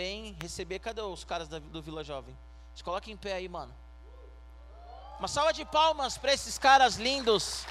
também 0.00 0.34
receber. 0.40 0.78
Cadê 0.78 1.02
os 1.02 1.24
caras 1.24 1.46
da, 1.46 1.58
do 1.58 1.82
Vila 1.82 2.02
Jovem? 2.02 2.36
Se 2.74 2.82
coloca 2.82 3.10
em 3.10 3.16
pé 3.16 3.34
aí, 3.34 3.48
mano. 3.48 3.74
Uma 5.18 5.28
salva 5.28 5.52
de 5.52 5.64
palmas 5.66 6.16
para 6.16 6.32
esses 6.32 6.56
caras 6.56 6.96
lindos, 6.96 7.66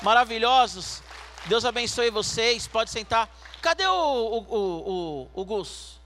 maravilhosos. 0.00 1.02
Deus 1.46 1.66
abençoe 1.66 2.10
vocês. 2.10 2.66
Pode 2.66 2.90
sentar. 2.90 3.28
Cadê 3.60 3.86
o, 3.86 3.92
o, 3.92 4.38
o, 4.38 4.90
o, 4.92 5.30
o 5.34 5.44
Gus? 5.44 6.00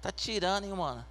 Tá 0.00 0.12
tirando, 0.12 0.64
hein, 0.64 0.72
mano? 0.72 1.04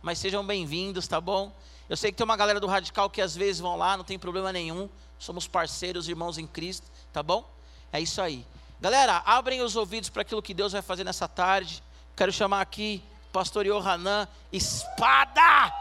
Mas 0.00 0.18
sejam 0.18 0.46
bem-vindos, 0.46 1.06
tá 1.06 1.20
bom? 1.20 1.52
Eu 1.86 1.98
sei 1.98 2.10
que 2.10 2.16
tem 2.16 2.24
uma 2.24 2.36
galera 2.36 2.60
do 2.60 2.66
Radical 2.66 3.10
que 3.10 3.20
às 3.20 3.36
vezes 3.36 3.60
vão 3.60 3.76
lá, 3.76 3.94
não 3.94 4.04
tem 4.04 4.18
problema 4.18 4.50
nenhum. 4.52 4.88
Somos 5.18 5.46
parceiros, 5.46 6.08
irmãos 6.08 6.38
em 6.38 6.46
Cristo, 6.46 6.90
tá 7.12 7.22
bom? 7.22 7.46
É 7.92 8.00
isso 8.00 8.22
aí. 8.22 8.46
Galera, 8.80 9.22
abrem 9.26 9.60
os 9.60 9.74
ouvidos 9.74 10.08
para 10.08 10.22
aquilo 10.22 10.40
que 10.40 10.54
Deus 10.54 10.70
vai 10.70 10.80
fazer 10.80 11.02
nessa 11.02 11.26
tarde. 11.26 11.82
Quero 12.16 12.32
chamar 12.32 12.60
aqui 12.60 13.02
o 13.28 13.32
pastor 13.32 13.66
Yohanan, 13.66 14.28
espada! 14.52 15.74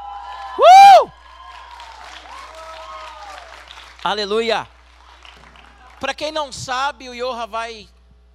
Uh! 0.58 1.12
Aleluia! 4.04 4.68
Para 6.00 6.16
quem 6.16 6.32
não 6.32 6.52
sabe, 6.52 7.08
o 7.08 7.14
Yoha 7.14 7.46
vai 7.46 7.88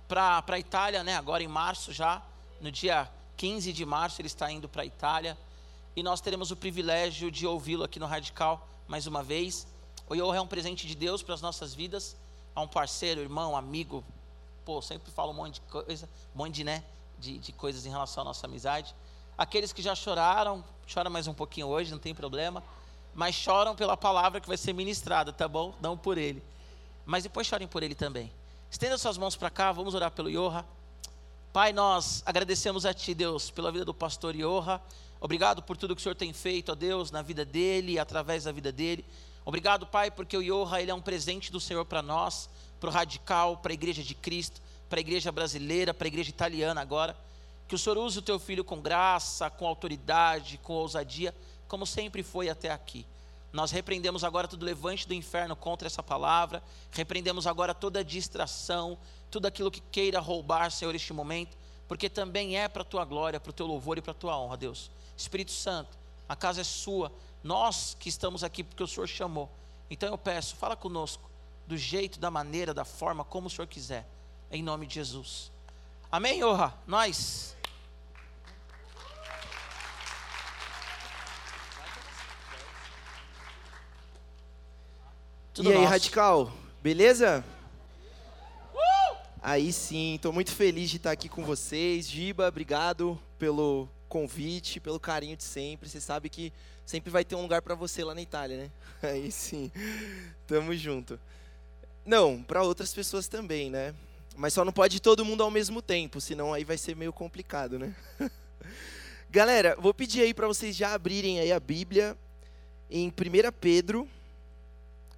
para 0.06 0.44
a 0.46 0.58
Itália, 0.60 1.02
né? 1.02 1.16
Agora 1.16 1.42
em 1.42 1.48
março 1.48 1.92
já, 1.92 2.22
no 2.60 2.70
dia 2.70 3.10
15 3.36 3.72
de 3.72 3.84
março 3.84 4.20
ele 4.20 4.28
está 4.28 4.48
indo 4.48 4.68
para 4.68 4.82
a 4.82 4.86
Itália. 4.86 5.36
E 5.96 6.04
nós 6.04 6.20
teremos 6.20 6.52
o 6.52 6.56
privilégio 6.56 7.32
de 7.32 7.48
ouvi-lo 7.48 7.82
aqui 7.82 7.98
no 7.98 8.06
Radical 8.06 8.68
mais 8.86 9.08
uma 9.08 9.24
vez. 9.24 9.66
O 10.08 10.14
Yoha 10.14 10.38
é 10.38 10.40
um 10.40 10.46
presente 10.46 10.86
de 10.86 10.94
Deus 10.94 11.20
para 11.20 11.34
as 11.34 11.42
nossas 11.42 11.74
vidas. 11.74 12.16
É 12.54 12.60
um 12.60 12.68
parceiro, 12.68 13.20
irmão, 13.20 13.56
amigo, 13.56 14.04
pô, 14.64 14.80
sempre 14.80 15.10
falo 15.10 15.30
um 15.30 15.34
monte 15.34 15.54
de 15.54 15.60
coisa, 15.62 16.08
um 16.34 16.38
monte 16.38 16.54
de, 16.54 16.64
né, 16.64 16.84
de, 17.18 17.38
de 17.38 17.52
coisas 17.52 17.86
em 17.86 17.90
relação 17.90 18.22
à 18.22 18.24
nossa 18.24 18.46
amizade. 18.46 18.94
Aqueles 19.36 19.72
que 19.72 19.82
já 19.82 19.94
choraram, 19.94 20.64
choram 20.86 21.10
mais 21.10 21.26
um 21.26 21.34
pouquinho 21.34 21.66
hoje, 21.66 21.90
não 21.90 21.98
tem 21.98 22.14
problema, 22.14 22.62
mas 23.14 23.34
choram 23.34 23.74
pela 23.74 23.96
palavra 23.96 24.40
que 24.40 24.48
vai 24.48 24.56
ser 24.56 24.72
ministrada, 24.72 25.32
tá 25.32 25.48
bom? 25.48 25.74
Não 25.80 25.96
por 25.96 26.18
ele. 26.18 26.42
Mas 27.04 27.22
depois 27.22 27.46
chorem 27.46 27.66
por 27.66 27.82
ele 27.82 27.94
também. 27.94 28.32
Estenda 28.70 28.96
suas 28.96 29.18
mãos 29.18 29.36
para 29.36 29.50
cá, 29.50 29.72
vamos 29.72 29.94
orar 29.94 30.10
pelo 30.10 30.30
Yoha. 30.30 30.64
Pai, 31.52 31.72
nós 31.72 32.22
agradecemos 32.24 32.86
a 32.86 32.94
Ti, 32.94 33.12
Deus, 33.12 33.50
pela 33.50 33.70
vida 33.70 33.84
do 33.84 33.92
pastor 33.92 34.34
Yoha. 34.34 34.80
Obrigado 35.20 35.62
por 35.62 35.76
tudo 35.76 35.94
que 35.94 36.00
o 36.00 36.02
Senhor 36.02 36.14
tem 36.14 36.32
feito, 36.32 36.72
ó 36.72 36.74
Deus, 36.74 37.10
na 37.10 37.20
vida 37.20 37.44
dele 37.44 37.92
e 37.92 37.98
através 37.98 38.44
da 38.44 38.52
vida 38.52 38.72
dele. 38.72 39.04
Obrigado, 39.44 39.86
Pai, 39.86 40.10
porque 40.10 40.36
o 40.36 40.42
Yoha 40.42 40.80
ele 40.80 40.90
é 40.90 40.94
um 40.94 41.00
presente 41.00 41.52
do 41.52 41.60
Senhor 41.60 41.84
para 41.84 42.00
nós 42.00 42.48
para 42.82 42.90
o 42.90 42.92
radical, 42.92 43.58
para 43.58 43.72
a 43.72 43.74
igreja 43.74 44.02
de 44.02 44.12
Cristo, 44.12 44.60
para 44.90 44.98
a 44.98 45.00
igreja 45.00 45.30
brasileira, 45.30 45.94
para 45.94 46.04
a 46.04 46.08
igreja 46.08 46.30
italiana 46.30 46.80
agora. 46.80 47.16
Que 47.68 47.76
o 47.76 47.78
Senhor 47.78 47.96
use 47.96 48.18
o 48.18 48.22
teu 48.22 48.40
filho 48.40 48.64
com 48.64 48.80
graça, 48.80 49.48
com 49.48 49.68
autoridade, 49.68 50.58
com 50.64 50.72
ousadia, 50.72 51.32
como 51.68 51.86
sempre 51.86 52.24
foi 52.24 52.48
até 52.48 52.72
aqui. 52.72 53.06
Nós 53.52 53.70
repreendemos 53.70 54.24
agora 54.24 54.48
todo 54.48 54.64
levante 54.64 55.06
do 55.06 55.14
inferno 55.14 55.54
contra 55.54 55.86
essa 55.86 56.02
palavra, 56.02 56.60
repreendemos 56.90 57.46
agora 57.46 57.72
toda 57.72 58.04
distração, 58.04 58.98
tudo 59.30 59.46
aquilo 59.46 59.70
que 59.70 59.80
queira 59.80 60.18
roubar, 60.18 60.68
Senhor, 60.72 60.92
este 60.92 61.12
momento, 61.12 61.56
porque 61.86 62.10
também 62.10 62.58
é 62.58 62.66
para 62.66 62.82
a 62.82 62.84
tua 62.84 63.04
glória, 63.04 63.38
para 63.38 63.50
o 63.50 63.52
teu 63.52 63.66
louvor 63.66 63.96
e 63.96 64.02
para 64.02 64.10
a 64.10 64.14
tua 64.14 64.36
honra, 64.36 64.56
Deus. 64.56 64.90
Espírito 65.16 65.52
Santo, 65.52 65.96
a 66.28 66.34
casa 66.34 66.62
é 66.62 66.64
sua, 66.64 67.12
nós 67.44 67.96
que 67.96 68.08
estamos 68.08 68.42
aqui 68.42 68.64
porque 68.64 68.82
o 68.82 68.88
Senhor 68.88 69.06
chamou. 69.06 69.48
Então 69.88 70.08
eu 70.08 70.18
peço, 70.18 70.56
fala 70.56 70.74
conosco, 70.74 71.30
do 71.66 71.76
jeito, 71.76 72.18
da 72.18 72.30
maneira, 72.30 72.74
da 72.74 72.84
forma, 72.84 73.24
como 73.24 73.46
o 73.46 73.50
Senhor 73.50 73.66
quiser. 73.66 74.06
Em 74.50 74.62
nome 74.62 74.86
de 74.86 74.94
Jesus. 74.94 75.50
Amém, 76.10 76.44
honra? 76.44 76.74
Nós. 76.86 77.56
Tudo 85.54 85.68
e 85.68 85.72
aí, 85.72 85.78
nosso. 85.78 85.90
Radical? 85.90 86.52
Beleza? 86.82 87.44
Uh! 88.74 89.16
Aí 89.42 89.72
sim, 89.72 90.14
estou 90.14 90.32
muito 90.32 90.50
feliz 90.50 90.90
de 90.90 90.96
estar 90.96 91.10
aqui 91.10 91.28
com 91.28 91.44
vocês. 91.44 92.08
Giba, 92.08 92.48
obrigado 92.48 93.20
pelo 93.38 93.88
convite, 94.08 94.80
pelo 94.80 94.98
carinho 95.00 95.36
de 95.36 95.44
sempre. 95.44 95.88
Você 95.88 96.00
sabe 96.00 96.28
que 96.28 96.52
sempre 96.84 97.10
vai 97.10 97.24
ter 97.24 97.34
um 97.34 97.42
lugar 97.42 97.62
para 97.62 97.74
você 97.74 98.02
lá 98.02 98.14
na 98.14 98.22
Itália, 98.22 98.56
né? 98.56 98.70
Aí 99.10 99.30
sim, 99.30 99.70
tamo 100.46 100.74
junto. 100.74 101.18
Não, 102.04 102.42
para 102.42 102.62
outras 102.62 102.92
pessoas 102.92 103.28
também, 103.28 103.70
né? 103.70 103.94
Mas 104.36 104.52
só 104.52 104.64
não 104.64 104.72
pode 104.72 105.00
todo 105.00 105.24
mundo 105.24 105.42
ao 105.42 105.50
mesmo 105.50 105.80
tempo, 105.80 106.20
senão 106.20 106.52
aí 106.52 106.64
vai 106.64 106.76
ser 106.76 106.96
meio 106.96 107.12
complicado, 107.12 107.78
né? 107.78 107.94
Galera, 109.30 109.76
vou 109.78 109.94
pedir 109.94 110.22
aí 110.22 110.34
para 110.34 110.48
vocês 110.48 110.74
já 110.74 110.92
abrirem 110.94 111.38
aí 111.38 111.52
a 111.52 111.60
Bíblia 111.60 112.16
em 112.90 113.08
1 113.08 113.12
Pedro, 113.60 114.08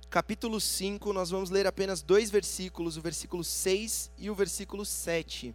capítulo 0.09 0.61
5, 0.61 1.13
nós 1.13 1.31
vamos 1.31 1.51
ler 1.51 1.67
apenas 1.67 2.03
dois 2.03 2.31
versículos, 2.31 2.97
o 2.97 3.01
versículo 3.01 3.43
6 3.43 4.11
e 4.19 4.31
o 4.31 4.35
versículo 4.35 4.85
7. 4.85 5.53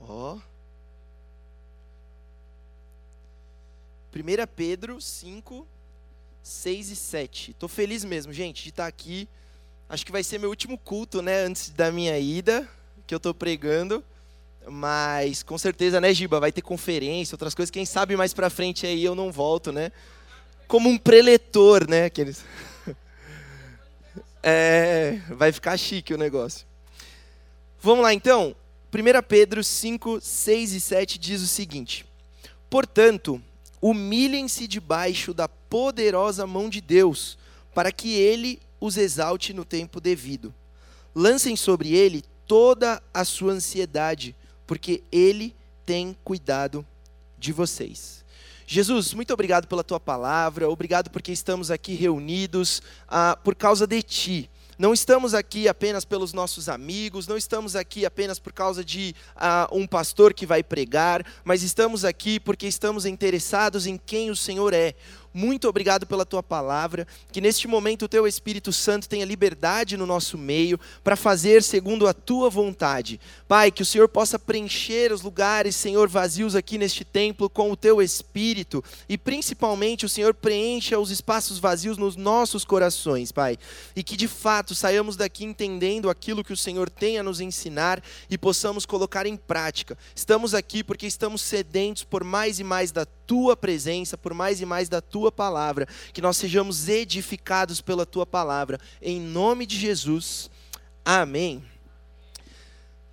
Ó. 0.00 0.38
1 4.14 4.46
Pedro 4.54 5.00
5, 5.00 5.66
6 6.44 6.90
e 6.90 6.96
7. 6.96 7.50
Estou 7.52 7.70
feliz 7.70 8.04
mesmo, 8.04 8.30
gente, 8.30 8.62
de 8.64 8.68
estar 8.68 8.86
aqui. 8.86 9.26
Acho 9.88 10.04
que 10.04 10.12
vai 10.12 10.22
ser 10.22 10.38
meu 10.38 10.50
último 10.50 10.76
culto, 10.76 11.22
né, 11.22 11.38
antes 11.38 11.70
da 11.70 11.90
minha 11.90 12.18
ida, 12.18 12.68
que 13.06 13.14
eu 13.14 13.16
estou 13.16 13.32
pregando. 13.32 14.04
Mas 14.68 15.42
com 15.42 15.56
certeza, 15.56 16.02
né, 16.02 16.12
Giba, 16.12 16.38
vai 16.38 16.52
ter 16.52 16.60
conferência, 16.60 17.34
outras 17.34 17.54
coisas. 17.54 17.70
Quem 17.70 17.86
sabe 17.86 18.14
mais 18.14 18.34
para 18.34 18.50
frente 18.50 18.86
aí 18.86 19.02
eu 19.02 19.14
não 19.14 19.32
volto, 19.32 19.72
né? 19.72 19.90
Como 20.68 20.90
um 20.90 20.98
preletor, 20.98 21.88
né, 21.88 22.04
aqueles 22.04 22.44
É, 24.46 25.22
vai 25.30 25.50
ficar 25.50 25.78
chique 25.78 26.12
o 26.12 26.18
negócio. 26.18 26.66
Vamos 27.80 28.02
lá 28.02 28.12
então. 28.12 28.54
1 28.92 29.22
Pedro 29.26 29.64
5, 29.64 30.20
6 30.20 30.72
e 30.72 30.80
7 30.80 31.18
diz 31.18 31.40
o 31.40 31.46
seguinte: 31.46 32.04
Portanto, 32.68 33.42
humilhem-se 33.80 34.68
debaixo 34.68 35.32
da 35.32 35.48
poderosa 35.74 36.46
mão 36.46 36.68
de 36.68 36.80
Deus, 36.80 37.36
para 37.74 37.90
que 37.90 38.12
ele 38.14 38.60
os 38.80 38.96
exalte 38.96 39.52
no 39.52 39.64
tempo 39.64 40.00
devido. 40.00 40.54
Lancem 41.12 41.56
sobre 41.56 41.92
ele 41.92 42.22
toda 42.46 43.02
a 43.12 43.24
sua 43.24 43.54
ansiedade, 43.54 44.36
porque 44.68 45.02
ele 45.10 45.52
tem 45.84 46.16
cuidado 46.22 46.86
de 47.36 47.52
vocês. 47.52 48.24
Jesus, 48.64 49.14
muito 49.14 49.34
obrigado 49.34 49.66
pela 49.66 49.82
tua 49.82 49.98
palavra, 49.98 50.70
obrigado 50.70 51.10
porque 51.10 51.32
estamos 51.32 51.72
aqui 51.72 51.94
reunidos 51.94 52.80
ah, 53.08 53.36
por 53.42 53.56
causa 53.56 53.84
de 53.84 54.00
ti. 54.00 54.50
Não 54.76 54.92
estamos 54.92 55.34
aqui 55.34 55.68
apenas 55.68 56.04
pelos 56.04 56.32
nossos 56.32 56.68
amigos, 56.68 57.28
não 57.28 57.36
estamos 57.36 57.76
aqui 57.76 58.04
apenas 58.04 58.40
por 58.40 58.52
causa 58.52 58.84
de 58.84 59.14
uh, 59.36 59.76
um 59.76 59.86
pastor 59.86 60.34
que 60.34 60.44
vai 60.44 60.64
pregar, 60.64 61.24
mas 61.44 61.62
estamos 61.62 62.04
aqui 62.04 62.40
porque 62.40 62.66
estamos 62.66 63.06
interessados 63.06 63.86
em 63.86 63.96
quem 63.96 64.30
o 64.30 64.36
Senhor 64.36 64.72
é 64.72 64.94
muito 65.34 65.68
obrigado 65.68 66.06
pela 66.06 66.24
tua 66.24 66.44
palavra. 66.44 67.08
Que 67.32 67.40
neste 67.40 67.66
momento 67.66 68.04
o 68.04 68.08
teu 68.08 68.24
Espírito 68.24 68.72
Santo 68.72 69.08
tenha 69.08 69.24
liberdade 69.24 69.96
no 69.96 70.06
nosso 70.06 70.38
meio 70.38 70.78
para 71.02 71.16
fazer 71.16 71.60
segundo 71.64 72.06
a 72.06 72.14
tua 72.14 72.48
vontade. 72.48 73.20
Pai, 73.48 73.72
que 73.72 73.82
o 73.82 73.86
Senhor 73.86 74.08
possa 74.08 74.38
preencher 74.38 75.12
os 75.12 75.22
lugares, 75.22 75.74
Senhor, 75.74 76.08
vazios 76.08 76.54
aqui 76.54 76.78
neste 76.78 77.04
templo 77.04 77.50
com 77.50 77.72
o 77.72 77.76
teu 77.76 78.00
Espírito 78.00 78.82
e 79.08 79.18
principalmente 79.18 80.06
o 80.06 80.08
Senhor 80.08 80.32
preencha 80.32 81.00
os 81.00 81.10
espaços 81.10 81.58
vazios 81.58 81.98
nos 81.98 82.14
nossos 82.14 82.64
corações, 82.64 83.32
Pai. 83.32 83.58
E 83.96 84.04
que 84.04 84.16
de 84.16 84.28
fato 84.28 84.72
saiamos 84.72 85.16
daqui 85.16 85.44
entendendo 85.44 86.08
aquilo 86.08 86.44
que 86.44 86.52
o 86.52 86.56
Senhor 86.56 86.88
tem 86.88 87.18
a 87.18 87.24
nos 87.24 87.40
ensinar 87.40 88.00
e 88.30 88.38
possamos 88.38 88.86
colocar 88.86 89.26
em 89.26 89.36
prática. 89.36 89.98
Estamos 90.14 90.54
aqui 90.54 90.84
porque 90.84 91.08
estamos 91.08 91.42
sedentos 91.42 92.04
por 92.04 92.22
mais 92.22 92.60
e 92.60 92.64
mais 92.64 92.92
da 92.92 93.04
tua 93.04 93.23
presença, 93.56 94.16
por 94.16 94.32
mais 94.32 94.60
e 94.60 94.66
mais 94.66 94.88
da 94.88 95.00
tua 95.00 95.32
palavra, 95.32 95.86
que 96.12 96.22
nós 96.22 96.36
sejamos 96.36 96.88
edificados 96.88 97.80
pela 97.80 98.06
tua 98.06 98.24
palavra, 98.24 98.78
em 99.00 99.20
nome 99.20 99.66
de 99.66 99.78
Jesus. 99.78 100.50
Amém. 101.04 101.64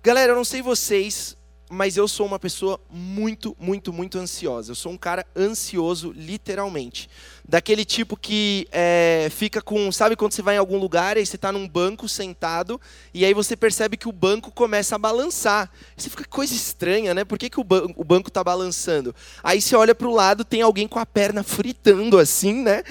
Galera, 0.02 0.32
eu 0.32 0.36
não 0.36 0.44
sei 0.44 0.62
vocês, 0.62 1.36
mas 1.72 1.96
eu 1.96 2.06
sou 2.06 2.26
uma 2.26 2.38
pessoa 2.38 2.78
muito, 2.90 3.56
muito, 3.58 3.94
muito 3.94 4.18
ansiosa. 4.18 4.72
Eu 4.72 4.74
sou 4.74 4.92
um 4.92 4.98
cara 4.98 5.24
ansioso, 5.34 6.12
literalmente. 6.14 7.08
Daquele 7.48 7.82
tipo 7.82 8.14
que 8.14 8.68
é, 8.70 9.28
fica 9.30 9.62
com. 9.62 9.90
Sabe 9.90 10.14
quando 10.14 10.32
você 10.32 10.42
vai 10.42 10.56
em 10.56 10.58
algum 10.58 10.76
lugar 10.76 11.16
e 11.16 11.24
você 11.24 11.36
está 11.36 11.50
num 11.50 11.66
banco 11.66 12.06
sentado 12.06 12.78
e 13.14 13.24
aí 13.24 13.32
você 13.32 13.56
percebe 13.56 13.96
que 13.96 14.06
o 14.06 14.12
banco 14.12 14.52
começa 14.52 14.96
a 14.96 14.98
balançar. 14.98 15.70
Você 15.96 16.10
fica 16.10 16.26
coisa 16.26 16.52
estranha, 16.52 17.14
né? 17.14 17.24
Por 17.24 17.38
que, 17.38 17.48
que 17.48 17.58
o, 17.58 17.64
ban 17.64 17.86
o 17.96 18.04
banco 18.04 18.28
está 18.28 18.44
balançando? 18.44 19.14
Aí 19.42 19.60
você 19.60 19.74
olha 19.74 19.94
para 19.94 20.06
o 20.06 20.14
lado, 20.14 20.44
tem 20.44 20.60
alguém 20.60 20.86
com 20.86 20.98
a 20.98 21.06
perna 21.06 21.42
fritando 21.42 22.18
assim, 22.18 22.62
né? 22.62 22.84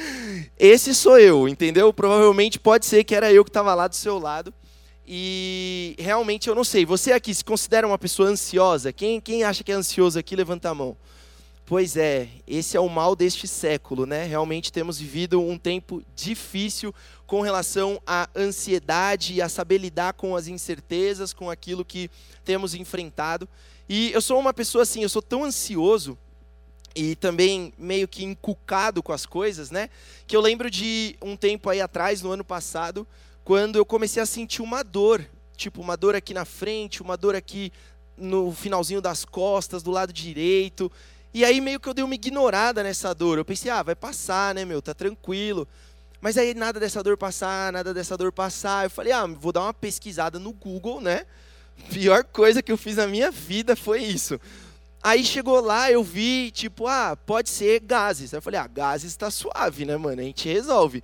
Esse 0.57 0.95
sou 0.95 1.19
eu, 1.19 1.47
entendeu? 1.47 1.93
Provavelmente 1.93 2.59
pode 2.59 2.87
ser 2.87 3.03
que 3.03 3.13
era 3.13 3.31
eu 3.31 3.43
que 3.43 3.49
estava 3.51 3.75
lá 3.75 3.87
do 3.87 3.95
seu 3.95 4.17
lado. 4.17 4.51
E 5.13 5.93
realmente 5.99 6.47
eu 6.47 6.55
não 6.55 6.63
sei. 6.63 6.85
Você 6.85 7.11
aqui 7.11 7.35
se 7.35 7.43
considera 7.43 7.85
uma 7.85 7.97
pessoa 7.97 8.29
ansiosa? 8.29 8.93
Quem, 8.93 9.19
quem 9.19 9.43
acha 9.43 9.61
que 9.61 9.69
é 9.69 9.75
ansioso 9.75 10.17
aqui, 10.17 10.37
levanta 10.37 10.69
a 10.69 10.73
mão. 10.73 10.95
Pois 11.65 11.97
é, 11.97 12.29
esse 12.47 12.77
é 12.77 12.79
o 12.79 12.87
mal 12.87 13.13
deste 13.13 13.45
século, 13.45 14.05
né? 14.05 14.23
Realmente 14.23 14.71
temos 14.71 14.97
vivido 14.97 15.41
um 15.41 15.57
tempo 15.57 16.01
difícil 16.15 16.95
com 17.27 17.41
relação 17.41 18.01
à 18.07 18.29
ansiedade 18.33 19.33
e 19.33 19.41
a 19.41 19.49
saber 19.49 19.79
lidar 19.79 20.13
com 20.13 20.33
as 20.33 20.47
incertezas, 20.47 21.33
com 21.33 21.49
aquilo 21.49 21.83
que 21.83 22.09
temos 22.45 22.73
enfrentado. 22.73 23.49
E 23.89 24.13
eu 24.13 24.21
sou 24.21 24.39
uma 24.39 24.53
pessoa 24.53 24.83
assim, 24.83 25.03
eu 25.03 25.09
sou 25.09 25.21
tão 25.21 25.43
ansioso 25.43 26.17
e 26.95 27.17
também 27.17 27.73
meio 27.77 28.07
que 28.07 28.23
encucado 28.23 29.03
com 29.03 29.11
as 29.11 29.25
coisas, 29.25 29.71
né? 29.71 29.89
Que 30.25 30.37
eu 30.37 30.41
lembro 30.41 30.71
de 30.71 31.17
um 31.21 31.35
tempo 31.35 31.69
aí 31.69 31.81
atrás, 31.81 32.21
no 32.21 32.31
ano 32.31 32.45
passado, 32.45 33.05
quando 33.43 33.75
eu 33.75 33.85
comecei 33.85 34.21
a 34.21 34.25
sentir 34.25 34.61
uma 34.61 34.83
dor, 34.83 35.25
tipo 35.55 35.81
uma 35.81 35.97
dor 35.97 36.15
aqui 36.15 36.33
na 36.33 36.45
frente, 36.45 37.01
uma 37.01 37.17
dor 37.17 37.35
aqui 37.35 37.71
no 38.17 38.51
finalzinho 38.51 39.01
das 39.01 39.25
costas, 39.25 39.81
do 39.81 39.91
lado 39.91 40.13
direito. 40.13 40.91
E 41.33 41.43
aí 41.45 41.61
meio 41.61 41.79
que 41.79 41.87
eu 41.87 41.93
dei 41.93 42.03
uma 42.03 42.15
ignorada 42.15 42.83
nessa 42.83 43.13
dor. 43.13 43.37
Eu 43.37 43.45
pensei, 43.45 43.71
ah, 43.71 43.81
vai 43.81 43.95
passar, 43.95 44.53
né, 44.53 44.65
meu, 44.65 44.81
tá 44.81 44.93
tranquilo. 44.93 45.67
Mas 46.19 46.37
aí 46.37 46.53
nada 46.53 46.79
dessa 46.79 47.01
dor 47.01 47.17
passar, 47.17 47.73
nada 47.73 47.93
dessa 47.93 48.15
dor 48.15 48.31
passar. 48.31 48.85
Eu 48.85 48.89
falei, 48.89 49.11
ah, 49.11 49.25
vou 49.25 49.51
dar 49.51 49.61
uma 49.61 49.73
pesquisada 49.73 50.37
no 50.37 50.53
Google, 50.53 51.01
né? 51.01 51.25
Pior 51.89 52.23
coisa 52.23 52.61
que 52.61 52.71
eu 52.71 52.77
fiz 52.77 52.97
na 52.97 53.07
minha 53.07 53.31
vida 53.31 53.75
foi 53.75 54.03
isso. 54.03 54.39
Aí 55.01 55.25
chegou 55.25 55.59
lá, 55.59 55.91
eu 55.91 56.03
vi, 56.03 56.51
tipo, 56.51 56.85
ah, 56.85 57.15
pode 57.15 57.49
ser 57.49 57.79
gases. 57.79 58.33
Aí 58.33 58.37
eu 58.37 58.41
falei, 58.41 58.59
ah, 58.59 58.67
gases 58.67 59.15
tá 59.15 59.31
suave, 59.31 59.83
né, 59.83 59.97
mano? 59.97 60.21
A 60.21 60.23
gente 60.23 60.47
resolve. 60.47 61.03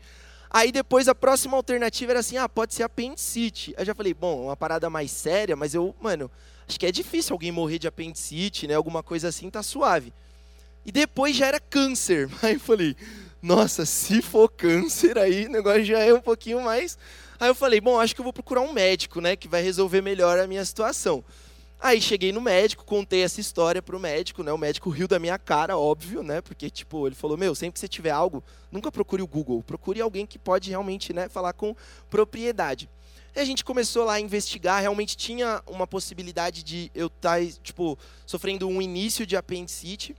Aí 0.49 0.71
depois 0.71 1.07
a 1.07 1.15
próxima 1.15 1.57
alternativa 1.57 2.13
era 2.13 2.19
assim, 2.19 2.37
ah, 2.37 2.47
pode 2.47 2.73
ser 2.73 2.83
apendicite. 2.83 3.73
Aí 3.77 3.81
eu 3.81 3.87
já 3.87 3.95
falei, 3.95 4.13
bom, 4.13 4.45
uma 4.45 4.55
parada 4.55 4.89
mais 4.89 5.11
séria, 5.11 5.55
mas 5.55 5.73
eu, 5.73 5.95
mano, 6.01 6.31
acho 6.67 6.79
que 6.79 6.85
é 6.85 6.91
difícil 6.91 7.33
alguém 7.33 7.51
morrer 7.51 7.79
de 7.79 7.87
apendicite, 7.87 8.67
né? 8.67 8.73
Alguma 8.75 9.03
coisa 9.03 9.27
assim, 9.27 9.49
tá 9.49 9.61
suave. 9.61 10.13
E 10.85 10.91
depois 10.91 11.35
já 11.35 11.47
era 11.47 11.59
câncer. 11.59 12.29
Aí 12.41 12.53
eu 12.53 12.59
falei, 12.59 12.95
nossa, 13.41 13.85
se 13.85 14.21
for 14.21 14.49
câncer, 14.49 15.17
aí 15.17 15.45
o 15.45 15.49
negócio 15.49 15.85
já 15.85 15.99
é 15.99 16.13
um 16.13 16.21
pouquinho 16.21 16.61
mais. 16.61 16.97
Aí 17.39 17.47
eu 17.47 17.55
falei, 17.55 17.79
bom, 17.79 17.99
acho 17.99 18.15
que 18.15 18.21
eu 18.21 18.23
vou 18.23 18.33
procurar 18.33 18.61
um 18.61 18.73
médico, 18.73 19.21
né, 19.21 19.35
que 19.35 19.47
vai 19.47 19.61
resolver 19.61 20.01
melhor 20.01 20.39
a 20.39 20.47
minha 20.47 20.65
situação. 20.65 21.23
Aí 21.79 22.01
cheguei 22.01 22.31
no 22.31 22.41
médico, 22.41 22.83
contei 22.83 23.21
essa 23.21 23.39
história 23.39 23.83
pro 23.83 23.99
médico, 23.99 24.41
né? 24.41 24.51
O 24.51 24.57
médico 24.57 24.89
riu 24.89 25.07
da 25.07 25.19
minha 25.19 25.37
cara, 25.37 25.77
óbvio, 25.77 26.23
né? 26.23 26.41
Porque, 26.41 26.71
tipo, 26.71 27.05
ele 27.05 27.15
falou, 27.15 27.37
meu, 27.37 27.53
sempre 27.53 27.73
que 27.73 27.79
você 27.79 27.87
tiver 27.87 28.09
algo, 28.09 28.43
nunca 28.71 28.91
procure 28.91 29.21
o 29.21 29.27
Google, 29.27 29.61
procure 29.61 30.01
alguém 30.01 30.25
que 30.25 30.39
pode 30.39 30.71
realmente, 30.71 31.13
né, 31.13 31.29
falar 31.29 31.53
com 31.53 31.75
propriedade. 32.09 32.89
E 33.35 33.39
a 33.39 33.45
gente 33.45 33.63
começou 33.63 34.03
lá 34.05 34.13
a 34.13 34.19
investigar, 34.19 34.81
realmente 34.81 35.15
tinha 35.15 35.61
uma 35.67 35.85
possibilidade 35.85 36.63
de 36.63 36.91
eu 36.95 37.05
estar, 37.05 37.39
tá, 37.39 37.51
tipo, 37.61 37.97
sofrendo 38.25 38.67
um 38.67 38.81
início 38.81 39.27
de 39.27 39.37
apendicite. 39.37 40.15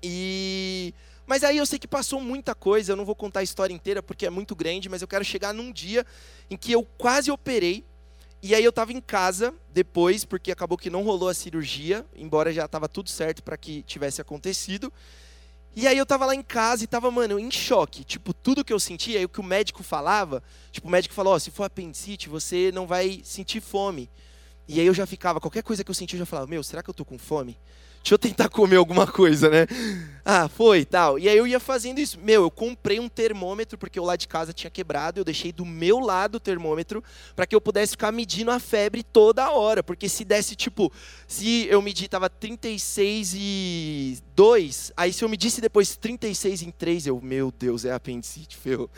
E... 0.00 0.94
Mas 1.26 1.42
aí 1.42 1.58
eu 1.58 1.66
sei 1.66 1.80
que 1.80 1.88
passou 1.88 2.20
muita 2.20 2.54
coisa, 2.54 2.92
eu 2.92 2.96
não 2.96 3.04
vou 3.04 3.16
contar 3.16 3.40
a 3.40 3.42
história 3.42 3.74
inteira 3.74 4.00
porque 4.00 4.24
é 4.24 4.30
muito 4.30 4.54
grande, 4.54 4.88
mas 4.88 5.02
eu 5.02 5.08
quero 5.08 5.24
chegar 5.24 5.52
num 5.52 5.72
dia 5.72 6.06
em 6.48 6.56
que 6.56 6.70
eu 6.70 6.86
quase 6.96 7.30
operei, 7.30 7.84
e 8.40 8.54
aí 8.54 8.62
eu 8.62 8.70
estava 8.70 8.92
em 8.92 9.00
casa 9.00 9.52
depois, 9.72 10.24
porque 10.24 10.52
acabou 10.52 10.78
que 10.78 10.90
não 10.90 11.02
rolou 11.02 11.28
a 11.28 11.34
cirurgia, 11.34 12.06
embora 12.14 12.52
já 12.52 12.66
estava 12.66 12.88
tudo 12.88 13.10
certo 13.10 13.42
para 13.42 13.56
que 13.56 13.82
tivesse 13.82 14.20
acontecido. 14.20 14.92
E 15.74 15.86
aí 15.86 15.98
eu 15.98 16.04
estava 16.04 16.24
lá 16.24 16.34
em 16.34 16.42
casa 16.42 16.82
e 16.82 16.86
estava, 16.86 17.10
mano, 17.10 17.38
em 17.38 17.50
choque. 17.50 18.04
Tipo, 18.04 18.32
tudo 18.32 18.64
que 18.64 18.72
eu 18.72 18.80
sentia, 18.80 19.18
aí 19.18 19.24
o 19.24 19.28
que 19.28 19.40
o 19.40 19.44
médico 19.44 19.82
falava, 19.82 20.42
tipo, 20.70 20.88
o 20.88 20.90
médico 20.90 21.14
falou, 21.14 21.34
oh, 21.34 21.40
se 21.40 21.50
for 21.50 21.64
apendicite, 21.64 22.28
você 22.28 22.70
não 22.72 22.86
vai 22.86 23.20
sentir 23.24 23.60
fome. 23.60 24.08
E 24.66 24.80
aí 24.80 24.86
eu 24.86 24.94
já 24.94 25.06
ficava, 25.06 25.40
qualquer 25.40 25.62
coisa 25.62 25.82
que 25.82 25.90
eu 25.90 25.94
sentia, 25.94 26.16
eu 26.16 26.20
já 26.20 26.26
falava, 26.26 26.48
meu, 26.48 26.62
será 26.62 26.82
que 26.82 26.90
eu 26.90 26.94
tô 26.94 27.04
com 27.04 27.18
fome? 27.18 27.56
Deixa 28.08 28.14
eu 28.14 28.18
tentar 28.18 28.48
comer 28.48 28.76
alguma 28.76 29.06
coisa, 29.06 29.50
né? 29.50 29.66
Ah, 30.24 30.48
foi, 30.48 30.84
tal. 30.84 31.18
E 31.18 31.28
aí 31.28 31.36
eu 31.36 31.46
ia 31.46 31.60
fazendo 31.60 31.98
isso. 31.98 32.18
Meu, 32.18 32.42
eu 32.42 32.50
comprei 32.50 32.98
um 32.98 33.08
termômetro 33.08 33.76
porque 33.76 34.00
o 34.00 34.04
lado 34.04 34.20
de 34.20 34.28
casa 34.28 34.52
tinha 34.52 34.70
quebrado, 34.70 35.20
eu 35.20 35.24
deixei 35.24 35.52
do 35.52 35.64
meu 35.64 35.98
lado 35.98 36.36
o 36.36 36.40
termômetro 36.40 37.04
para 37.36 37.46
que 37.46 37.54
eu 37.54 37.60
pudesse 37.60 37.92
ficar 37.92 38.10
medindo 38.10 38.50
a 38.50 38.58
febre 38.58 39.02
toda 39.02 39.50
hora, 39.50 39.82
porque 39.82 40.08
se 40.08 40.24
desse 40.24 40.56
tipo, 40.56 40.90
se 41.26 41.66
eu 41.66 41.82
medir 41.82 42.08
tava 42.08 42.30
36 42.30 43.34
e 43.36 44.18
2, 44.34 44.92
aí 44.96 45.12
se 45.12 45.22
eu 45.22 45.28
medisse 45.28 45.60
depois 45.60 45.96
36 45.96 46.62
em 46.62 46.70
3, 46.70 47.08
eu, 47.08 47.20
meu 47.20 47.52
Deus, 47.58 47.84
é 47.84 47.92
apendicite, 47.92 48.56
ferro. 48.56 48.90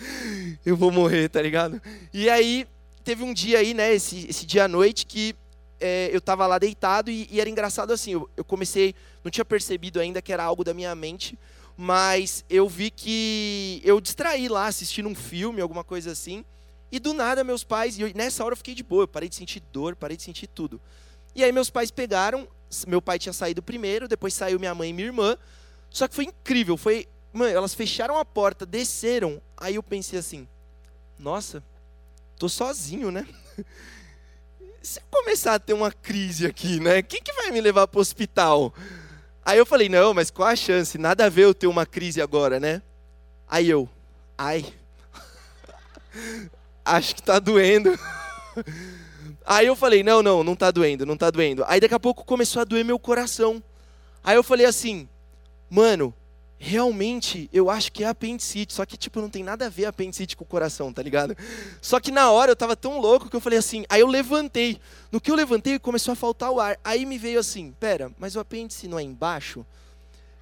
Eu 0.65 0.77
vou 0.77 0.93
morrer, 0.93 1.29
tá 1.29 1.43
ligado? 1.43 1.81
E 2.13 2.31
aí 2.31 2.67
teve 3.03 3.25
um 3.25 3.35
dia 3.35 3.59
aí, 3.59 3.75
né, 3.75 3.93
esse, 3.93 4.27
esse 4.29 4.47
dia 4.47 4.65
à 4.65 4.69
noite 4.69 5.07
que 5.07 5.35
é, 5.81 6.11
eu 6.13 6.19
estava 6.19 6.47
lá 6.47 6.59
deitado 6.59 7.11
e, 7.11 7.27
e, 7.31 7.41
era 7.41 7.49
engraçado 7.49 7.93
assim, 7.93 8.13
eu, 8.13 8.31
eu, 8.37 8.45
comecei, 8.45 8.95
não 9.25 9.31
tinha 9.31 9.45
percebido 9.45 9.99
ainda 9.99 10.21
que 10.21 10.33
era 10.33 10.45
algo 10.45 10.63
da 10.63 10.75
minha 10.75 10.95
mente, 10.95 11.39
mas 11.77 12.45
eu 12.51 12.69
vi 12.69 12.91
que 12.91 13.81
eu 13.83 14.01
distraí 14.01 14.49
lá 14.49 14.67
assistindo 14.67 15.09
um 15.09 15.15
filme, 15.15 15.61
alguma 15.61 15.83
coisa 15.83 16.13
assim, 16.13 16.45
e 16.93 16.99
do 16.99 17.15
nada 17.15 17.43
meus 17.43 17.65
pais, 17.65 17.99
e 17.99 18.03
eu, 18.03 18.13
nessa 18.15 18.45
hora 18.45 18.53
eu 18.53 18.57
fiquei 18.57 18.75
de 18.75 18.83
boa, 18.83 19.05
eu 19.05 19.09
parei 19.09 19.29
de 19.29 19.35
sentir 19.35 19.63
dor, 19.73 19.97
parei 19.97 20.17
de 20.17 20.23
sentir 20.23 20.47
tudo. 20.47 20.81
E 21.35 21.43
aí 21.43 21.51
meus 21.51 21.71
pais 21.71 21.91
pegaram, 21.91 22.47
meu 22.87 23.01
pai 23.01 23.19
tinha 23.19 23.33
saído 23.33 23.63
primeiro, 23.63 24.07
depois 24.07 24.35
saiu 24.35 24.59
minha 24.59 24.75
mãe 24.75 24.91
e 24.91 24.93
minha 24.93 25.07
irmã, 25.07 25.37
só 25.89 26.07
que 26.07 26.15
foi 26.15 26.25
incrível, 26.25 26.77
foi, 26.77 27.09
mano, 27.33 27.55
elas 27.55 27.75
fecharam 27.75 28.19
a 28.19 28.25
porta, 28.25 28.67
desceram, 28.67 29.41
aí 29.57 29.77
eu 29.77 29.83
pensei 29.83 30.19
assim, 30.19 30.47
nossa, 31.19 31.63
tô 32.39 32.49
sozinho, 32.49 33.11
né? 33.11 33.27
se 34.83 34.99
eu 34.99 35.05
começar 35.11 35.55
a 35.55 35.59
ter 35.59 35.73
uma 35.73 35.93
crise 35.93 36.47
aqui, 36.47 36.81
né? 36.81 37.03
Quem 37.03 37.23
que 37.23 37.33
vai 37.33 37.51
me 37.51 37.61
levar 37.61 37.87
para 37.87 37.99
o 37.99 38.01
hospital? 38.01 38.75
Aí 39.45 39.59
eu 39.59 39.67
falei, 39.67 39.89
não, 39.89 40.15
mas 40.15 40.31
qual 40.31 40.49
a 40.49 40.57
chance? 40.57 40.97
Nada 40.97 41.27
a 41.27 41.29
ver 41.29 41.45
eu 41.45 41.55
ter 41.55 41.67
uma 41.67 41.85
crise 41.85 42.21
agora, 42.21 42.59
né? 42.59 42.83
Aí 43.49 43.69
eu, 43.69 43.89
ai, 44.39 44.65
acho 46.85 47.15
que 47.15 47.23
tá 47.23 47.39
doendo. 47.39 47.99
Aí 49.45 49.67
eu 49.67 49.75
falei, 49.75 50.03
não, 50.03 50.23
não, 50.23 50.45
não 50.45 50.55
tá 50.55 50.71
doendo, 50.71 51.05
não 51.05 51.17
tá 51.17 51.31
doendo. 51.31 51.65
Aí 51.67 51.81
daqui 51.81 51.95
a 51.95 51.99
pouco 52.01 52.25
começou 52.25 52.63
a 52.63 52.65
doer 52.65 52.85
meu 52.85 52.99
coração. 52.99 53.63
Aí 54.23 54.37
eu 54.37 54.45
falei 54.45 54.67
assim, 54.67 55.09
mano, 55.69 56.15
realmente 56.63 57.49
eu 57.55 57.71
acho 57.71 57.91
que 57.91 58.05
é 58.05 58.07
apendicite, 58.07 58.75
só 58.75 58.85
que 58.85 58.95
tipo 58.95 59.19
não 59.19 59.31
tem 59.31 59.43
nada 59.43 59.65
a 59.65 59.69
ver 59.71 59.87
apendicite 59.87 60.37
com 60.37 60.45
o 60.45 60.47
coração, 60.47 60.93
tá 60.93 61.03
ligado? 61.03 61.35
Só 61.81 61.99
que 61.99 62.11
na 62.11 62.31
hora 62.31 62.51
eu 62.51 62.57
tava 62.57 62.77
tão 62.77 63.01
louco 63.01 63.31
que 63.31 63.35
eu 63.35 63.41
falei 63.41 63.59
assim, 63.59 63.87
aí 63.89 64.03
eu 64.03 64.07
levantei. 64.07 64.79
No 65.11 65.19
que 65.23 65.31
eu 65.31 65.35
levantei 65.35 65.79
começou 65.79 66.13
a 66.13 66.15
faltar 66.15 66.51
o 66.51 66.61
ar. 66.61 66.79
Aí 66.85 67.07
me 67.07 67.17
veio 67.17 67.41
assim, 67.41 67.75
pera, 67.81 68.13
mas 68.19 68.37
o 68.37 68.41
apêndice 68.41 68.87
não 68.87 68.99
é 68.99 69.03
embaixo? 69.03 69.61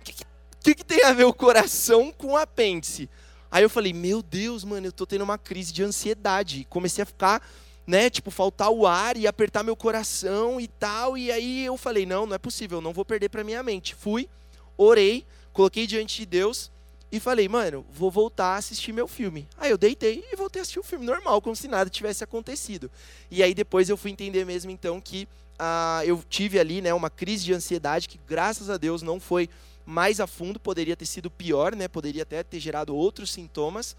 O 0.01 0.05
que, 0.05 0.13
que, 0.61 0.75
que, 0.75 0.85
tem 0.85 1.05
a 1.05 1.13
ver 1.13 1.23
o 1.23 1.33
coração 1.33 2.11
com 2.11 2.33
o 2.33 2.37
apêndice? 2.37 3.09
Aí 3.49 3.63
eu 3.63 3.71
falei, 3.71 3.93
meu 3.93 4.21
Deus, 4.21 4.65
mano, 4.65 4.89
eu 4.89 4.93
tô 4.93 5.07
tendo 5.07 5.23
uma 5.23 5.39
crise 5.39 5.73
de 5.73 5.85
ansiedade. 5.85 6.67
Comecei 6.69 7.03
a 7.03 7.07
ficar, 7.07 7.41
né, 7.87 8.11
tipo, 8.11 8.33
faltar 8.33 8.71
o 8.71 8.89
ar 8.89 9.17
e 9.17 9.29
apertar 9.29 9.63
meu 9.63 9.77
coração 9.77 10.61
e 10.61 10.67
tal. 10.67 11.17
E 11.17 11.31
aí 11.31 11.65
eu 11.65 11.77
falei, 11.77 12.05
não, 12.05 12.27
não 12.27 12.35
é 12.35 12.39
possível, 12.39 12.81
não 12.81 12.93
vou 12.93 13.05
perder 13.05 13.29
pra 13.29 13.45
minha 13.45 13.63
mente. 13.63 13.95
Fui, 13.95 14.29
orei, 14.77 15.25
coloquei 15.59 15.89
diante 15.89 16.19
de 16.19 16.27
Deus 16.27 16.71
e 17.11 17.19
falei, 17.19 17.49
mano, 17.49 17.85
vou 17.91 18.13
voltar 18.13 18.55
a 18.55 18.57
assistir 18.59 18.93
meu 18.93 19.09
filme. 19.09 19.49
Aí 19.57 19.73
eu 19.73 19.77
deitei 19.77 20.25
e 20.31 20.37
voltei 20.37 20.61
a 20.61 20.63
assistir 20.63 20.79
o 20.79 20.85
filme 20.85 21.05
normal, 21.05 21.43
como 21.43 21.57
se 21.57 21.67
nada 21.67 21.91
tivesse 21.91 22.23
acontecido. 22.23 22.89
E 23.29 23.43
aí 23.43 23.53
depois 23.55 23.89
eu 23.89 23.97
fui 23.97 24.13
entender 24.13 24.45
mesmo 24.45 24.71
então 24.71 25.01
que 25.01 25.27
ah, 25.59 26.01
eu 26.05 26.23
tive 26.29 26.61
ali 26.61 26.81
né, 26.81 26.95
uma 26.95 27.11
crise 27.11 27.45
de 27.45 27.53
ansiedade 27.53 28.09
que 28.09 28.21
graças 28.25 28.71
a 28.71 28.77
Deus 28.77 29.03
não 29.03 29.19
foi 29.19 29.51
mais 29.85 30.21
a 30.21 30.29
fundo, 30.29 30.61
poderia 30.61 30.95
ter 30.95 31.07
sido 31.07 31.29
pior, 31.29 31.75
né? 31.75 31.89
Poderia 31.89 32.23
até 32.23 32.45
ter 32.45 32.61
gerado 32.61 32.95
outros 32.95 33.33
sintomas. 33.33 33.97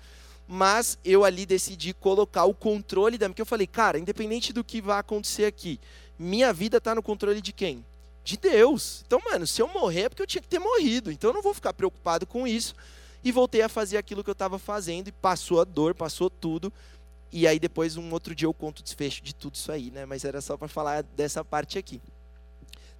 Mas 0.47 0.97
eu 1.03 1.25
ali 1.25 1.45
decidi 1.45 1.93
colocar 1.93 2.45
o 2.45 2.53
controle 2.53 3.17
da. 3.17 3.27
Porque 3.27 3.41
eu 3.41 3.45
falei, 3.45 3.67
cara, 3.67 3.99
independente 3.99 4.53
do 4.53 4.63
que 4.63 4.79
vai 4.79 4.99
acontecer 4.99 5.43
aqui, 5.43 5.77
minha 6.17 6.53
vida 6.53 6.77
está 6.77 6.95
no 6.95 7.03
controle 7.03 7.41
de 7.41 7.51
quem? 7.51 7.83
De 8.29 8.37
Deus. 8.37 9.03
Então, 9.05 9.19
mano, 9.25 9.47
se 9.47 9.61
eu 9.61 9.67
morrer 9.67 10.01
é 10.01 10.09
porque 10.09 10.21
eu 10.21 10.27
tinha 10.27 10.41
que 10.41 10.47
ter 10.47 10.59
morrido. 10.59 11.11
Então 11.11 11.31
eu 11.31 11.33
não 11.33 11.41
vou 11.41 11.53
ficar 11.53 11.73
preocupado 11.73 12.27
com 12.27 12.47
isso. 12.47 12.75
E 13.23 13.31
voltei 13.31 13.61
a 13.61 13.69
fazer 13.69 13.97
aquilo 13.97 14.23
que 14.23 14.29
eu 14.29 14.33
estava 14.33 14.59
fazendo 14.59 15.09
e 15.09 15.11
passou 15.11 15.59
a 15.59 15.63
dor, 15.63 15.93
passou 15.95 16.29
tudo. 16.29 16.71
E 17.31 17.47
aí 17.47 17.59
depois 17.59 17.97
um 17.97 18.11
outro 18.11 18.33
dia 18.33 18.45
eu 18.45 18.53
conto 18.53 18.79
o 18.79 18.83
desfecho 18.83 19.21
de 19.21 19.33
tudo 19.33 19.55
isso 19.55 19.71
aí, 19.71 19.91
né? 19.91 20.05
Mas 20.05 20.23
era 20.23 20.39
só 20.41 20.55
para 20.55 20.67
falar 20.67 21.03
dessa 21.03 21.43
parte 21.43 21.77
aqui. 21.77 21.99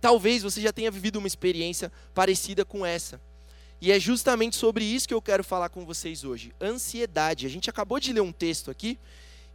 Talvez 0.01 0.43
você 0.43 0.61
já 0.61 0.73
tenha 0.73 0.91
vivido 0.91 1.17
uma 1.17 1.27
experiência 1.27 1.91
parecida 2.13 2.65
com 2.65 2.85
essa. 2.85 3.21
E 3.81 3.91
é 3.91 3.99
justamente 3.99 4.55
sobre 4.55 4.83
isso 4.83 5.07
que 5.07 5.13
eu 5.13 5.21
quero 5.21 5.43
falar 5.43 5.69
com 5.69 5.85
vocês 5.85 6.23
hoje. 6.23 6.53
Ansiedade. 6.59 7.45
A 7.45 7.49
gente 7.49 7.69
acabou 7.69 7.99
de 7.99 8.11
ler 8.11 8.21
um 8.21 8.31
texto 8.31 8.69
aqui 8.69 8.99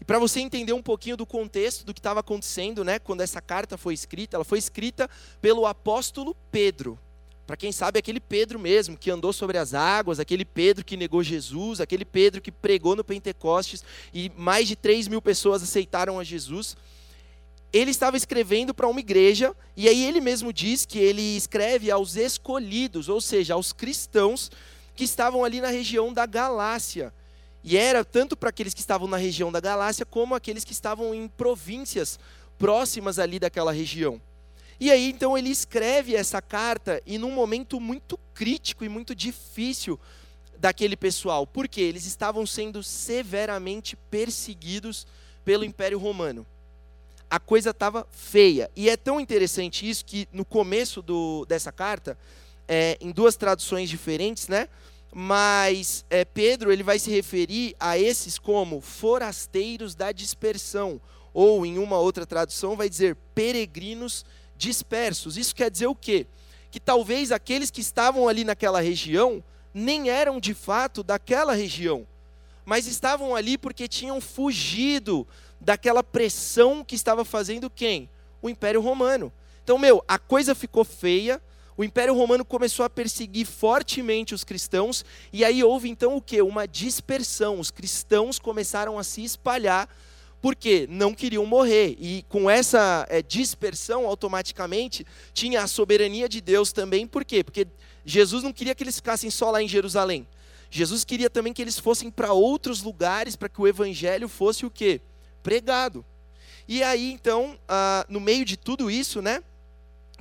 e 0.00 0.04
para 0.04 0.18
você 0.18 0.40
entender 0.40 0.72
um 0.72 0.82
pouquinho 0.82 1.16
do 1.16 1.24
contexto 1.24 1.84
do 1.84 1.94
que 1.94 2.00
estava 2.00 2.20
acontecendo, 2.20 2.84
né, 2.84 2.98
quando 2.98 3.20
essa 3.20 3.40
carta 3.40 3.78
foi 3.78 3.94
escrita, 3.94 4.36
ela 4.36 4.44
foi 4.44 4.58
escrita 4.58 5.08
pelo 5.40 5.66
apóstolo 5.66 6.36
Pedro. 6.50 6.98
Para 7.46 7.56
quem 7.56 7.70
sabe, 7.72 7.98
aquele 7.98 8.20
Pedro 8.20 8.58
mesmo, 8.58 8.96
que 8.96 9.10
andou 9.10 9.30
sobre 9.32 9.58
as 9.58 9.74
águas, 9.74 10.18
aquele 10.18 10.46
Pedro 10.46 10.84
que 10.84 10.96
negou 10.96 11.22
Jesus, 11.22 11.80
aquele 11.80 12.04
Pedro 12.04 12.40
que 12.40 12.50
pregou 12.50 12.96
no 12.96 13.04
Pentecostes 13.04 13.84
e 14.14 14.32
mais 14.36 14.66
de 14.66 14.74
3 14.74 15.08
mil 15.08 15.20
pessoas 15.20 15.62
aceitaram 15.62 16.18
a 16.18 16.24
Jesus. 16.24 16.76
ele 17.72 17.90
estava 17.90 18.16
escrevendo 18.16 18.72
para 18.72 18.86
uma 18.86 19.00
igreja, 19.00 19.54
e 19.76 19.88
aí 19.88 20.04
ele 20.04 20.20
mesmo 20.20 20.52
diz 20.52 20.86
que 20.86 20.98
ele 20.98 21.36
escreve 21.36 21.90
aos 21.90 22.14
escolhidos, 22.14 23.08
ou 23.08 23.20
seja, 23.20 23.54
aos 23.54 23.72
cristãos 23.72 24.50
que 24.94 25.02
estavam 25.02 25.44
ali 25.44 25.60
na 25.60 25.68
região 25.68 26.12
da 26.12 26.24
Galácia. 26.24 27.12
E 27.64 27.76
era 27.76 28.04
tanto 28.04 28.36
para 28.36 28.50
aqueles 28.50 28.74
que 28.74 28.80
estavam 28.80 29.08
na 29.08 29.16
região 29.16 29.50
da 29.50 29.58
Galácia, 29.58 30.04
como 30.04 30.34
aqueles 30.34 30.62
que 30.62 30.72
estavam 30.72 31.14
em 31.14 31.26
províncias 31.26 32.18
próximas 32.58 33.18
ali 33.18 33.38
daquela 33.38 33.72
região. 33.72 34.20
E 34.78 34.90
aí 34.90 35.08
então 35.08 35.36
ele 35.36 35.48
escreve 35.48 36.14
essa 36.14 36.42
carta 36.42 37.00
e 37.06 37.16
num 37.16 37.30
momento 37.30 37.80
muito 37.80 38.18
crítico 38.34 38.84
e 38.84 38.88
muito 38.88 39.14
difícil 39.14 39.98
daquele 40.58 40.96
pessoal, 40.96 41.46
porque 41.46 41.80
eles 41.80 42.04
estavam 42.04 42.46
sendo 42.46 42.82
severamente 42.82 43.96
perseguidos 43.96 45.06
pelo 45.44 45.64
Império 45.64 45.98
Romano 45.98 46.46
a 47.34 47.40
coisa 47.40 47.70
estava 47.70 48.06
feia. 48.12 48.70
E 48.76 48.88
é 48.88 48.96
tão 48.96 49.18
interessante 49.18 49.88
isso 49.88 50.04
que 50.04 50.28
no 50.32 50.44
começo 50.44 51.02
do, 51.02 51.44
dessa 51.46 51.72
carta, 51.72 52.16
é, 52.68 52.96
em 53.00 53.10
duas 53.10 53.34
traduções 53.34 53.90
diferentes, 53.90 54.46
né? 54.46 54.68
Mas 55.16 56.04
é, 56.10 56.24
Pedro 56.24 56.72
ele 56.72 56.82
vai 56.82 56.98
se 56.98 57.08
referir 57.08 57.76
a 57.78 57.96
esses 57.96 58.36
como 58.36 58.80
forasteiros 58.80 59.94
da 59.94 60.10
dispersão, 60.10 61.00
ou 61.32 61.64
em 61.64 61.78
uma 61.78 61.98
outra 61.98 62.26
tradução 62.26 62.74
vai 62.74 62.88
dizer 62.88 63.16
peregrinos 63.32 64.24
dispersos. 64.56 65.36
Isso 65.36 65.54
quer 65.54 65.70
dizer 65.70 65.86
o 65.86 65.94
quê? 65.94 66.26
Que 66.68 66.80
talvez 66.80 67.30
aqueles 67.30 67.70
que 67.70 67.80
estavam 67.80 68.26
ali 68.26 68.42
naquela 68.42 68.80
região 68.80 69.42
nem 69.72 70.10
eram 70.10 70.40
de 70.40 70.52
fato 70.52 71.04
daquela 71.04 71.52
região, 71.54 72.06
mas 72.64 72.88
estavam 72.88 73.36
ali 73.36 73.56
porque 73.56 73.86
tinham 73.86 74.20
fugido 74.20 75.26
daquela 75.60 76.02
pressão 76.02 76.84
que 76.84 76.96
estava 76.96 77.24
fazendo 77.24 77.70
quem? 77.70 78.10
O 78.42 78.48
Império 78.48 78.80
Romano. 78.80 79.32
Então, 79.62 79.78
meu, 79.78 80.04
a 80.08 80.18
coisa 80.18 80.54
ficou 80.54 80.84
feia, 80.84 81.40
o 81.76 81.84
Império 81.84 82.14
Romano 82.14 82.44
começou 82.44 82.84
a 82.84 82.90
perseguir 82.90 83.46
fortemente 83.46 84.34
os 84.34 84.44
cristãos, 84.44 85.04
e 85.32 85.44
aí 85.44 85.62
houve 85.62 85.88
então 85.88 86.16
o 86.16 86.20
que? 86.20 86.40
Uma 86.40 86.66
dispersão. 86.66 87.58
Os 87.58 87.70
cristãos 87.70 88.38
começaram 88.38 88.98
a 88.98 89.04
se 89.04 89.24
espalhar 89.24 89.88
porque 90.40 90.86
não 90.90 91.14
queriam 91.14 91.46
morrer. 91.46 91.96
E 91.98 92.24
com 92.28 92.50
essa 92.50 93.06
é, 93.08 93.22
dispersão, 93.22 94.06
automaticamente, 94.06 95.06
tinha 95.32 95.62
a 95.62 95.66
soberania 95.66 96.28
de 96.28 96.40
Deus 96.40 96.72
também. 96.72 97.06
Por 97.06 97.24
quê? 97.24 97.42
Porque 97.42 97.66
Jesus 98.04 98.42
não 98.42 98.52
queria 98.52 98.74
que 98.74 98.84
eles 98.84 98.96
ficassem 98.96 99.30
só 99.30 99.50
lá 99.50 99.62
em 99.62 99.68
Jerusalém. 99.68 100.26
Jesus 100.70 101.04
queria 101.04 101.30
também 101.30 101.52
que 101.52 101.62
eles 101.62 101.78
fossem 101.78 102.10
para 102.10 102.32
outros 102.32 102.82
lugares 102.82 103.36
para 103.36 103.48
que 103.48 103.60
o 103.60 103.66
evangelho 103.66 104.28
fosse 104.28 104.66
o 104.66 104.70
quê? 104.70 105.00
pregado. 105.44 106.04
E 106.66 106.82
aí, 106.82 107.12
então, 107.12 107.56
ah, 107.68 108.06
no 108.08 108.18
meio 108.18 108.44
de 108.44 108.56
tudo 108.56 108.90
isso, 108.90 109.20
né, 109.20 109.42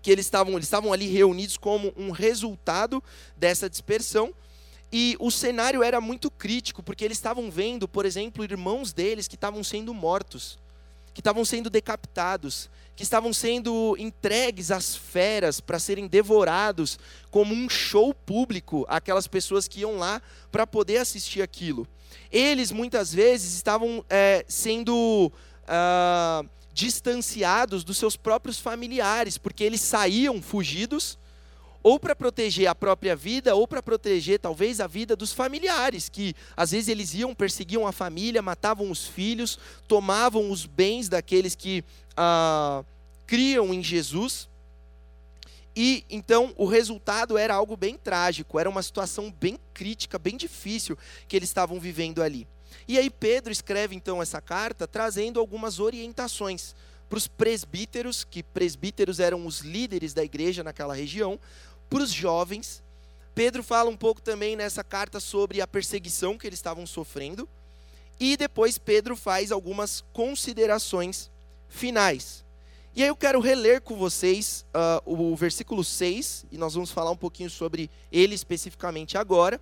que 0.03 0.11
eles 0.11 0.25
estavam, 0.25 0.53
eles 0.53 0.65
estavam 0.65 0.93
ali 0.93 1.07
reunidos 1.07 1.57
como 1.57 1.93
um 1.97 2.11
resultado 2.11 3.01
dessa 3.35 3.69
dispersão, 3.69 4.33
e 4.91 5.15
o 5.19 5.31
cenário 5.31 5.81
era 5.81 5.99
muito 5.99 6.29
crítico, 6.29 6.83
porque 6.83 7.03
eles 7.03 7.17
estavam 7.17 7.49
vendo, 7.49 7.87
por 7.87 8.05
exemplo, 8.05 8.43
irmãos 8.43 8.93
deles 8.93 9.27
que 9.27 9.33
estavam 9.33 9.63
sendo 9.63 9.91
mortos, 9.91 10.59
que 11.13 11.21
estavam 11.21 11.43
sendo 11.45 11.69
decapitados, 11.69 12.69
que 12.95 13.01
estavam 13.01 13.33
sendo 13.33 13.95
entregues 13.97 14.69
às 14.69 14.95
feras 14.95 15.59
para 15.59 15.79
serem 15.79 16.05
devorados 16.05 16.99
como 17.31 17.55
um 17.55 17.67
show 17.69 18.13
público 18.13 18.85
aquelas 18.87 19.25
pessoas 19.25 19.67
que 19.67 19.79
iam 19.79 19.97
lá 19.97 20.21
para 20.51 20.67
poder 20.67 20.97
assistir 20.97 21.41
aquilo. 21.41 21.87
Eles 22.31 22.71
muitas 22.71 23.11
vezes 23.13 23.55
estavam 23.55 24.05
é, 24.09 24.45
sendo 24.47 25.31
uh, 25.63 26.47
distanciados 26.73 27.83
dos 27.83 27.97
seus 27.97 28.17
próprios 28.17 28.59
familiares, 28.59 29.37
porque 29.37 29.63
eles 29.63 29.81
saíam 29.81 30.41
fugidos, 30.41 31.17
ou 31.83 31.99
para 31.99 32.15
proteger 32.15 32.67
a 32.67 32.73
própria 32.73 33.13
vida, 33.15 33.53
ou 33.53 33.67
para 33.67 33.83
proteger 33.83 34.39
talvez 34.39 34.79
a 34.79 34.87
vida 34.87 35.15
dos 35.15 35.33
familiares, 35.33 36.07
que 36.07 36.33
às 36.55 36.71
vezes 36.71 36.87
eles 36.87 37.13
iam, 37.13 37.35
perseguiam 37.35 37.85
a 37.85 37.91
família, 37.91 38.41
matavam 38.41 38.89
os 38.89 39.05
filhos, 39.05 39.59
tomavam 39.85 40.49
os 40.49 40.65
bens 40.65 41.09
daqueles 41.09 41.55
que 41.55 41.83
uh, 42.11 42.85
criam 43.27 43.73
em 43.73 43.83
Jesus. 43.83 44.49
E 45.75 46.05
então 46.09 46.53
o 46.55 46.65
resultado 46.65 47.37
era 47.37 47.53
algo 47.53 47.75
bem 47.75 47.97
trágico, 47.97 48.57
era 48.57 48.69
uma 48.69 48.81
situação 48.81 49.29
bem 49.29 49.59
crítica, 49.73 50.17
bem 50.17 50.37
difícil 50.37 50.97
que 51.27 51.35
eles 51.35 51.49
estavam 51.49 51.79
vivendo 51.79 52.23
ali. 52.23 52.47
E 52.87 52.97
aí 52.97 53.09
Pedro 53.09 53.51
escreve 53.51 53.95
então 53.95 54.21
essa 54.21 54.41
carta 54.41 54.87
trazendo 54.87 55.39
algumas 55.39 55.79
orientações 55.79 56.75
para 57.09 57.17
os 57.17 57.27
presbíteros, 57.27 58.23
que 58.23 58.41
presbíteros 58.41 59.19
eram 59.19 59.45
os 59.45 59.59
líderes 59.59 60.13
da 60.13 60.23
igreja 60.23 60.63
naquela 60.63 60.95
região, 60.95 61.39
para 61.89 62.01
os 62.01 62.11
jovens. 62.11 62.81
Pedro 63.35 63.63
fala 63.63 63.89
um 63.89 63.97
pouco 63.97 64.21
também 64.21 64.55
nessa 64.55 64.83
carta 64.83 65.19
sobre 65.19 65.61
a 65.61 65.67
perseguição 65.67 66.37
que 66.37 66.47
eles 66.47 66.59
estavam 66.59 66.85
sofrendo. 66.85 67.47
E 68.19 68.37
depois 68.37 68.77
Pedro 68.77 69.15
faz 69.15 69.51
algumas 69.51 70.03
considerações 70.13 71.29
finais. 71.69 72.43
E 72.95 73.01
aí 73.01 73.09
eu 73.09 73.15
quero 73.15 73.39
reler 73.39 73.81
com 73.81 73.95
vocês 73.95 74.65
uh, 74.69 75.01
o 75.31 75.35
versículo 75.35 75.83
6, 75.83 76.45
e 76.51 76.57
nós 76.59 76.75
vamos 76.75 76.91
falar 76.91 77.09
um 77.09 77.17
pouquinho 77.17 77.49
sobre 77.49 77.89
ele 78.11 78.35
especificamente 78.35 79.17
agora. 79.17 79.59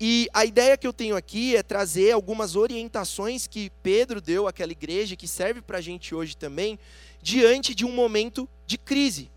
E 0.00 0.28
a 0.34 0.44
ideia 0.44 0.76
que 0.76 0.86
eu 0.86 0.92
tenho 0.92 1.16
aqui 1.16 1.56
é 1.56 1.62
trazer 1.62 2.12
algumas 2.12 2.56
orientações 2.56 3.46
que 3.46 3.70
Pedro 3.82 4.20
deu 4.20 4.48
àquela 4.48 4.72
igreja, 4.72 5.16
que 5.16 5.28
serve 5.28 5.62
para 5.62 5.78
a 5.78 5.80
gente 5.80 6.14
hoje 6.14 6.36
também, 6.36 6.78
diante 7.22 7.74
de 7.74 7.84
um 7.84 7.92
momento 7.92 8.48
de 8.66 8.76
crise. 8.76 9.30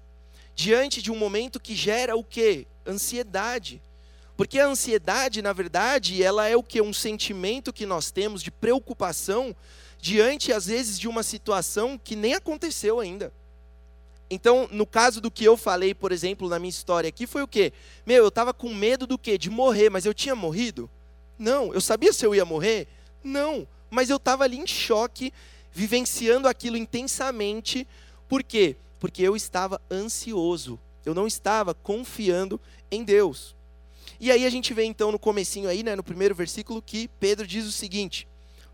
Diante 0.55 1.01
de 1.01 1.11
um 1.11 1.15
momento 1.15 1.59
que 1.59 1.75
gera 1.75 2.15
o 2.15 2.23
quê? 2.23 2.65
Ansiedade. 2.85 3.81
Porque 4.35 4.59
a 4.59 4.67
ansiedade, 4.67 5.41
na 5.41 5.53
verdade, 5.53 6.21
ela 6.21 6.47
é 6.47 6.55
o 6.55 6.63
que? 6.63 6.81
Um 6.81 6.93
sentimento 6.93 7.71
que 7.71 7.85
nós 7.85 8.11
temos 8.11 8.41
de 8.41 8.51
preocupação 8.51 9.55
diante, 9.99 10.51
às 10.51 10.65
vezes, 10.65 10.99
de 10.99 11.07
uma 11.07 11.23
situação 11.23 11.97
que 11.97 12.15
nem 12.15 12.33
aconteceu 12.33 12.99
ainda. 12.99 13.31
Então, 14.29 14.67
no 14.71 14.85
caso 14.85 15.21
do 15.21 15.31
que 15.31 15.45
eu 15.45 15.55
falei, 15.55 15.93
por 15.93 16.11
exemplo, 16.11 16.49
na 16.49 16.59
minha 16.59 16.69
história 16.69 17.07
aqui, 17.07 17.25
foi 17.25 17.41
o 17.41 17.47
quê? 17.47 17.71
Meu, 18.05 18.23
eu 18.23 18.27
estava 18.27 18.53
com 18.53 18.73
medo 18.73 19.07
do 19.07 19.17
quê? 19.17 19.37
De 19.37 19.49
morrer, 19.49 19.89
mas 19.89 20.05
eu 20.05 20.13
tinha 20.13 20.35
morrido? 20.35 20.89
Não. 21.39 21.73
Eu 21.73 21.79
sabia 21.79 22.11
se 22.11 22.25
eu 22.25 22.35
ia 22.35 22.43
morrer? 22.43 22.87
Não. 23.23 23.67
Mas 23.89 24.09
eu 24.09 24.17
estava 24.17 24.43
ali 24.43 24.57
em 24.57 24.67
choque, 24.67 25.31
vivenciando 25.71 26.47
aquilo 26.47 26.75
intensamente. 26.75 27.87
Por 28.27 28.43
quê? 28.43 28.75
Porque 28.99 29.21
eu 29.21 29.35
estava 29.35 29.81
ansioso. 29.89 30.77
Eu 31.05 31.13
não 31.13 31.25
estava 31.25 31.73
confiando 31.73 32.59
em 32.91 33.03
Deus. 33.03 33.55
E 34.19 34.31
aí 34.31 34.45
a 34.45 34.49
gente 34.49 34.73
vê 34.73 34.83
então 34.83 35.11
no 35.11 35.19
comecinho 35.19 35.69
aí, 35.69 35.83
né, 35.83 35.95
no 35.95 36.03
primeiro 36.03 36.35
versículo, 36.35 36.81
que 36.81 37.07
Pedro 37.19 37.47
diz 37.47 37.65
o 37.65 37.71
seguinte: 37.71 38.27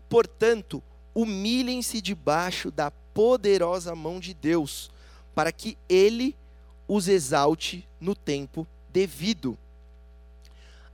Portanto, 0.08 0.82
humilhem-se 1.14 2.00
debaixo 2.00 2.70
da 2.70 2.90
poderosa 2.90 3.94
mão 3.94 4.18
de 4.18 4.34
Deus, 4.34 4.90
para 5.34 5.52
que 5.52 5.76
ele 5.88 6.36
os 6.86 7.08
exalte 7.08 7.88
no 8.00 8.14
tempo 8.14 8.66
devido. 8.90 9.58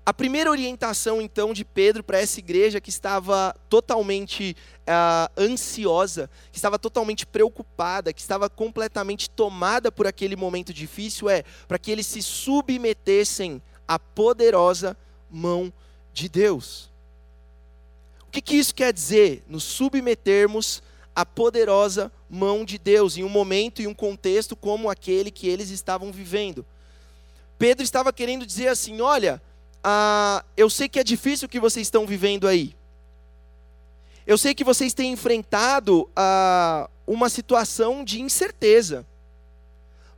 A 0.04 0.14
primeira 0.14 0.50
orientação, 0.50 1.20
então, 1.20 1.52
de 1.52 1.64
Pedro 1.64 2.02
para 2.02 2.18
essa 2.18 2.40
igreja 2.40 2.80
que 2.80 2.88
estava 2.88 3.54
totalmente 3.68 4.56
uh, 4.80 5.30
ansiosa, 5.40 6.28
que 6.50 6.58
estava 6.58 6.78
totalmente 6.78 7.26
preocupada, 7.26 8.12
que 8.12 8.20
estava 8.20 8.48
completamente 8.48 9.28
tomada 9.28 9.92
por 9.92 10.06
aquele 10.06 10.34
momento 10.34 10.72
difícil, 10.72 11.28
é 11.28 11.44
para 11.68 11.78
que 11.78 11.90
eles 11.90 12.06
se 12.06 12.22
submetessem 12.22 13.62
à 13.86 13.98
poderosa 13.98 14.96
mão 15.30 15.72
de 16.12 16.28
Deus. 16.28 16.90
O 18.26 18.30
que, 18.30 18.40
que 18.40 18.56
isso 18.56 18.74
quer 18.74 18.92
dizer? 18.92 19.44
Nos 19.46 19.64
submetermos 19.64 20.82
à 21.14 21.24
poderosa 21.26 22.10
mão 22.28 22.64
de 22.64 22.78
Deus, 22.78 23.16
em 23.16 23.24
um 23.24 23.28
momento 23.28 23.82
e 23.82 23.86
um 23.86 23.94
contexto 23.94 24.54
como 24.54 24.88
aquele 24.88 25.30
que 25.30 25.48
eles 25.48 25.70
estavam 25.70 26.12
vivendo. 26.12 26.64
Pedro 27.58 27.82
estava 27.82 28.12
querendo 28.12 28.46
dizer 28.46 28.68
assim: 28.68 29.00
olha, 29.00 29.42
ah, 29.82 30.44
eu 30.56 30.70
sei 30.70 30.88
que 30.88 30.98
é 30.98 31.04
difícil 31.04 31.46
o 31.46 31.48
que 31.48 31.60
vocês 31.60 31.86
estão 31.86 32.06
vivendo 32.06 32.46
aí. 32.46 32.74
Eu 34.26 34.38
sei 34.38 34.54
que 34.54 34.64
vocês 34.64 34.94
têm 34.94 35.12
enfrentado 35.12 36.08
ah, 36.14 36.88
uma 37.06 37.28
situação 37.28 38.04
de 38.04 38.20
incerteza. 38.20 39.06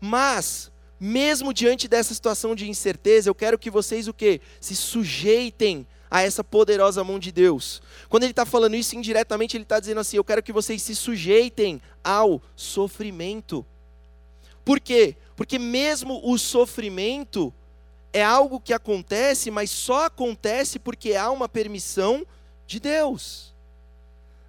Mas, 0.00 0.70
mesmo 1.00 1.54
diante 1.54 1.88
dessa 1.88 2.12
situação 2.12 2.54
de 2.54 2.68
incerteza, 2.68 3.30
eu 3.30 3.34
quero 3.34 3.58
que 3.58 3.70
vocês 3.70 4.08
o 4.08 4.12
quê? 4.12 4.40
Se 4.60 4.74
sujeitem 4.74 5.86
a 6.12 6.20
essa 6.20 6.44
poderosa 6.44 7.02
mão 7.02 7.18
de 7.18 7.32
Deus. 7.32 7.80
Quando 8.10 8.24
ele 8.24 8.32
está 8.32 8.44
falando 8.44 8.76
isso 8.76 8.94
indiretamente, 8.94 9.56
ele 9.56 9.64
está 9.64 9.80
dizendo 9.80 10.00
assim: 10.00 10.18
Eu 10.18 10.24
quero 10.24 10.42
que 10.42 10.52
vocês 10.52 10.82
se 10.82 10.94
sujeitem 10.94 11.80
ao 12.04 12.42
sofrimento. 12.54 13.64
Por 14.62 14.78
quê? 14.78 15.16
Porque 15.34 15.58
mesmo 15.58 16.20
o 16.22 16.36
sofrimento 16.36 17.52
é 18.12 18.22
algo 18.22 18.60
que 18.60 18.74
acontece, 18.74 19.50
mas 19.50 19.70
só 19.70 20.04
acontece 20.04 20.78
porque 20.78 21.14
há 21.14 21.30
uma 21.30 21.48
permissão 21.48 22.26
de 22.66 22.78
Deus. 22.78 23.50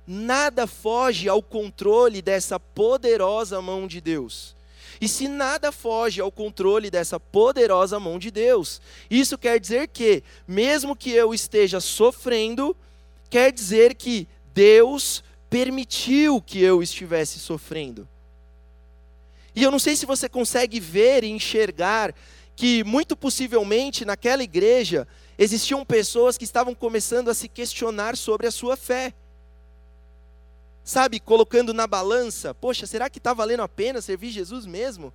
nada 0.06 0.68
foge 0.68 1.30
ao 1.30 1.42
controle 1.42 2.22
dessa 2.22 2.60
poderosa 2.60 3.62
mão 3.62 3.88
de 3.88 4.02
Deus. 4.02 4.54
E 5.00 5.08
se 5.08 5.28
nada 5.28 5.72
foge 5.72 6.22
ao 6.22 6.32
controle 6.32 6.90
dessa 6.90 7.20
poderosa 7.20 8.00
mão 8.00 8.20
de 8.20 8.32
Deus, 8.32 8.82
isso 9.10 9.38
quer 9.38 9.60
dizer 9.60 9.88
que, 9.88 10.24
mesmo 10.48 10.96
que 10.96 11.12
eu 11.12 11.34
esteja 11.34 11.80
sofrendo, 11.80 12.76
quer 13.30 13.52
dizer 13.52 13.96
que 13.96 14.28
Deus 14.54 15.24
permitiu 15.50 16.42
que 16.42 16.62
eu 16.62 16.82
estivesse 16.82 17.40
sofrendo. 17.40 18.08
E 19.56 19.64
eu 19.64 19.70
não 19.70 19.80
sei 19.80 19.96
se 19.96 20.06
você 20.06 20.28
consegue 20.28 20.80
ver 20.80 21.24
e 21.24 21.30
enxergar 21.30 22.14
que, 22.56 22.84
muito 22.84 23.16
possivelmente, 23.16 24.06
naquela 24.06 24.44
igreja, 24.44 25.08
existiam 25.38 25.86
pessoas 25.86 26.38
que 26.38 26.44
estavam 26.44 26.74
começando 26.74 27.30
a 27.30 27.34
se 27.34 27.48
questionar 27.48 28.18
sobre 28.18 28.48
a 28.48 28.52
sua 28.52 28.76
fé 28.76 29.14
sabe, 30.84 31.20
colocando 31.20 31.74
na 31.74 31.88
balança, 31.88 32.54
poxa, 32.54 32.86
será 32.86 33.10
que 33.10 33.18
está 33.18 33.34
valendo 33.34 33.62
a 33.62 33.68
pena 33.68 34.02
servir 34.02 34.32
Jesus 34.32 34.66
mesmo? 34.66 35.14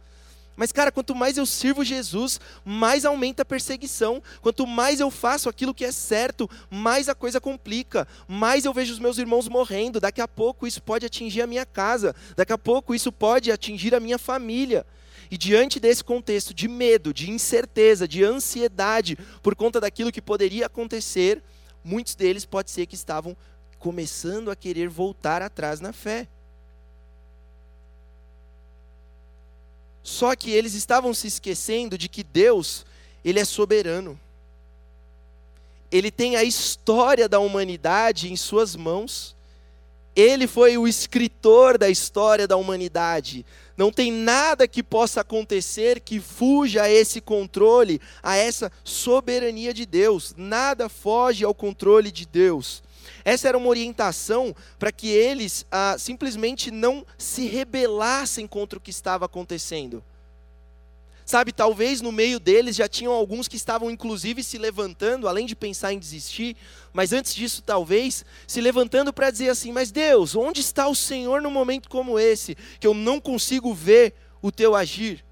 Mas, 0.58 0.72
cara, 0.72 0.90
quanto 0.90 1.14
mais 1.14 1.38
eu 1.38 1.46
sirvo 1.46 1.84
Jesus, 1.84 2.40
mais 2.64 3.04
aumenta 3.04 3.42
a 3.42 3.44
perseguição. 3.44 4.20
Quanto 4.42 4.66
mais 4.66 4.98
eu 4.98 5.08
faço 5.08 5.48
aquilo 5.48 5.72
que 5.72 5.84
é 5.84 5.92
certo, 5.92 6.50
mais 6.68 7.08
a 7.08 7.14
coisa 7.14 7.40
complica. 7.40 8.08
Mais 8.26 8.64
eu 8.64 8.74
vejo 8.74 8.92
os 8.92 8.98
meus 8.98 9.18
irmãos 9.18 9.46
morrendo. 9.46 10.00
Daqui 10.00 10.20
a 10.20 10.26
pouco 10.26 10.66
isso 10.66 10.82
pode 10.82 11.06
atingir 11.06 11.42
a 11.42 11.46
minha 11.46 11.64
casa. 11.64 12.12
Daqui 12.34 12.52
a 12.52 12.58
pouco 12.58 12.92
isso 12.92 13.12
pode 13.12 13.52
atingir 13.52 13.94
a 13.94 14.00
minha 14.00 14.18
família. 14.18 14.84
E 15.30 15.38
diante 15.38 15.78
desse 15.78 16.02
contexto 16.02 16.52
de 16.52 16.66
medo, 16.66 17.14
de 17.14 17.30
incerteza, 17.30 18.08
de 18.08 18.24
ansiedade 18.24 19.16
por 19.44 19.54
conta 19.54 19.80
daquilo 19.80 20.10
que 20.10 20.20
poderia 20.20 20.66
acontecer, 20.66 21.40
muitos 21.84 22.16
deles 22.16 22.44
pode 22.44 22.72
ser 22.72 22.86
que 22.86 22.96
estavam 22.96 23.36
começando 23.78 24.50
a 24.50 24.56
querer 24.56 24.88
voltar 24.88 25.42
atrás 25.42 25.80
na 25.80 25.92
fé. 25.92 26.26
Só 30.02 30.34
que 30.34 30.50
eles 30.50 30.74
estavam 30.74 31.12
se 31.12 31.26
esquecendo 31.26 31.98
de 31.98 32.08
que 32.08 32.24
Deus, 32.24 32.86
ele 33.24 33.38
é 33.38 33.44
soberano. 33.44 34.18
Ele 35.92 36.10
tem 36.10 36.36
a 36.36 36.42
história 36.42 37.28
da 37.28 37.38
humanidade 37.38 38.32
em 38.32 38.36
suas 38.36 38.74
mãos. 38.74 39.36
Ele 40.16 40.46
foi 40.46 40.76
o 40.76 40.88
escritor 40.88 41.78
da 41.78 41.88
história 41.88 42.48
da 42.48 42.56
humanidade. 42.56 43.44
Não 43.76 43.92
tem 43.92 44.10
nada 44.10 44.66
que 44.66 44.82
possa 44.82 45.20
acontecer 45.20 46.00
que 46.00 46.18
fuja 46.18 46.82
a 46.82 46.90
esse 46.90 47.20
controle, 47.20 48.00
a 48.22 48.34
essa 48.34 48.72
soberania 48.82 49.72
de 49.72 49.86
Deus. 49.86 50.34
Nada 50.36 50.88
foge 50.88 51.44
ao 51.44 51.54
controle 51.54 52.10
de 52.10 52.26
Deus. 52.26 52.82
Essa 53.24 53.48
era 53.48 53.58
uma 53.58 53.68
orientação 53.68 54.54
para 54.78 54.92
que 54.92 55.08
eles 55.08 55.66
ah, 55.70 55.96
simplesmente 55.98 56.70
não 56.70 57.04
se 57.16 57.46
rebelassem 57.46 58.46
contra 58.46 58.78
o 58.78 58.82
que 58.82 58.90
estava 58.90 59.24
acontecendo. 59.24 60.02
Sabe, 61.28 61.52
talvez 61.52 62.00
no 62.00 62.10
meio 62.10 62.40
deles 62.40 62.74
já 62.74 62.88
tinham 62.88 63.12
alguns 63.12 63.46
que 63.46 63.56
estavam 63.56 63.90
inclusive 63.90 64.42
se 64.42 64.56
levantando, 64.56 65.28
além 65.28 65.44
de 65.44 65.54
pensar 65.54 65.92
em 65.92 65.98
desistir, 65.98 66.56
mas 66.90 67.12
antes 67.12 67.34
disso, 67.34 67.60
talvez, 67.60 68.24
se 68.46 68.62
levantando 68.62 69.12
para 69.12 69.30
dizer 69.30 69.50
assim: 69.50 69.70
Mas 69.70 69.90
Deus, 69.90 70.34
onde 70.34 70.62
está 70.62 70.88
o 70.88 70.94
Senhor 70.94 71.42
num 71.42 71.50
momento 71.50 71.90
como 71.90 72.18
esse, 72.18 72.56
que 72.80 72.86
eu 72.86 72.94
não 72.94 73.20
consigo 73.20 73.74
ver 73.74 74.14
o 74.40 74.50
teu 74.50 74.74
agir? 74.74 75.22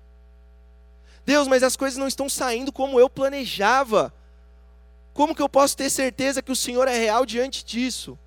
Deus, 1.24 1.48
mas 1.48 1.62
as 1.62 1.76
coisas 1.76 1.98
não 1.98 2.06
estão 2.06 2.28
saindo 2.28 2.70
como 2.70 3.00
eu 3.00 3.08
planejava. 3.08 4.12
Como 5.16 5.34
que 5.34 5.40
eu 5.40 5.48
posso 5.48 5.74
ter 5.74 5.88
certeza 5.88 6.42
que 6.42 6.52
o 6.52 6.56
Senhor 6.56 6.86
é 6.86 6.98
real 6.98 7.24
diante 7.24 7.64
disso? 7.64 8.18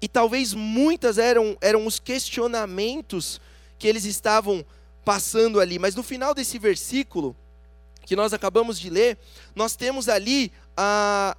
E 0.00 0.06
talvez 0.06 0.54
muitas 0.54 1.18
eram, 1.18 1.58
eram 1.60 1.84
os 1.84 1.98
questionamentos 1.98 3.40
que 3.76 3.88
eles 3.88 4.04
estavam 4.04 4.64
passando 5.04 5.58
ali, 5.58 5.80
mas 5.80 5.96
no 5.96 6.04
final 6.04 6.32
desse 6.32 6.60
versículo, 6.60 7.34
que 8.02 8.14
nós 8.14 8.32
acabamos 8.32 8.78
de 8.78 8.88
ler, 8.88 9.18
nós 9.52 9.74
temos 9.74 10.08
ali 10.08 10.52
ah, 10.76 11.36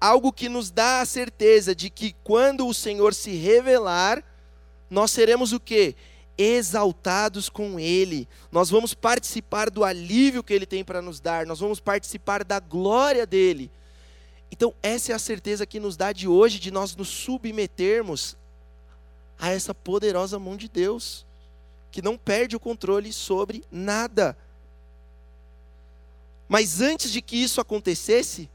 algo 0.00 0.32
que 0.32 0.48
nos 0.48 0.68
dá 0.68 1.00
a 1.00 1.06
certeza 1.06 1.72
de 1.72 1.88
que 1.88 2.16
quando 2.24 2.66
o 2.66 2.74
Senhor 2.74 3.14
se 3.14 3.30
revelar, 3.30 4.24
nós 4.90 5.12
seremos 5.12 5.52
o 5.52 5.60
que? 5.60 5.94
Exaltados 6.40 7.50
com 7.50 7.78
Ele. 7.78 8.26
Nós 8.50 8.70
vamos 8.70 8.94
participar 8.94 9.68
do 9.68 9.84
alívio 9.84 10.42
que 10.42 10.54
Ele 10.54 10.64
tem 10.64 10.82
para 10.82 11.02
nos 11.02 11.20
dar, 11.20 11.44
nós 11.44 11.60
vamos 11.60 11.80
participar 11.80 12.42
da 12.42 12.58
glória 12.58 13.26
dele. 13.26 13.70
Então, 14.50 14.74
essa 14.82 15.12
é 15.12 15.14
a 15.14 15.18
certeza 15.18 15.66
que 15.66 15.78
nos 15.78 15.98
dá 15.98 16.12
de 16.12 16.26
hoje 16.26 16.58
de 16.58 16.70
nós 16.70 16.96
nos 16.96 17.08
submetermos 17.08 18.36
a 19.38 19.50
essa 19.50 19.74
poderosa 19.74 20.38
mão 20.38 20.56
de 20.56 20.68
Deus, 20.68 21.26
que 21.90 22.00
não 22.00 22.16
perde 22.16 22.56
o 22.56 22.60
controle 22.60 23.12
sobre 23.12 23.62
nada. 23.70 24.36
Mas 26.48 26.80
antes 26.80 27.12
de 27.12 27.20
que 27.20 27.36
isso 27.36 27.60
acontecesse, 27.60 28.48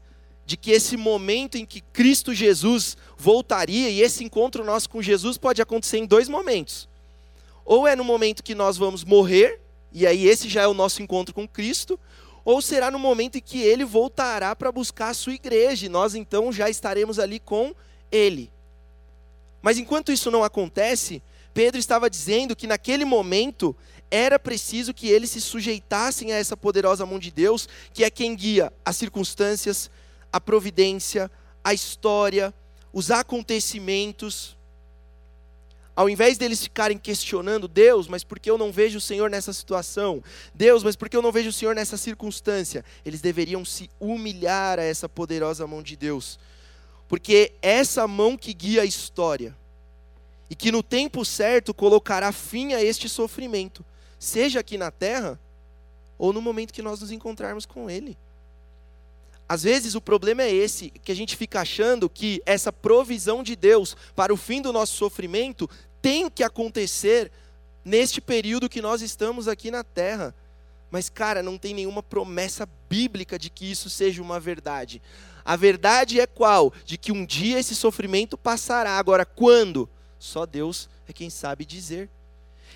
de 0.44 0.56
que 0.56 0.70
esse 0.70 0.96
momento 0.96 1.56
em 1.56 1.64
que 1.64 1.80
Cristo 1.80 2.34
Jesus 2.34 2.96
voltaria, 3.16 3.88
e 3.90 4.00
esse 4.00 4.24
encontro 4.24 4.64
nosso 4.64 4.90
com 4.90 5.00
Jesus 5.00 5.38
pode 5.38 5.62
acontecer 5.62 5.98
em 5.98 6.06
dois 6.06 6.28
momentos. 6.28 6.88
Ou 7.66 7.86
é 7.86 7.96
no 7.96 8.04
momento 8.04 8.44
que 8.44 8.54
nós 8.54 8.76
vamos 8.76 9.02
morrer, 9.02 9.60
e 9.92 10.06
aí 10.06 10.26
esse 10.26 10.48
já 10.48 10.62
é 10.62 10.66
o 10.68 10.72
nosso 10.72 11.02
encontro 11.02 11.34
com 11.34 11.48
Cristo, 11.48 11.98
ou 12.44 12.62
será 12.62 12.92
no 12.92 12.98
momento 12.98 13.38
em 13.38 13.40
que 13.40 13.60
ele 13.60 13.84
voltará 13.84 14.54
para 14.54 14.70
buscar 14.70 15.08
a 15.08 15.14
sua 15.14 15.34
igreja, 15.34 15.84
e 15.84 15.88
nós 15.88 16.14
então 16.14 16.52
já 16.52 16.70
estaremos 16.70 17.18
ali 17.18 17.40
com 17.40 17.74
ele. 18.10 18.52
Mas 19.60 19.78
enquanto 19.78 20.12
isso 20.12 20.30
não 20.30 20.44
acontece, 20.44 21.20
Pedro 21.52 21.80
estava 21.80 22.08
dizendo 22.08 22.54
que 22.54 22.68
naquele 22.68 23.04
momento 23.04 23.74
era 24.08 24.38
preciso 24.38 24.94
que 24.94 25.08
eles 25.08 25.30
se 25.30 25.40
sujeitassem 25.40 26.32
a 26.32 26.36
essa 26.36 26.56
poderosa 26.56 27.04
mão 27.04 27.18
de 27.18 27.32
Deus, 27.32 27.68
que 27.92 28.04
é 28.04 28.10
quem 28.10 28.36
guia 28.36 28.72
as 28.84 28.96
circunstâncias, 28.96 29.90
a 30.32 30.40
providência, 30.40 31.28
a 31.64 31.74
história, 31.74 32.54
os 32.92 33.10
acontecimentos 33.10 34.55
ao 35.96 36.10
invés 36.10 36.36
deles 36.36 36.62
ficarem 36.62 36.98
questionando 36.98 37.66
Deus, 37.66 38.06
mas 38.06 38.22
por 38.22 38.38
que 38.38 38.50
eu 38.50 38.58
não 38.58 38.70
vejo 38.70 38.98
o 38.98 39.00
Senhor 39.00 39.30
nessa 39.30 39.50
situação? 39.50 40.22
Deus, 40.54 40.84
mas 40.84 40.94
por 40.94 41.08
que 41.08 41.16
eu 41.16 41.22
não 41.22 41.32
vejo 41.32 41.48
o 41.48 41.52
Senhor 41.52 41.74
nessa 41.74 41.96
circunstância? 41.96 42.84
Eles 43.02 43.22
deveriam 43.22 43.64
se 43.64 43.88
humilhar 43.98 44.78
a 44.78 44.82
essa 44.82 45.08
poderosa 45.08 45.66
mão 45.66 45.82
de 45.82 45.96
Deus, 45.96 46.38
porque 47.08 47.54
essa 47.62 48.06
mão 48.06 48.36
que 48.36 48.52
guia 48.52 48.82
a 48.82 48.84
história 48.84 49.56
e 50.50 50.54
que 50.54 50.70
no 50.70 50.82
tempo 50.82 51.24
certo 51.24 51.72
colocará 51.72 52.30
fim 52.30 52.74
a 52.74 52.84
este 52.84 53.08
sofrimento, 53.08 53.82
seja 54.18 54.60
aqui 54.60 54.76
na 54.76 54.90
terra 54.90 55.40
ou 56.18 56.30
no 56.30 56.42
momento 56.42 56.74
que 56.74 56.82
nós 56.82 57.00
nos 57.00 57.10
encontrarmos 57.10 57.64
com 57.64 57.88
Ele. 57.88 58.18
Às 59.48 59.62
vezes 59.62 59.94
o 59.94 60.00
problema 60.00 60.42
é 60.42 60.52
esse, 60.52 60.90
que 60.90 61.12
a 61.12 61.14
gente 61.14 61.36
fica 61.36 61.60
achando 61.60 62.10
que 62.10 62.42
essa 62.44 62.72
provisão 62.72 63.44
de 63.44 63.54
Deus 63.54 63.96
para 64.14 64.34
o 64.34 64.36
fim 64.36 64.60
do 64.60 64.72
nosso 64.72 64.96
sofrimento 64.96 65.70
tem 66.06 66.30
que 66.30 66.44
acontecer 66.44 67.32
neste 67.84 68.20
período 68.20 68.68
que 68.68 68.80
nós 68.80 69.02
estamos 69.02 69.48
aqui 69.48 69.72
na 69.72 69.82
terra. 69.82 70.32
Mas, 70.88 71.08
cara, 71.08 71.42
não 71.42 71.58
tem 71.58 71.74
nenhuma 71.74 72.00
promessa 72.00 72.64
bíblica 72.88 73.36
de 73.36 73.50
que 73.50 73.68
isso 73.68 73.90
seja 73.90 74.22
uma 74.22 74.38
verdade. 74.38 75.02
A 75.44 75.56
verdade 75.56 76.20
é 76.20 76.24
qual? 76.28 76.72
De 76.84 76.96
que 76.96 77.10
um 77.10 77.26
dia 77.26 77.58
esse 77.58 77.74
sofrimento 77.74 78.38
passará. 78.38 78.92
Agora, 78.92 79.26
quando? 79.26 79.90
Só 80.16 80.46
Deus 80.46 80.88
é 81.08 81.12
quem 81.12 81.28
sabe 81.28 81.64
dizer. 81.64 82.08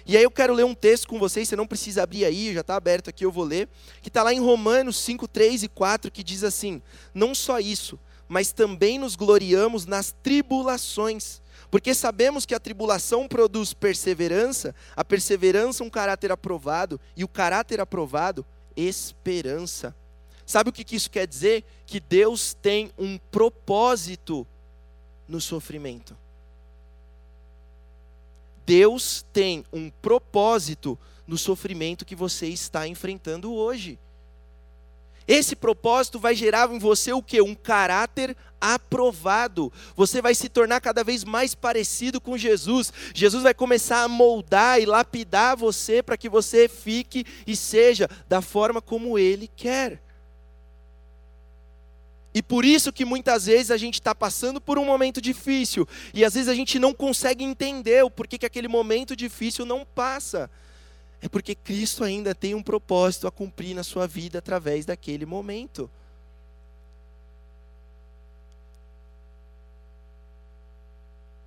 E 0.04 0.16
aí 0.16 0.24
eu 0.24 0.30
quero 0.32 0.52
ler 0.52 0.64
um 0.64 0.74
texto 0.74 1.06
com 1.06 1.16
vocês, 1.16 1.48
você 1.48 1.54
não 1.54 1.68
precisa 1.68 2.02
abrir 2.02 2.24
aí, 2.24 2.52
já 2.52 2.62
está 2.62 2.74
aberto 2.74 3.10
aqui, 3.10 3.24
eu 3.24 3.30
vou 3.30 3.44
ler, 3.44 3.68
que 4.02 4.08
está 4.08 4.24
lá 4.24 4.34
em 4.34 4.40
Romanos 4.40 4.96
5, 4.96 5.28
3 5.28 5.62
e 5.62 5.68
4, 5.68 6.10
que 6.10 6.24
diz 6.24 6.42
assim: 6.42 6.82
Não 7.14 7.32
só 7.32 7.60
isso, 7.60 7.96
mas 8.26 8.50
também 8.50 8.98
nos 8.98 9.14
gloriamos 9.14 9.86
nas 9.86 10.12
tribulações, 10.20 11.40
porque 11.70 11.94
sabemos 11.94 12.44
que 12.44 12.54
a 12.54 12.60
tribulação 12.60 13.28
produz 13.28 13.72
perseverança, 13.72 14.74
a 14.96 15.04
perseverança 15.04 15.84
um 15.84 15.90
caráter 15.90 16.32
aprovado, 16.32 17.00
e 17.16 17.22
o 17.22 17.28
caráter 17.28 17.80
aprovado, 17.80 18.44
esperança. 18.76 19.94
Sabe 20.44 20.70
o 20.70 20.72
que 20.72 20.96
isso 20.96 21.10
quer 21.10 21.28
dizer? 21.28 21.64
Que 21.86 22.00
Deus 22.00 22.54
tem 22.54 22.90
um 22.98 23.16
propósito 23.30 24.44
no 25.28 25.40
sofrimento. 25.40 26.16
Deus 28.66 29.24
tem 29.32 29.64
um 29.72 29.90
propósito 29.90 30.98
no 31.24 31.38
sofrimento 31.38 32.04
que 32.04 32.16
você 32.16 32.48
está 32.48 32.88
enfrentando 32.88 33.54
hoje. 33.54 33.96
Esse 35.32 35.54
propósito 35.54 36.18
vai 36.18 36.34
gerar 36.34 36.68
em 36.72 36.78
você 36.80 37.12
o 37.12 37.22
que? 37.22 37.40
Um 37.40 37.54
caráter 37.54 38.36
aprovado. 38.60 39.72
Você 39.94 40.20
vai 40.20 40.34
se 40.34 40.48
tornar 40.48 40.80
cada 40.80 41.04
vez 41.04 41.22
mais 41.22 41.54
parecido 41.54 42.20
com 42.20 42.36
Jesus. 42.36 42.92
Jesus 43.14 43.44
vai 43.44 43.54
começar 43.54 44.02
a 44.02 44.08
moldar 44.08 44.80
e 44.80 44.86
lapidar 44.86 45.56
você 45.56 46.02
para 46.02 46.16
que 46.16 46.28
você 46.28 46.66
fique 46.66 47.24
e 47.46 47.54
seja 47.54 48.08
da 48.28 48.42
forma 48.42 48.82
como 48.82 49.16
Ele 49.16 49.48
quer. 49.54 50.02
E 52.34 52.42
por 52.42 52.64
isso 52.64 52.92
que 52.92 53.04
muitas 53.04 53.46
vezes 53.46 53.70
a 53.70 53.76
gente 53.76 54.00
está 54.00 54.12
passando 54.12 54.60
por 54.60 54.80
um 54.80 54.84
momento 54.84 55.20
difícil. 55.20 55.86
E 56.12 56.24
às 56.24 56.34
vezes 56.34 56.48
a 56.48 56.54
gente 56.56 56.76
não 56.76 56.92
consegue 56.92 57.44
entender 57.44 58.04
o 58.04 58.10
porquê 58.10 58.36
que 58.36 58.46
aquele 58.46 58.66
momento 58.66 59.14
difícil 59.14 59.64
não 59.64 59.84
passa. 59.84 60.50
É 61.22 61.28
porque 61.28 61.54
Cristo 61.54 62.02
ainda 62.02 62.34
tem 62.34 62.54
um 62.54 62.62
propósito 62.62 63.26
a 63.26 63.30
cumprir 63.30 63.74
na 63.74 63.82
sua 63.82 64.06
vida 64.06 64.38
através 64.38 64.86
daquele 64.86 65.26
momento. 65.26 65.90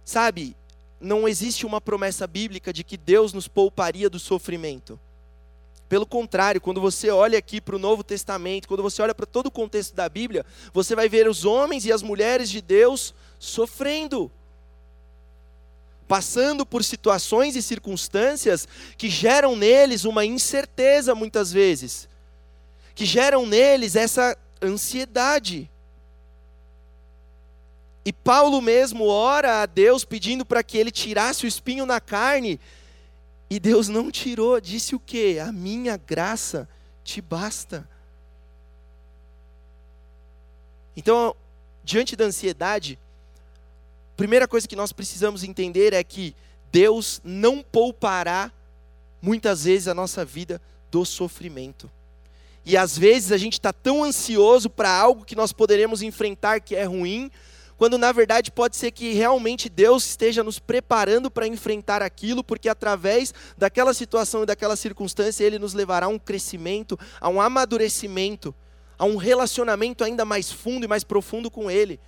Sabe, 0.06 0.56
não 1.00 1.28
existe 1.28 1.66
uma 1.66 1.82
promessa 1.82 2.28
bíblica 2.28 2.72
de 2.72 2.84
que 2.84 2.98
Deus 2.98 3.34
nos 3.34 3.48
pouparia 3.48 4.10
do 4.10 4.20
sofrimento. 4.20 5.00
Pelo 5.90 6.06
contrário, 6.06 6.62
quando 6.62 6.80
você 6.80 7.10
olha 7.10 7.38
aqui 7.38 7.60
para 7.60 7.76
o 7.76 7.80
Novo 7.80 8.04
Testamento, 8.04 8.68
quando 8.68 8.84
você 8.84 9.02
olha 9.02 9.14
para 9.14 9.26
todo 9.26 9.48
o 9.48 9.52
contexto 9.52 9.94
da 9.94 10.08
Bíblia, 10.08 10.46
você 10.74 10.96
vai 10.96 11.10
ver 11.10 11.28
os 11.28 11.46
homens 11.46 11.86
e 11.86 11.92
as 11.92 12.02
mulheres 12.02 12.50
de 12.50 12.62
Deus 12.62 13.14
sofrendo, 13.38 14.32
passando 16.14 16.64
por 16.64 16.84
situações 16.84 17.56
e 17.56 17.62
circunstâncias 17.64 18.68
que 19.00 19.10
geram 19.10 19.56
neles 19.56 20.06
uma 20.06 20.24
incerteza 20.24 21.16
muitas 21.16 21.52
vezes, 21.52 22.08
que 22.94 23.04
geram 23.04 23.48
neles 23.48 23.96
essa 23.96 24.38
ansiedade. 24.62 25.68
E 28.06 28.14
Paulo 28.14 28.62
mesmo 28.62 29.08
ora 29.08 29.64
a 29.64 29.66
Deus 29.66 30.06
pedindo 30.06 30.46
para 30.46 30.62
que 30.62 30.78
ele 30.78 30.92
tirasse 30.92 31.46
o 31.46 31.48
espinho 31.48 31.84
na 31.84 32.00
carne, 32.00 32.60
e 33.50 33.60
Deus 33.60 33.88
não 33.88 34.12
tirou, 34.12 34.62
disse 34.62 34.94
o 34.94 35.00
quê? 35.00 35.40
A 35.44 35.52
minha 35.52 35.98
graça 35.98 36.70
te 37.04 37.22
basta. 37.22 37.90
Então, 40.96 41.36
diante 41.84 42.16
da 42.16 42.26
ansiedade, 42.26 43.00
primeira 44.24 44.48
coisa 44.48 44.66
que 44.66 44.76
nós 44.78 44.94
precisamos 44.94 45.44
entender 45.44 45.92
é 45.92 46.02
que 46.02 46.34
Deus 46.72 47.20
não 47.26 47.62
poupará 47.62 48.54
muitas 49.22 49.66
vezes 49.66 49.90
a 49.90 49.94
nossa 49.94 50.24
vida 50.24 50.62
do 50.90 51.04
sofrimento. 51.04 51.92
E 52.66 52.78
às 52.78 52.98
vezes 52.98 53.34
a 53.34 53.38
gente 53.38 53.56
está 53.56 53.74
tão 53.74 54.02
ansioso 54.02 54.70
para 54.70 54.90
algo 54.90 55.26
que 55.26 55.36
nós 55.36 55.52
poderemos 55.52 56.02
enfrentar 56.02 56.62
que 56.62 56.74
é 56.74 56.86
ruim, 56.86 57.30
quando 57.76 57.98
na 57.98 58.14
verdade 58.14 58.50
pode 58.50 58.78
ser 58.78 58.92
que 58.92 59.12
realmente 59.12 59.68
Deus 59.68 60.06
esteja 60.06 60.42
nos 60.42 60.58
preparando 60.58 61.30
para 61.30 61.46
enfrentar 61.46 62.02
aquilo, 62.02 62.46
porque 62.46 62.70
através 62.70 63.34
daquela 63.58 63.94
situação 63.94 64.44
e 64.44 64.46
daquela 64.46 64.78
circunstância 64.78 65.44
Ele 65.44 65.60
nos 65.60 65.74
levará 65.74 66.06
a 66.06 66.10
um 66.10 66.18
crescimento, 66.18 66.98
a 67.20 67.28
um 67.28 67.42
amadurecimento, 67.42 68.56
a 68.98 69.04
um 69.04 69.18
relacionamento 69.18 70.02
ainda 70.02 70.24
mais 70.24 70.50
fundo 70.50 70.86
e 70.86 70.88
mais 70.88 71.04
profundo 71.04 71.52
com 71.52 71.70
Ele. 71.70 72.00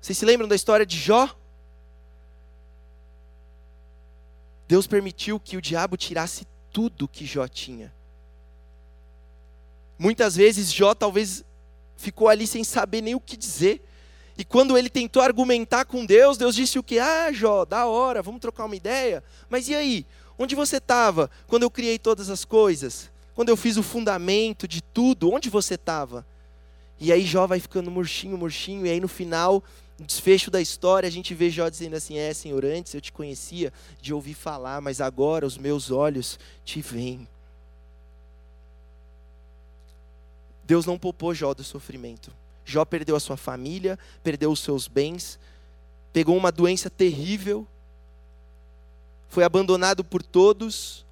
Vocês 0.00 0.16
se 0.16 0.24
lembram 0.24 0.46
da 0.46 0.54
história 0.54 0.86
de 0.86 0.96
Jó? 0.96 1.28
Deus 4.68 4.86
permitiu 4.86 5.40
que 5.40 5.56
o 5.56 5.62
diabo 5.62 5.96
tirasse 5.96 6.46
tudo 6.70 7.08
que 7.08 7.24
Jó 7.24 7.48
tinha. 7.48 7.92
Muitas 9.98 10.36
vezes 10.36 10.70
Jó 10.70 10.94
talvez 10.94 11.42
ficou 11.96 12.28
ali 12.28 12.46
sem 12.46 12.62
saber 12.62 13.00
nem 13.00 13.14
o 13.14 13.20
que 13.20 13.36
dizer. 13.36 13.82
E 14.36 14.44
quando 14.44 14.76
ele 14.76 14.90
tentou 14.90 15.22
argumentar 15.22 15.86
com 15.86 16.04
Deus, 16.04 16.36
Deus 16.36 16.54
disse 16.54 16.78
o 16.78 16.82
que? 16.82 16.98
Ah, 16.98 17.32
Jó, 17.32 17.64
da 17.64 17.86
hora, 17.86 18.22
vamos 18.22 18.40
trocar 18.40 18.66
uma 18.66 18.76
ideia. 18.76 19.24
Mas 19.48 19.68
e 19.68 19.74
aí? 19.74 20.06
Onde 20.38 20.54
você 20.54 20.76
estava 20.76 21.30
quando 21.48 21.64
eu 21.64 21.70
criei 21.70 21.98
todas 21.98 22.28
as 22.28 22.44
coisas? 22.44 23.10
Quando 23.34 23.48
eu 23.48 23.56
fiz 23.56 23.76
o 23.78 23.82
fundamento 23.82 24.68
de 24.68 24.82
tudo, 24.82 25.32
onde 25.32 25.48
você 25.48 25.74
estava? 25.74 26.26
E 27.00 27.10
aí 27.10 27.24
Jó 27.24 27.46
vai 27.46 27.58
ficando 27.58 27.90
murchinho, 27.90 28.36
murchinho, 28.36 28.86
e 28.86 28.90
aí 28.90 29.00
no 29.00 29.08
final, 29.08 29.64
desfecho 29.98 30.50
da 30.50 30.60
história, 30.60 31.06
a 31.06 31.10
gente 31.10 31.34
vê 31.34 31.50
Jó 31.50 31.68
dizendo 31.68 31.96
assim: 31.96 32.18
É, 32.18 32.32
Senhor, 32.32 32.64
antes 32.64 32.94
eu 32.94 33.00
te 33.00 33.12
conhecia 33.12 33.72
de 34.00 34.14
ouvir 34.14 34.34
falar, 34.34 34.80
mas 34.80 35.00
agora 35.00 35.46
os 35.46 35.58
meus 35.58 35.90
olhos 35.90 36.38
te 36.64 36.80
veem. 36.80 37.26
Deus 40.64 40.84
não 40.86 40.98
poupou 40.98 41.34
Jó 41.34 41.54
do 41.54 41.64
sofrimento. 41.64 42.32
Jó 42.64 42.84
perdeu 42.84 43.16
a 43.16 43.20
sua 43.20 43.36
família, 43.36 43.98
perdeu 44.22 44.52
os 44.52 44.60
seus 44.60 44.86
bens, 44.86 45.38
pegou 46.12 46.36
uma 46.36 46.52
doença 46.52 46.90
terrível, 46.90 47.66
foi 49.28 49.42
abandonado 49.42 50.04
por 50.04 50.22
todos. 50.22 51.04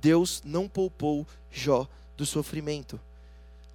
Deus 0.00 0.42
não 0.44 0.68
poupou 0.68 1.26
Jó 1.50 1.88
do 2.16 2.26
sofrimento. 2.26 3.00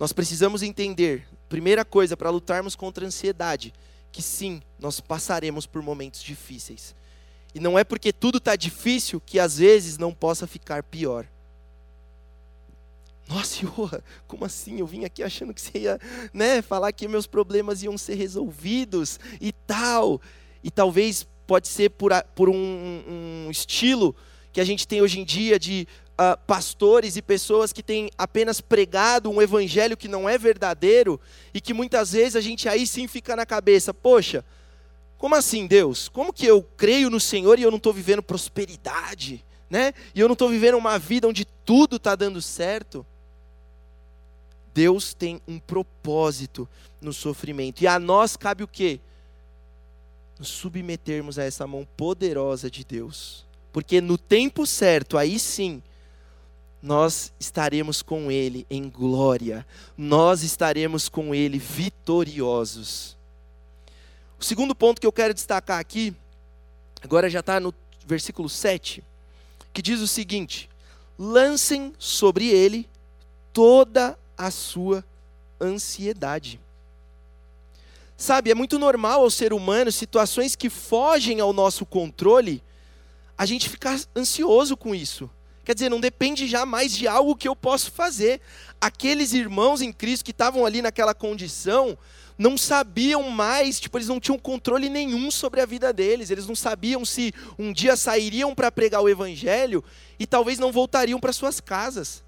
Nós 0.02 0.12
precisamos 0.12 0.64
entender, 0.64 1.28
primeira 1.48 1.86
coisa, 1.86 2.18
para 2.18 2.32
lutarmos 2.32 2.76
contra 2.76 3.06
a 3.06 3.08
ansiedade, 3.08 3.72
que 4.12 4.20
sim, 4.20 4.60
nós 4.80 5.00
passaremos 5.00 5.68
por 5.68 5.80
momentos 5.84 6.24
difíceis. 6.24 6.96
E 7.54 7.60
não 7.60 7.78
é 7.78 7.84
porque 7.84 8.12
tudo 8.12 8.40
está 8.40 8.56
difícil 8.56 9.22
que 9.24 9.38
às 9.38 9.60
vezes 9.60 10.00
não 10.00 10.12
possa 10.12 10.48
ficar 10.48 10.82
pior. 10.82 11.28
Nossa, 13.30 13.62
Iorra, 13.64 14.04
como 14.28 14.44
assim? 14.44 14.80
Eu 14.80 14.88
vim 14.88 15.06
aqui 15.06 15.22
achando 15.22 15.54
que 15.54 15.62
você 15.62 15.78
ia 15.78 16.00
né, 16.34 16.64
falar 16.64 16.92
que 16.94 17.08
meus 17.08 17.28
problemas 17.28 17.84
iam 17.84 17.96
ser 17.96 18.16
resolvidos 18.16 19.20
e 19.40 19.52
tal. 19.52 20.20
E 20.64 20.72
talvez 20.72 21.28
pode 21.46 21.68
ser 21.68 21.92
por, 21.92 22.12
por 22.34 22.50
um, 22.50 22.56
um, 22.56 23.52
estilo 23.52 24.16
que 24.52 24.60
a 24.60 24.66
gente 24.66 24.88
tem 24.88 25.00
hoje 25.00 25.20
em 25.20 25.24
dia 25.24 25.60
de 25.60 25.88
uh, 26.22 26.38
pastores 26.46 27.16
e 27.16 27.22
pessoas 27.22 27.74
que 27.74 27.82
têm 27.82 28.12
apenas 28.18 28.62
pregado 28.62 29.30
um 29.30 29.42
evangelho 29.42 29.98
que 29.98 30.08
não 30.08 30.30
é 30.30 30.38
verdadeiro 30.38 31.20
e 31.54 31.60
que 31.60 31.74
muitas 31.74 32.12
vezes 32.12 32.36
a 32.36 32.42
gente 32.42 32.70
aí 32.70 32.86
sim 32.86 33.08
fica 33.08 33.36
na 33.36 33.46
cabeça, 33.46 33.94
poxa, 33.94 34.46
como 35.18 35.36
assim 35.36 35.68
Deus? 35.68 36.08
Como 36.08 36.34
que 36.34 36.46
eu 36.46 36.64
creio 36.78 37.10
no 37.10 37.20
Senhor 37.20 37.58
e 37.60 37.64
eu 37.64 37.72
não 37.72 37.78
estou 37.78 37.94
vivendo 37.94 38.24
prosperidade? 38.24 39.44
Né? 39.70 39.94
E 40.14 40.20
eu 40.20 40.28
não 40.28 40.34
estou 40.34 40.50
vivendo 40.50 40.78
uma 40.78 41.00
vida 41.00 41.28
onde 41.28 41.46
tudo 41.46 41.96
está 41.96 42.16
dando 42.16 42.42
certo? 42.42 43.06
Deus 44.74 45.14
tem 45.14 45.42
um 45.48 45.60
propósito 45.60 46.68
no 47.00 47.14
sofrimento. 47.14 47.82
E 47.82 47.88
a 47.88 48.00
nós 48.00 48.36
cabe 48.36 48.64
o 48.64 48.68
quê? 48.68 49.00
Nos 50.40 50.50
submetermos 50.50 51.38
a 51.40 51.44
essa 51.44 51.66
mão 51.68 51.88
poderosa 51.96 52.70
de 52.70 52.84
Deus. 52.84 53.46
Porque 53.72 54.02
no 54.02 54.18
tempo 54.18 54.66
certo, 54.66 55.18
aí 55.18 55.40
sim, 55.40 55.82
nós 56.82 57.32
estaremos 57.40 58.02
com 58.02 58.32
Ele 58.32 58.66
em 58.70 58.90
glória. 58.90 59.66
Nós 59.98 60.44
estaremos 60.44 61.08
com 61.08 61.34
Ele 61.36 61.58
vitoriosos. 61.58 63.16
O 64.40 64.44
segundo 64.44 64.74
ponto 64.74 65.00
que 65.00 65.06
eu 65.06 65.12
quero 65.12 65.34
destacar 65.34 65.80
aqui, 65.80 66.16
agora 67.04 67.30
já 67.30 67.42
está 67.42 67.60
no 67.60 67.74
versículo 68.06 68.50
7, 68.50 69.04
que 69.72 69.82
diz 69.82 70.00
o 70.00 70.08
seguinte: 70.08 70.68
lancem 71.18 71.94
sobre 72.00 72.48
ele 72.48 72.90
toda 73.54 74.18
a 74.36 74.50
sua 74.50 75.06
ansiedade. 75.62 76.60
Sabe, 78.18 78.50
é 78.50 78.56
muito 78.56 78.80
normal 78.80 79.22
ao 79.22 79.30
ser 79.30 79.54
humano, 79.54 79.92
situações 79.92 80.56
que 80.56 80.70
fogem 80.70 81.40
ao 81.40 81.54
nosso 81.54 81.86
controle, 81.86 82.64
a 83.38 83.46
gente 83.46 83.70
ficar 83.70 84.00
ansioso 84.16 84.76
com 84.76 84.96
isso. 84.96 85.30
Quer 85.72 85.76
dizer, 85.76 85.90
não 85.90 86.02
depende 86.02 86.48
jamais 86.48 86.94
de 86.94 87.08
algo 87.08 87.34
que 87.34 87.48
eu 87.48 87.56
posso 87.56 87.92
fazer. 87.92 88.42
Aqueles 88.82 89.32
irmãos 89.32 89.82
em 89.82 89.94
Cristo 89.94 90.26
que 90.26 90.32
estavam 90.32 90.66
ali 90.66 90.82
naquela 90.82 91.14
condição, 91.14 91.98
não 92.38 92.58
sabiam 92.58 93.30
mais, 93.30 93.80
tipo, 93.80 93.98
eles 93.98 94.10
não 94.10 94.20
tinham 94.20 94.38
controle 94.38 94.90
nenhum 94.90 95.32
sobre 95.32 95.62
a 95.62 95.66
vida 95.66 95.94
deles. 95.94 96.30
Eles 96.30 96.46
não 96.46 96.56
sabiam 96.56 97.06
se 97.06 97.34
um 97.58 97.72
dia 97.72 97.96
sairiam 97.96 98.54
para 98.54 98.70
pregar 98.70 99.02
o 99.02 99.08
evangelho 99.08 99.82
e 100.20 100.28
talvez 100.28 100.60
não 100.60 100.74
voltariam 100.74 101.20
para 101.20 101.32
suas 101.32 101.62
casas 101.62 102.22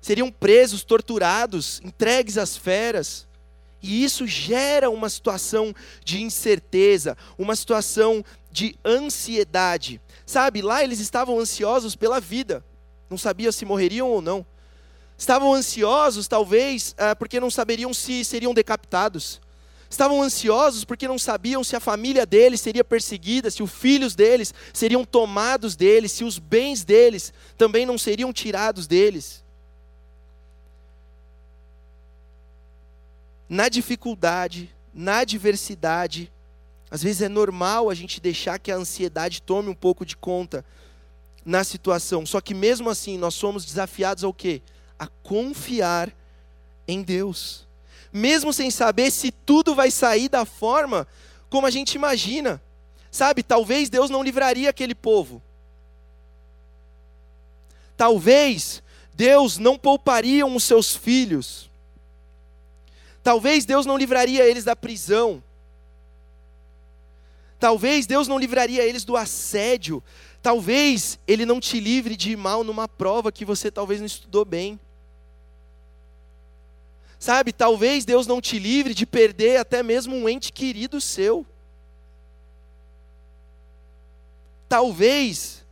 seriam 0.00 0.30
presos, 0.30 0.84
torturados, 0.84 1.80
entregues 1.84 2.38
às 2.38 2.56
feras. 2.56 3.26
E 3.80 4.02
isso 4.02 4.26
gera 4.26 4.90
uma 4.90 5.08
situação 5.08 5.74
de 6.04 6.22
incerteza, 6.22 7.16
uma 7.36 7.54
situação 7.54 8.24
de 8.50 8.76
ansiedade. 8.84 10.00
Sabe, 10.28 10.60
lá 10.60 10.84
eles 10.84 11.00
estavam 11.00 11.40
ansiosos 11.40 11.96
pela 11.96 12.20
vida, 12.20 12.62
não 13.08 13.16
sabiam 13.16 13.50
se 13.50 13.64
morreriam 13.64 14.08
ou 14.08 14.20
não. 14.20 14.44
Estavam 15.16 15.54
ansiosos, 15.54 16.28
talvez, 16.28 16.94
ah, 16.98 17.16
porque 17.16 17.40
não 17.40 17.50
saberiam 17.50 17.94
se 17.94 18.22
seriam 18.26 18.52
decapitados. 18.52 19.40
Estavam 19.88 20.22
ansiosos 20.22 20.84
porque 20.84 21.08
não 21.08 21.18
sabiam 21.18 21.64
se 21.64 21.74
a 21.74 21.80
família 21.80 22.26
deles 22.26 22.60
seria 22.60 22.84
perseguida, 22.84 23.50
se 23.50 23.62
os 23.62 23.72
filhos 23.72 24.14
deles 24.14 24.52
seriam 24.74 25.02
tomados 25.02 25.74
deles, 25.74 26.12
se 26.12 26.24
os 26.24 26.38
bens 26.38 26.84
deles 26.84 27.32
também 27.56 27.86
não 27.86 27.96
seriam 27.96 28.30
tirados 28.30 28.86
deles. 28.86 29.42
na 33.48 33.68
dificuldade, 33.68 34.68
na 34.92 35.20
adversidade, 35.20 36.30
às 36.90 37.02
vezes 37.02 37.22
é 37.22 37.28
normal 37.28 37.90
a 37.90 37.94
gente 37.94 38.20
deixar 38.20 38.58
que 38.58 38.72
a 38.72 38.76
ansiedade 38.76 39.42
tome 39.42 39.68
um 39.68 39.74
pouco 39.74 40.06
de 40.06 40.16
conta 40.16 40.64
na 41.44 41.62
situação. 41.64 42.24
Só 42.24 42.40
que 42.40 42.54
mesmo 42.54 42.88
assim 42.88 43.18
nós 43.18 43.34
somos 43.34 43.64
desafiados 43.64 44.24
ao 44.24 44.32
quê? 44.32 44.62
A 44.98 45.06
confiar 45.06 46.12
em 46.86 47.02
Deus. 47.02 47.66
mesmo 48.10 48.52
sem 48.52 48.70
saber 48.70 49.10
se 49.10 49.30
tudo 49.30 49.74
vai 49.74 49.90
sair 49.90 50.28
da 50.28 50.44
forma 50.44 51.06
como 51.50 51.66
a 51.66 51.70
gente 51.70 51.94
imagina. 51.94 52.60
Sabe, 53.10 53.42
talvez 53.42 53.88
Deus 53.88 54.10
não 54.10 54.22
livraria 54.22 54.70
aquele 54.70 54.94
povo. 54.94 55.42
Talvez 57.96 58.82
Deus 59.14 59.58
não 59.58 59.78
pouparia 59.78 60.46
os 60.46 60.64
seus 60.64 60.94
filhos. 60.94 61.70
Talvez 63.22 63.64
Deus 63.64 63.84
não 63.84 63.96
livraria 63.96 64.46
eles 64.46 64.64
da 64.64 64.76
prisão. 64.76 65.42
Talvez 67.58 68.06
Deus 68.06 68.28
não 68.28 68.38
livraria 68.38 68.84
eles 68.84 69.04
do 69.04 69.16
assédio. 69.16 70.02
Talvez 70.40 71.18
Ele 71.26 71.44
não 71.44 71.58
te 71.60 71.80
livre 71.80 72.16
de 72.16 72.36
mal 72.36 72.62
numa 72.62 72.86
prova 72.88 73.32
que 73.32 73.44
você 73.44 73.70
talvez 73.70 74.00
não 74.00 74.06
estudou 74.06 74.44
bem. 74.44 74.78
Sabe, 77.18 77.52
talvez 77.52 78.04
Deus 78.04 78.28
não 78.28 78.40
te 78.40 78.58
livre 78.60 78.94
de 78.94 79.04
perder 79.04 79.56
até 79.56 79.82
mesmo 79.82 80.14
um 80.14 80.28
ente 80.28 80.52
querido 80.52 81.00
seu. 81.00 81.44
Talvez 84.68 85.64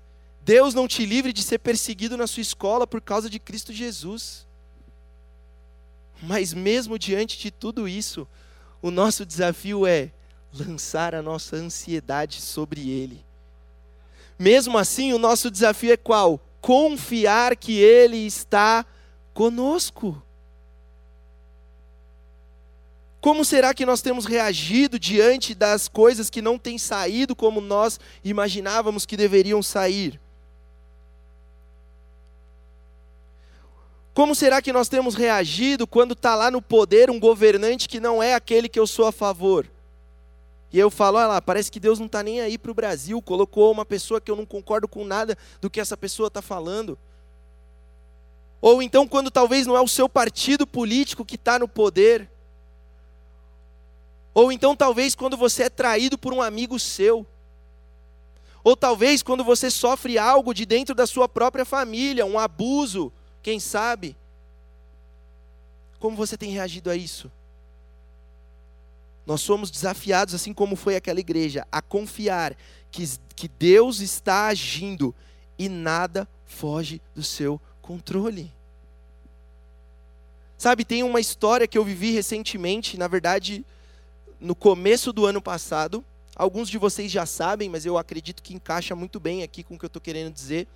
Deus 0.42 0.74
não 0.74 0.88
te 0.88 1.06
livre 1.06 1.32
de 1.32 1.42
ser 1.42 1.58
perseguido 1.58 2.16
na 2.16 2.26
sua 2.26 2.40
escola 2.40 2.84
por 2.86 3.00
causa 3.00 3.30
de 3.30 3.38
Cristo 3.38 3.72
Jesus. 3.72 4.44
Mas 6.20 6.52
mesmo 6.52 6.98
diante 6.98 7.38
de 7.38 7.50
tudo 7.52 7.86
isso, 7.86 8.26
o 8.82 8.90
nosso 8.90 9.24
desafio 9.24 9.86
é 9.86 10.10
lançar 10.52 11.14
a 11.14 11.22
nossa 11.22 11.56
ansiedade 11.56 12.40
sobre 12.40 12.90
Ele. 12.90 13.24
Mesmo 14.38 14.76
assim, 14.76 15.12
o 15.12 15.18
nosso 15.18 15.50
desafio 15.50 15.92
é 15.92 15.96
qual? 15.96 16.40
Confiar 16.60 17.56
que 17.56 17.78
Ele 17.78 18.18
está 18.18 18.84
conosco. 19.32 20.22
Como 23.20 23.44
será 23.44 23.74
que 23.74 23.84
nós 23.84 24.00
temos 24.00 24.24
reagido 24.24 24.98
diante 24.98 25.54
das 25.54 25.88
coisas 25.88 26.30
que 26.30 26.40
não 26.40 26.58
têm 26.58 26.78
saído 26.78 27.34
como 27.34 27.60
nós 27.60 27.98
imaginávamos 28.22 29.04
que 29.04 29.16
deveriam 29.16 29.62
sair? 29.62 30.20
Como 34.14 34.34
será 34.34 34.62
que 34.62 34.72
nós 34.72 34.88
temos 34.88 35.14
reagido 35.14 35.86
quando 35.86 36.12
está 36.12 36.34
lá 36.34 36.50
no 36.50 36.62
poder 36.62 37.10
um 37.10 37.20
governante 37.20 37.88
que 37.88 38.00
não 38.00 38.22
é 38.22 38.34
aquele 38.34 38.68
que 38.68 38.78
eu 38.78 38.86
sou 38.86 39.06
a 39.06 39.12
favor? 39.12 39.68
E 40.76 40.78
eu 40.78 40.90
falo, 40.90 41.16
olha 41.16 41.26
lá, 41.26 41.40
parece 41.40 41.72
que 41.72 41.80
Deus 41.80 41.98
não 41.98 42.04
está 42.04 42.22
nem 42.22 42.42
aí 42.42 42.58
para 42.58 42.70
o 42.70 42.74
Brasil, 42.74 43.22
colocou 43.22 43.72
uma 43.72 43.82
pessoa 43.82 44.20
que 44.20 44.30
eu 44.30 44.36
não 44.36 44.44
concordo 44.44 44.86
com 44.86 45.06
nada 45.06 45.34
do 45.58 45.70
que 45.70 45.80
essa 45.80 45.96
pessoa 45.96 46.26
está 46.26 46.42
falando. 46.42 46.98
Ou 48.60 48.82
então, 48.82 49.08
quando 49.08 49.30
talvez 49.30 49.66
não 49.66 49.74
é 49.74 49.80
o 49.80 49.88
seu 49.88 50.06
partido 50.06 50.66
político 50.66 51.24
que 51.24 51.36
está 51.36 51.58
no 51.58 51.66
poder. 51.66 52.30
Ou 54.34 54.52
então, 54.52 54.76
talvez, 54.76 55.14
quando 55.14 55.34
você 55.34 55.62
é 55.62 55.70
traído 55.70 56.18
por 56.18 56.34
um 56.34 56.42
amigo 56.42 56.78
seu. 56.78 57.26
Ou 58.62 58.76
talvez, 58.76 59.22
quando 59.22 59.42
você 59.42 59.70
sofre 59.70 60.18
algo 60.18 60.52
de 60.52 60.66
dentro 60.66 60.94
da 60.94 61.06
sua 61.06 61.26
própria 61.26 61.64
família, 61.64 62.26
um 62.26 62.38
abuso 62.38 63.10
quem 63.42 63.58
sabe? 63.58 64.14
Como 65.98 66.14
você 66.18 66.36
tem 66.36 66.50
reagido 66.50 66.90
a 66.90 66.96
isso? 66.96 67.32
Nós 69.26 69.40
somos 69.40 69.70
desafiados, 69.70 70.34
assim 70.34 70.54
como 70.54 70.76
foi 70.76 70.94
aquela 70.94 71.18
igreja, 71.18 71.66
a 71.70 71.82
confiar 71.82 72.56
que, 72.90 73.04
que 73.34 73.48
Deus 73.48 74.00
está 74.00 74.46
agindo 74.46 75.14
e 75.58 75.68
nada 75.68 76.28
foge 76.44 77.02
do 77.14 77.24
seu 77.24 77.60
controle. 77.82 78.52
Sabe, 80.56 80.84
tem 80.84 81.02
uma 81.02 81.20
história 81.20 81.66
que 81.66 81.76
eu 81.76 81.84
vivi 81.84 82.12
recentemente, 82.12 82.96
na 82.96 83.08
verdade, 83.08 83.64
no 84.40 84.54
começo 84.54 85.12
do 85.12 85.26
ano 85.26 85.42
passado. 85.42 86.04
Alguns 86.34 86.68
de 86.68 86.78
vocês 86.78 87.10
já 87.10 87.26
sabem, 87.26 87.68
mas 87.68 87.84
eu 87.84 87.98
acredito 87.98 88.42
que 88.42 88.54
encaixa 88.54 88.94
muito 88.94 89.18
bem 89.18 89.42
aqui 89.42 89.62
com 89.62 89.74
o 89.74 89.78
que 89.78 89.84
eu 89.84 89.88
estou 89.88 90.00
querendo 90.00 90.32
dizer. 90.32 90.66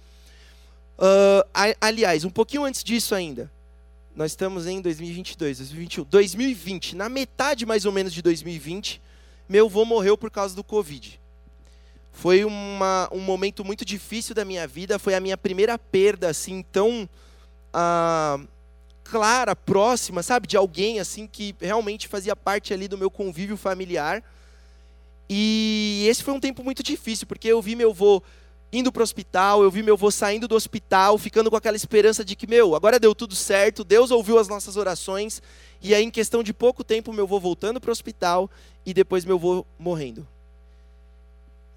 Uh, 0.99 1.77
aliás, 1.81 2.25
um 2.25 2.31
pouquinho 2.31 2.65
antes 2.65 2.85
disso 2.85 3.15
ainda, 3.15 3.51
nós 4.15 4.33
estamos 4.33 4.67
em 4.67 4.81
2022, 4.81 5.59
2021, 5.59 6.05
2020, 6.05 6.97
na 6.97 7.09
metade 7.09 7.65
mais 7.65 7.85
ou 7.85 7.93
menos 7.93 8.13
de 8.13 8.21
2020, 8.23 9.01
meu 9.49 9.67
avô 9.67 9.85
morreu 9.85 10.19
por 10.19 10.31
causa 10.31 10.55
do 10.55 10.65
Covid. 10.65 11.21
Foi 12.13 12.45
uma, 12.45 13.09
um 13.13 13.21
momento 13.21 13.65
muito 13.65 13.85
difícil 13.85 14.35
da 14.35 14.45
minha 14.45 14.67
vida, 14.67 14.99
foi 14.99 15.15
a 15.15 15.21
minha 15.21 15.37
primeira 15.37 15.79
perda 15.79 16.29
assim 16.29 16.63
tão 16.63 17.09
uh, 17.75 18.49
clara, 19.05 19.55
próxima, 19.55 20.23
sabe, 20.23 20.47
de 20.47 20.57
alguém 20.57 21.01
assim 21.01 21.27
que 21.27 21.55
realmente 21.61 22.09
fazia 22.09 22.35
parte 22.35 22.75
ali 22.75 22.89
do 22.89 22.99
meu 22.99 23.11
convívio 23.11 23.57
familiar. 23.57 24.23
E 25.29 26.05
esse 26.09 26.25
foi 26.25 26.35
um 26.35 26.41
tempo 26.41 26.65
muito 26.65 26.83
difícil, 26.83 27.27
porque 27.27 27.49
eu 27.49 27.63
vi 27.63 27.77
meu 27.77 27.91
avô 27.91 28.23
indo 28.73 28.93
para 28.93 29.01
o 29.01 29.03
hospital, 29.03 29.63
eu 29.63 29.71
vi 29.71 29.83
meu 29.83 29.95
avô 29.95 30.11
saindo 30.11 30.47
do 30.47 30.55
hospital, 30.55 31.19
ficando 31.19 31.51
com 31.51 31.57
aquela 31.57 31.77
esperança 31.77 32.25
de 32.25 32.37
que, 32.37 32.47
meu, 32.47 32.75
agora 32.75 33.01
deu 33.01 33.15
tudo 33.15 33.35
certo, 33.35 33.83
Deus 33.83 34.11
ouviu 34.11 34.39
as 34.39 34.49
nossas 34.49 34.77
orações, 34.77 35.43
e 35.83 35.95
aí 35.95 36.05
em 36.05 36.11
questão 36.11 36.43
de 36.43 36.53
pouco 36.53 36.85
tempo 36.85 37.13
meu 37.13 37.25
avô 37.25 37.41
voltando 37.41 37.81
para 37.81 37.89
o 37.89 37.93
hospital 37.93 38.51
e 38.85 38.95
depois 38.95 39.25
meu 39.25 39.37
avô 39.37 39.67
morrendo. 39.79 40.27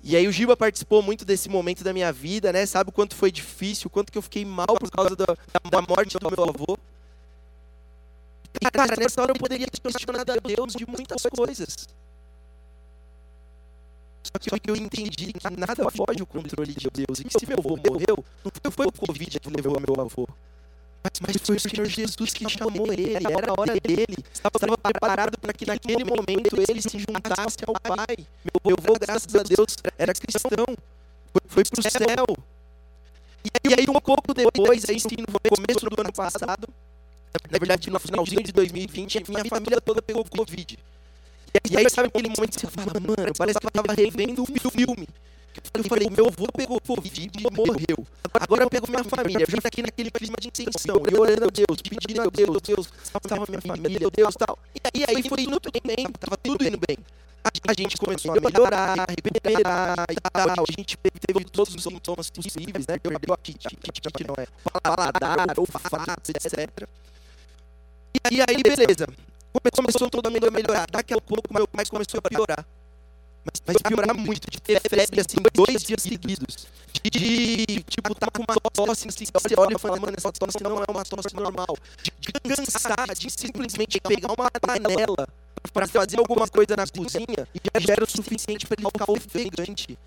E 0.03 0.17
aí 0.17 0.27
o 0.27 0.31
Giba 0.33 0.57
participou 0.57 1.01
muito 1.01 1.23
desse 1.23 1.47
momento 1.47 1.81
da 1.81 1.93
minha 1.93 2.11
vida, 2.11 2.51
né? 2.51 2.65
Sabe 2.65 2.89
o 2.89 2.93
quanto 2.93 3.15
foi 3.15 3.31
difícil, 3.31 3.87
o 3.87 3.89
quanto 3.89 4.11
que 4.11 4.17
eu 4.17 4.21
fiquei 4.21 4.43
mal 4.43 4.75
por 4.77 4.91
causa 4.91 5.15
da, 5.15 5.25
da 5.71 5.81
morte 5.81 6.17
do 6.19 6.29
meu 6.29 6.43
avô. 6.43 6.77
E 8.61 8.69
cara, 8.69 8.95
nessa 8.99 9.21
hora 9.21 9.31
eu 9.31 9.39
poderia 9.39 9.65
ter 9.65 9.79
questionado 9.79 10.29
a 10.29 10.35
Deus 10.35 10.73
de 10.73 10.85
muitas 10.85 11.23
coisas. 11.23 11.87
Só 14.23 14.57
que 14.57 14.71
eu 14.71 14.75
entendi 14.75 15.33
que 15.33 15.49
nada 15.57 15.89
foge 15.91 16.21
ao 16.21 16.25
controle 16.25 16.73
de 16.73 16.87
Deus. 16.89 17.19
E 17.19 17.25
que 17.25 17.37
se 17.37 17.45
meu 17.45 17.59
avô 17.59 17.75
morreu, 17.75 18.23
não 18.63 18.71
foi 18.71 18.87
o 18.87 18.91
Covid 18.91 19.39
que 19.39 19.49
levou 19.49 19.79
meu 19.79 20.01
avô. 20.01 20.27
Mas, 21.03 21.35
foi 21.43 21.57
o 21.57 21.59
Senhor 21.59 21.85
Jesus 21.85 22.31
que 22.31 22.49
chamou 22.49 22.91
ele, 22.93 23.25
era 23.29 23.51
a 23.51 23.59
hora 23.59 23.73
dele. 23.73 24.15
Estava 24.33 24.77
preparado 24.77 25.37
para 25.37 25.51
que 25.51 25.65
naquele 25.65 26.05
momento 26.05 26.55
ele 26.67 26.81
se 26.81 26.97
juntasse 26.97 27.57
ao 27.67 27.73
Pai. 27.73 28.15
Meu 28.65 28.77
avô, 28.77 28.97
graças 28.97 29.35
a 29.35 29.43
Deus, 29.43 29.77
era 29.97 30.13
cristão. 30.13 30.65
Foi 31.47 31.63
para 31.65 31.79
o 31.79 31.83
céu. 31.83 32.25
E 33.65 33.73
aí, 33.73 33.85
um 33.89 33.99
pouco 33.99 34.33
depois, 34.33 34.89
aí 34.89 34.99
sim, 34.99 35.17
no 35.27 35.39
começo 35.55 35.85
do 35.89 36.01
ano 36.01 36.13
passado, 36.13 36.67
na 37.51 37.59
verdade, 37.59 37.89
no 37.89 37.99
finalzinho 37.99 38.41
de 38.41 38.53
2020, 38.53 39.17
a 39.17 39.21
minha 39.27 39.45
família 39.45 39.81
toda 39.81 40.01
pegou 40.01 40.23
Covid. 40.23 40.79
E 41.69 41.77
aí, 41.77 41.89
sabe 41.89 42.07
aquele 42.07 42.29
momento 42.29 42.55
que 42.55 42.61
você 42.61 42.67
fala, 42.67 42.99
mano, 42.99 43.33
parece 43.37 43.59
que 43.59 43.65
eu 43.65 43.71
tava 43.71 43.93
revendo 43.93 44.41
um 44.41 44.69
filme. 44.71 45.07
Eu 45.73 45.83
falei, 45.83 46.09
meu 46.09 46.27
avô 46.27 46.47
pegou 46.51 46.81
Covid 46.81 47.31
e 47.37 47.55
morreu. 47.55 48.07
Agora 48.33 48.63
eu 48.63 48.69
pego 48.69 48.89
minha 48.89 49.03
família. 49.03 49.45
Já 49.47 49.57
aqui 49.63 49.83
naquele 49.83 50.09
clima 50.09 50.35
de 50.39 50.47
intenção. 50.47 51.03
Eu 51.11 51.21
orando 51.21 51.45
a 51.45 51.49
Deus, 51.49 51.81
pedindo 51.81 52.21
a 52.21 52.25
Deus, 52.25 52.61
Deus, 52.61 52.89
salva 53.03 53.45
minha 53.47 53.61
família, 53.61 54.09
Deus 54.09 54.35
tal. 54.35 54.57
E 54.93 55.03
aí 55.07 55.21
foi 55.29 55.41
indo 55.41 55.59
tudo 55.59 55.79
bem, 55.85 56.07
tava 56.19 56.37
tudo 56.37 56.65
indo 56.65 56.79
bem. 56.87 56.97
A 57.67 57.73
gente 57.77 57.97
começou 57.97 58.31
a 58.31 58.41
melhorar, 58.41 58.99
a 59.01 59.05
recuperar 59.07 60.05
e 60.09 60.15
tal. 60.15 60.65
A 60.67 60.71
gente 60.71 60.97
teve 60.97 61.45
todos 61.45 61.75
os 61.75 61.83
sintomas 61.83 62.31
possíveis, 62.31 62.87
né? 62.87 62.97
Perdeu 62.97 63.29
o 63.29 63.33
apetite, 63.33 63.77
não 64.25 64.35
é 64.37 64.47
paladar, 64.81 65.59
olfato, 65.59 66.31
etc. 66.31 66.87
E 68.31 68.41
aí, 68.41 68.63
beleza 68.63 69.07
começou 69.71 70.09
mundo 70.31 70.47
a 70.47 70.51
melhorar. 70.51 70.87
Daqui 70.89 71.13
a 71.13 71.21
pouco, 71.21 71.43
mas 71.73 71.89
começou 71.89 72.19
a 72.19 72.29
piorar. 72.29 72.65
Mas, 73.45 73.61
mas 73.65 73.77
piorar 73.81 74.15
muito, 74.15 74.49
de 74.49 74.61
ter 74.61 74.79
febre 74.79 75.19
assim 75.19 75.37
dois 75.53 75.83
dias 75.83 76.01
seguidos. 76.01 76.67
De, 76.93 77.09
de 77.09 77.83
tipo, 77.83 78.15
tá 78.15 78.27
com 78.31 78.43
uma 78.43 78.55
tosse, 78.71 79.07
assim, 79.07 79.25
você 79.25 79.55
olha 79.57 79.75
e 79.75 79.79
fala, 79.79 79.99
mano, 79.99 80.13
essa 80.17 80.31
tosse 80.31 80.63
não 80.63 80.81
é 80.81 80.85
uma 80.89 81.03
tosse 81.03 81.35
normal. 81.35 81.77
De 82.19 82.31
cansar, 82.31 83.13
de 83.15 83.29
simplesmente 83.29 83.99
pegar 83.99 84.31
uma 84.31 84.49
panela 84.49 85.27
para 85.73 85.87
fazer 85.87 86.19
alguma 86.19 86.47
coisa 86.47 86.75
na 86.75 86.87
cozinha 86.87 87.47
e 87.53 87.79
já 87.81 87.93
era 87.93 88.03
o 88.03 88.09
suficiente 88.09 88.65
para 88.65 88.77
ele 88.79 88.89
ficar 88.89 89.11
ofegante. 89.11 89.97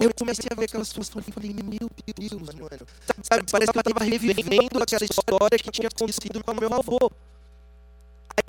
Eu 0.00 0.12
comecei 0.14 0.48
a 0.50 0.54
ver 0.54 0.64
aquelas 0.64 0.88
situação 0.88 1.22
e 1.26 1.32
falei, 1.32 1.52
meu 1.52 1.90
Deus, 2.14 2.54
mano. 2.54 2.86
Sabe, 3.22 3.44
parece 3.50 3.72
que 3.72 3.78
eu 3.78 3.82
tava 3.82 4.04
revivendo 4.04 4.82
aquela 4.82 5.04
história 5.04 5.58
que 5.58 5.70
tinha 5.70 5.88
acontecido 5.88 6.42
com 6.42 6.54
meu 6.54 6.72
avô. 6.72 7.10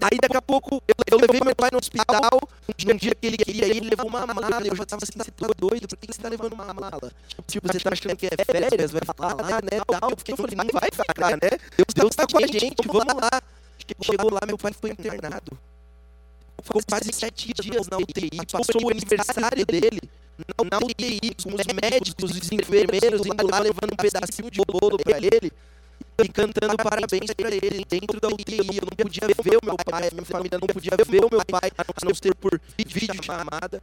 Aí 0.01 0.17
daqui 0.21 0.37
a 0.37 0.41
pouco 0.41 0.81
eu, 0.87 0.95
eu 1.11 1.17
levei 1.17 1.39
meu 1.43 1.55
pai 1.55 1.69
no 1.71 1.79
hospital. 1.79 2.39
Um 2.69 2.95
dia 2.95 3.15
que 3.15 3.27
ele 3.27 3.37
queria 3.37 3.65
ir, 3.65 3.77
ele 3.77 3.89
levou 3.89 4.07
uma 4.07 4.25
mala. 4.27 4.61
Eu 4.65 4.75
já 4.75 4.85
tava 4.85 5.03
assim, 5.03 5.13
você 5.15 5.31
tá 5.31 5.47
doido? 5.57 5.87
Por 5.87 5.97
que 5.97 6.13
você 6.13 6.21
tá 6.21 6.29
levando 6.29 6.53
uma 6.53 6.73
mala? 6.73 7.11
Tipo, 7.47 7.67
você 7.67 7.79
tá 7.79 7.89
achando 7.93 8.15
que 8.15 8.27
é 8.27 8.45
férias? 8.45 8.91
Vai 8.91 9.01
falar 9.05 9.35
lá, 9.35 9.61
né? 9.61 9.81
Tal. 9.87 10.11
Eu 10.11 10.17
fiquei 10.17 10.35
falei, 10.35 10.55
não 10.55 10.65
vai 10.73 10.89
ficar, 10.91 11.31
né? 11.31 11.49
Deus, 11.77 11.93
Deus 11.95 12.15
tá 12.15 12.27
com 12.27 12.37
a 12.37 12.47
gente, 12.47 12.75
vamos 12.85 13.21
lá. 13.21 13.41
Chegou 14.03 14.31
lá, 14.31 14.41
meu 14.45 14.57
pai 14.57 14.73
foi 14.73 14.91
internado. 14.91 15.57
Ficou 16.61 16.81
quase 16.87 17.13
sete 17.13 17.53
dias 17.53 17.87
na 17.87 17.97
UTI. 17.97 18.29
Passou 18.51 18.83
o 18.83 18.89
aniversário 18.89 19.65
dele 19.65 20.01
na 20.69 20.77
UTI, 20.77 21.35
com 21.41 21.55
os 21.55 21.65
médicos, 21.81 22.31
os 22.31 22.51
enfermeiros 22.51 23.25
indo 23.25 23.49
lá 23.49 23.59
levando 23.59 23.93
um 23.93 23.95
pedacinho 23.95 24.51
de 24.51 24.61
bolo 24.65 24.97
para 24.97 25.17
ele. 25.17 25.51
E 26.23 26.27
cantando 26.29 26.75
parabéns 26.77 27.31
para 27.35 27.53
ele 27.53 27.85
dentro 27.87 28.19
da 28.19 28.27
UTI. 28.27 28.77
Eu 28.77 28.87
não 28.89 28.95
podia 28.97 29.27
ver 29.27 29.57
o 29.61 29.65
meu 29.65 29.75
pai, 29.77 30.07
a 30.07 30.11
minha 30.11 30.25
família 30.25 30.57
não 30.59 30.67
podia 30.67 30.97
ver 30.97 31.23
o 31.23 31.29
meu 31.29 31.45
pai, 31.45 31.71
a 31.77 32.05
não 32.05 32.15
ser 32.15 32.33
por 32.35 32.59
vídeo 32.77 33.23
chamada. 33.23 33.81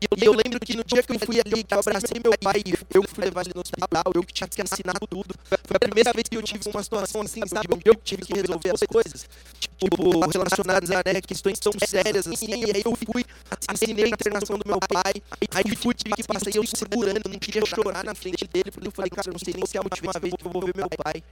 E 0.00 0.06
eu, 0.06 0.16
e 0.16 0.24
eu 0.24 0.32
lembro 0.32 0.58
que 0.58 0.74
no 0.74 0.82
dia 0.82 1.02
que 1.02 1.12
eu 1.12 1.18
fui 1.18 1.38
ali, 1.38 1.62
que 1.62 1.74
eu 1.74 1.78
abracei 1.78 2.18
meu 2.24 2.32
pai, 2.38 2.62
eu 2.94 3.02
fui 3.06 3.22
levar 3.22 3.42
ele 3.42 3.52
no 3.54 3.60
hospital, 3.60 4.12
eu 4.14 4.22
que 4.22 4.32
tinha 4.32 4.48
que 4.48 4.62
assinar 4.62 4.98
tudo. 4.98 5.34
Foi 5.44 5.76
a 5.76 5.78
primeira 5.78 6.10
vez 6.14 6.26
que 6.26 6.38
eu 6.38 6.42
tive 6.42 6.70
uma 6.70 6.82
situação 6.82 7.20
assim, 7.20 7.46
sabe? 7.46 7.68
Eu 7.84 7.94
tive 7.96 8.22
que 8.22 8.32
resolver 8.32 8.72
as 8.72 8.80
coisas, 8.88 9.28
tipo, 9.58 9.86
relacionadas 10.32 10.90
a 10.90 11.02
né, 11.04 11.20
questões 11.20 11.58
tão 11.58 11.72
sérias 11.86 12.26
assim. 12.26 12.48
E 12.48 12.72
aí 12.74 12.82
eu 12.82 12.96
fui, 12.96 13.22
assinei 13.68 14.06
a 14.06 14.08
internação 14.08 14.56
do 14.56 14.66
meu 14.66 14.80
pai, 14.80 15.12
aí 15.52 15.76
fui, 15.76 15.92
tive 15.92 16.16
que 16.16 16.24
passar 16.24 16.56
eu 16.56 16.64
segurando, 16.66 17.28
não 17.28 17.38
queria 17.38 17.66
chorar 17.66 18.02
na 18.02 18.14
frente 18.14 18.48
dele, 18.48 18.70
porque 18.70 18.88
eu 18.88 18.92
falei, 18.92 19.10
cara, 19.10 19.30
não 19.30 19.38
sei 19.38 19.52
nem 19.54 19.66
se 19.66 19.76
é 19.76 19.80
a 19.80 19.82
última 19.82 20.12
vez 20.18 20.32
que 20.32 20.46
eu 20.46 20.50
vou 20.50 20.62
ver 20.62 20.74
meu 20.74 20.88
pai. 20.88 21.22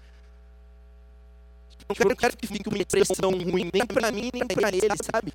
Não 1.88 2.14
quero 2.16 2.36
que 2.36 2.46
fique 2.46 2.68
uma 2.68 2.78
impressão 2.78 3.30
ruim, 3.30 3.70
nem 3.72 3.86
pra 3.86 4.12
mim, 4.12 4.30
nem 4.32 4.46
pra 4.46 4.68
ele, 4.68 4.94
sabe? 5.10 5.32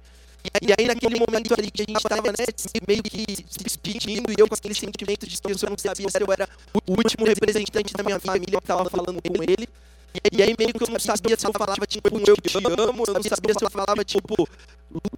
E 0.62 0.74
aí, 0.78 0.88
naquele 0.88 1.16
momento 1.18 1.54
ali 1.58 1.72
que 1.72 1.82
a 1.82 1.86
gente 1.86 1.98
estava 1.98 2.32
né, 2.32 2.46
meio 2.88 3.02
que 3.02 3.46
se 3.50 3.64
despedindo, 3.64 4.32
e 4.32 4.36
eu 4.38 4.48
com 4.48 4.54
aquele 4.54 4.76
sentimento 4.76 5.26
de 5.26 5.42
que 5.42 5.48
eu 5.48 5.70
não 5.70 5.78
sabia 5.78 6.10
se 6.10 6.22
eu 6.22 6.32
era 6.32 6.48
o 6.74 6.92
último 6.92 7.26
representante 7.26 7.94
da 7.94 8.04
minha 8.04 8.20
família 8.20 8.60
que 8.60 8.64
estava 8.64 8.90
falando 8.90 9.22
com 9.22 9.42
ele. 9.42 9.68
E 10.32 10.44
aí 10.44 10.54
meio 10.60 10.74
que 10.74 10.84
eu 10.84 10.90
não 10.90 11.00
sabia 11.00 11.36
se 11.40 11.48
eu 11.48 11.54
falava, 11.54 11.88
tipo, 11.88 12.08
eu 12.08 12.38
te 12.38 12.58
amo, 12.58 13.04
eu 13.08 13.14
não 13.14 13.24
sabia 13.24 13.54
se 13.58 13.66
eu 13.66 13.70
falava, 13.72 14.04
tipo, 14.04 14.48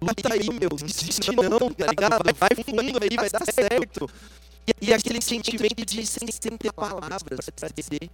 luta 0.00 0.32
aí, 0.32 0.48
meu, 0.48 0.70
desiste 0.70 1.32
não, 1.32 1.70
tá 1.70 1.86
ligado? 1.88 2.34
Vai 2.34 2.50
fundo 2.64 3.02
aí, 3.02 3.16
vai 3.16 3.28
dar 3.28 3.44
certo. 3.44 4.08
E, 4.66 4.88
e 4.88 4.94
aquele 4.94 5.20
sentimento 5.20 5.84
de 5.84 6.06
sem, 6.06 6.28
sem 6.30 6.56
ter 6.56 6.72
palavras 6.72 7.22
para 7.22 7.68
dizer. 7.76 8.10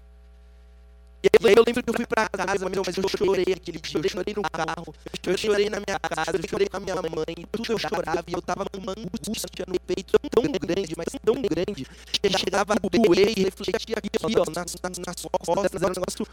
E 1.25 1.47
aí 1.47 1.55
eu 1.57 1.63
lembro 1.65 1.81
que 1.85 1.89
eu 1.89 1.95
fui 1.95 2.05
pra 2.05 2.29
casa, 2.29 2.69
meu, 2.69 2.83
mas 2.85 2.97
eu 2.97 3.09
chorei 3.09 3.55
aquele 3.55 3.79
dia, 3.79 4.01
eu 4.03 4.09
chorei 4.09 4.35
no 4.35 4.43
carro, 4.43 4.93
eu 5.25 5.39
chorei 5.39 5.71
na 5.71 5.79
minha 5.79 5.97
casa, 6.01 6.37
eu 6.37 6.49
chorei 6.51 6.67
com 6.67 6.79
a 6.79 6.81
minha 6.81 6.97
mãe, 6.97 7.47
tudo 7.53 7.73
eu 7.73 7.79
chorava 7.79 8.25
e 8.27 8.33
eu 8.33 8.43
tava 8.43 8.65
com 8.69 8.79
uma 8.79 8.91
angústia 8.91 9.65
no 9.69 9.79
peito 9.79 10.19
tão 10.19 10.43
grande, 10.43 10.95
mas 10.97 11.07
tão 11.25 11.41
grande, 11.41 11.87
que 11.87 12.39
chegava 12.39 12.75
a 12.75 12.77
doer 12.77 13.39
e 13.39 13.45
refletia 13.45 13.99
aqui, 13.99 14.11
ó, 14.37 14.45
nas, 14.51 14.75
nas, 14.83 14.99
nas 14.99 15.23
costas, 15.41 15.81
era 15.81 15.93
um 15.93 15.95
negócio 15.95 16.27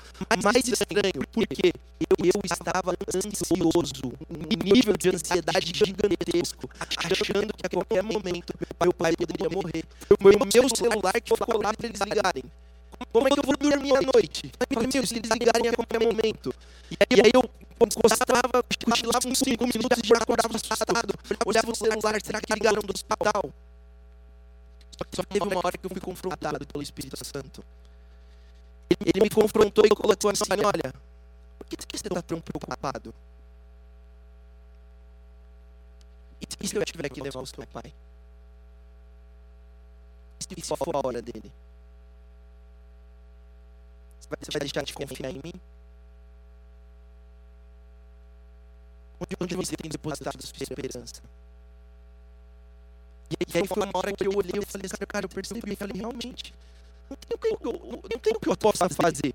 mais 0.43 0.67
estranho, 0.67 1.21
porque 1.31 1.71
eu, 1.99 2.25
eu 2.25 2.41
estava 2.43 2.95
ansioso, 3.15 4.11
um 4.27 4.73
nível 4.73 4.97
de 4.97 5.09
ansiedade 5.09 5.71
gigantesco, 5.71 6.67
achando 6.97 7.53
que 7.53 7.67
a 7.67 7.69
qualquer 7.69 8.01
momento 8.01 8.55
meu 8.81 8.93
pai 8.93 9.13
poderia 9.15 9.49
morrer. 9.49 9.83
O 10.19 10.23
meu 10.23 10.69
celular 10.75 11.13
que 11.21 11.35
ficou 11.35 11.61
lá 11.61 11.73
pra 11.75 11.87
eles 11.87 11.99
ligarem. 12.01 12.43
Como 13.11 13.27
é 13.27 13.31
que 13.31 13.39
eu 13.39 13.43
vou 13.43 13.57
dormir 13.57 13.95
à 13.95 14.01
noite? 14.01 14.51
Eu 14.59 14.67
falei, 14.73 14.89
meu, 14.93 15.07
se 15.07 15.15
eles 15.15 15.29
ligarem 15.31 15.69
a 15.69 15.73
qualquer 15.73 15.99
momento. 15.99 16.53
E 16.91 17.21
aí 17.21 17.31
eu 17.33 17.43
encostava, 17.81 18.63
cochilava 18.85 19.27
uns 19.27 19.39
5 19.39 19.63
minutos 19.65 19.97
e 20.03 20.07
já 20.07 20.17
acordava 20.17 20.55
assustado. 20.55 21.13
Olhava 21.45 21.71
o 21.71 21.75
celular, 21.75 22.21
será 22.21 22.41
que 22.41 22.53
ligaram 22.53 22.81
do 22.81 22.93
hospital? 22.93 23.53
Só 25.15 25.23
que 25.23 25.27
teve 25.27 25.45
uma 25.45 25.61
hora 25.63 25.77
que 25.77 25.85
eu 25.85 25.89
fui 25.89 26.01
confrontado 26.01 26.65
pelo 26.67 26.83
Espírito 26.83 27.17
Santo. 27.23 27.63
Ele, 28.89 29.11
ele 29.15 29.23
me 29.23 29.29
confrontou 29.29 29.85
e 29.85 29.89
colocou 29.89 30.29
assim, 30.31 30.43
olha, 30.65 30.93
por 31.57 31.67
que, 31.67 31.77
que 31.77 31.97
você 31.97 32.07
está 32.07 32.21
tão 32.21 32.41
preocupado? 32.41 33.13
E 36.41 36.67
se 36.67 36.75
eu 36.75 36.83
tiver 36.83 37.09
que 37.09 37.21
levar 37.21 37.39
o 37.41 37.45
seu 37.45 37.65
pai? 37.67 37.93
E 40.57 40.61
se 40.61 40.75
for 40.75 40.95
a 40.95 41.07
hora 41.07 41.21
dele? 41.21 41.51
Você 44.29 44.51
vai 44.51 44.59
deixar 44.59 44.83
de 44.83 44.93
confiar 44.93 45.31
em 45.31 45.41
mim? 45.43 45.53
Onde, 49.19 49.35
onde 49.41 49.55
você 49.55 49.75
tem 49.75 49.89
depositado 49.89 50.41
sua 50.41 50.63
esperança? 50.63 51.21
E 53.31 53.57
aí 53.57 53.67
foi 53.67 53.83
uma 53.83 53.91
hora 53.93 54.13
que 54.13 54.25
eu 54.25 54.31
olhei 54.35 54.53
e 54.55 54.65
falei, 54.65 54.87
cara, 55.07 55.25
eu 55.25 55.29
percebi, 55.29 55.61
e 55.71 55.75
falei, 55.75 55.97
realmente, 55.97 56.53
não 57.09 57.17
tem 57.17 57.35
o 57.35 57.39
que 57.39 57.67
eu, 57.67 57.73
não 58.11 58.19
tem 58.19 58.33
o 58.33 58.39
que 58.39 58.49
eu 58.49 58.57
possa 58.57 58.89
fazer. 58.89 59.33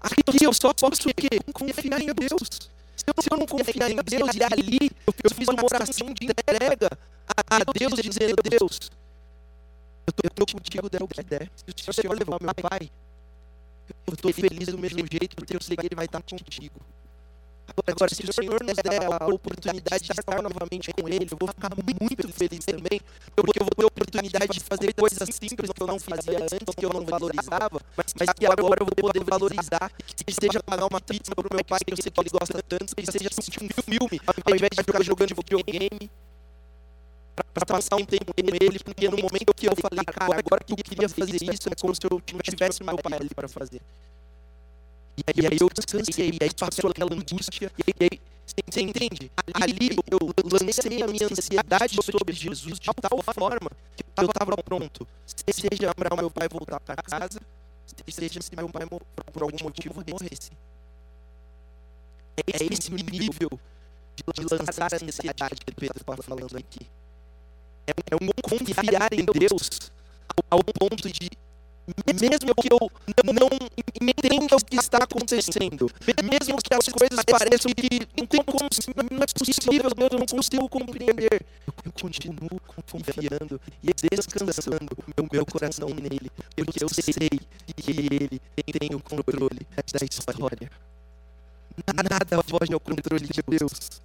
Aqui 0.00 0.44
eu 0.44 0.52
só 0.52 0.72
posso 0.74 1.08
o 1.08 1.14
quê? 1.14 1.28
Confiar 1.52 2.00
em 2.00 2.12
Deus. 2.12 2.70
Se 2.96 3.04
eu, 3.06 3.22
se 3.22 3.28
eu 3.30 3.38
não 3.38 3.46
confiar 3.46 3.90
em 3.90 3.96
Deus, 3.96 4.34
e 4.34 4.42
ali 4.42 4.90
eu, 5.06 5.14
eu 5.24 5.30
fiz 5.34 5.48
uma 5.48 5.64
oração 5.64 6.12
de 6.12 6.26
entrega 6.26 6.90
a, 7.28 7.56
a 7.56 7.58
Deus, 7.72 7.94
dizendo, 8.00 8.36
Deus, 8.42 8.90
eu 10.06 10.28
estou 10.28 10.46
contigo, 10.46 10.88
der 10.88 11.02
o 11.02 11.08
que 11.08 11.22
der. 11.22 11.50
Se 11.76 11.90
o 11.90 11.92
Senhor 11.92 12.16
levar 12.16 12.38
meu 12.40 12.54
pai, 12.54 12.90
eu 14.06 14.14
estou 14.14 14.32
feliz 14.32 14.68
do 14.68 14.78
mesmo 14.78 14.98
jeito, 15.10 15.36
porque 15.36 15.56
eu 15.56 15.62
sei 15.62 15.76
que 15.76 15.86
Ele 15.86 15.96
vai 15.96 16.06
estar 16.06 16.22
contigo. 16.22 16.80
Agora, 17.86 18.14
se 18.14 18.22
o 18.22 18.32
Senhor 18.32 18.62
nos 18.62 18.76
der 18.76 19.04
a 19.04 19.26
oportunidade 19.26 20.04
de 20.04 20.12
estar 20.12 20.40
novamente 20.40 20.92
com 20.92 21.08
Ele, 21.08 21.26
eu 21.30 21.36
vou 21.38 21.48
ficar 21.48 21.70
muito 21.74 22.32
feliz 22.32 22.64
também, 22.64 23.00
porque 23.34 23.60
eu 23.60 23.64
vou 23.64 23.74
ter 23.74 23.82
a 23.82 23.86
oportunidade 23.86 24.52
de 24.52 24.60
fazer 24.60 24.94
coisas 24.94 25.28
simples 25.34 25.70
que 25.70 25.82
eu 25.82 25.86
não 25.86 25.98
fazia 25.98 26.38
antes, 26.44 26.74
que 26.74 26.84
eu 26.84 26.90
não 26.90 27.04
valorizava, 27.04 27.80
mas 27.96 28.32
que 28.32 28.46
agora 28.46 28.80
eu 28.80 28.86
vou 28.86 28.94
poder 28.94 29.24
valorizar, 29.24 29.90
que 30.24 30.32
seja 30.32 30.62
pagar 30.62 30.86
uma 30.86 31.00
pizza 31.00 31.34
para 31.34 31.46
o 31.46 31.54
meu 31.54 31.64
pai, 31.64 31.80
que 31.84 31.92
eu 31.92 31.96
sei 31.96 32.10
que 32.10 32.20
ele 32.20 32.30
gosta 32.30 32.62
tanto, 32.62 32.94
que 32.94 33.10
seja 33.10 33.28
assistir 33.28 33.62
um 33.62 33.68
filme, 33.82 34.20
ao 34.44 34.54
invés 34.54 34.70
de 34.70 34.82
ficar 34.82 35.02
jogando 35.02 35.34
videogame, 35.34 36.10
para 37.36 37.66
passar 37.66 37.96
um 37.96 38.04
tempo 38.04 38.32
com 38.32 38.40
ele, 38.40 38.78
porque 38.78 39.08
no 39.08 39.18
momento 39.18 39.52
que 39.54 39.66
eu 39.66 39.74
falei, 39.76 40.04
cara, 40.04 40.38
agora 40.38 40.64
que 40.64 40.72
eu 40.72 40.76
queria 40.76 41.08
fazer 41.08 41.42
isso, 41.42 41.68
é 41.68 41.74
como 41.74 41.94
se 41.94 42.00
eu 42.10 42.20
tivesse 42.42 42.82
meu 42.82 42.96
pai 42.96 43.18
ali 43.18 43.28
para 43.34 43.48
fazer. 43.48 43.80
E 45.18 45.46
aí 45.46 45.58
eu 45.60 45.68
descansei, 45.68 46.30
e 46.30 46.38
aí 46.42 46.50
passou 46.54 46.90
aquela 46.90 47.12
angústia, 47.12 47.70
e 47.78 48.04
aí, 48.04 48.20
você 48.46 48.80
entende? 48.80 49.30
Ali 49.54 49.96
eu 50.10 50.18
lancei 50.50 51.02
a 51.02 51.06
minha 51.06 51.26
ansiedade 51.26 51.96
sobre 52.02 52.32
Jesus 52.32 52.78
de 52.78 52.86
tal 52.86 53.22
forma 53.22 53.70
que 53.96 54.04
eu 54.16 54.26
estava 54.26 54.56
pronto. 54.62 55.06
Seja 55.26 55.94
para 55.94 56.16
meu 56.16 56.30
pai 56.30 56.48
voltar 56.48 56.80
para 56.80 57.02
casa, 57.02 57.40
seja 58.08 58.40
se 58.40 58.56
meu 58.56 58.68
pai 58.68 58.86
por 58.86 59.42
algum 59.42 59.64
motivo 59.64 60.02
morresse. 60.10 60.52
É 62.36 62.64
esse 62.72 62.92
nível 62.92 63.58
de 64.14 64.54
lançar 64.54 64.92
a 64.92 65.04
ansiedade 65.04 65.56
que 65.64 65.74
Pedro 65.74 65.98
está 65.98 66.16
falando 66.22 66.56
aqui 66.56 66.86
é, 67.86 67.92
é 68.10 68.16
um 68.16 68.28
confiar 68.42 69.12
em 69.12 69.24
Deus 69.24 69.90
ao, 70.50 70.58
ao 70.58 70.64
ponto 70.64 71.10
de 71.10 71.30
mesmo 72.20 72.54
que 72.56 72.68
eu 72.72 72.90
não 73.24 73.48
entenda 74.00 74.56
o 74.56 74.64
que 74.64 74.76
está 74.76 74.98
acontecendo, 74.98 75.88
mesmo 76.24 76.58
que 76.58 76.74
as 76.74 76.88
coisas 76.88 77.24
pareçam 77.24 77.70
que 77.72 78.00
não, 78.18 78.26
tem 78.26 78.42
como, 78.42 78.68
não 79.10 79.22
é 79.22 79.26
possível, 79.26 79.90
Deus, 79.94 80.10
eu 80.12 80.18
não 80.18 80.26
consigo 80.26 80.68
compreender, 80.68 81.46
eu 81.64 81.92
continuo 81.92 82.60
confiando 82.86 83.60
e 83.82 83.92
descansando 83.94 84.88
o 85.16 85.28
meu 85.32 85.46
coração 85.46 85.88
nele, 85.90 86.30
porque 86.56 86.82
eu 86.82 86.88
sei 86.88 87.14
que 87.76 88.40
ele 88.56 88.78
tem 88.78 88.94
o 88.94 89.00
controle 89.00 89.66
da 89.76 90.04
história. 90.04 90.70
Nada 91.94 92.42
foge 92.42 92.72
ao 92.72 92.80
controle 92.80 93.28
de 93.28 93.42
Deus. 93.46 94.02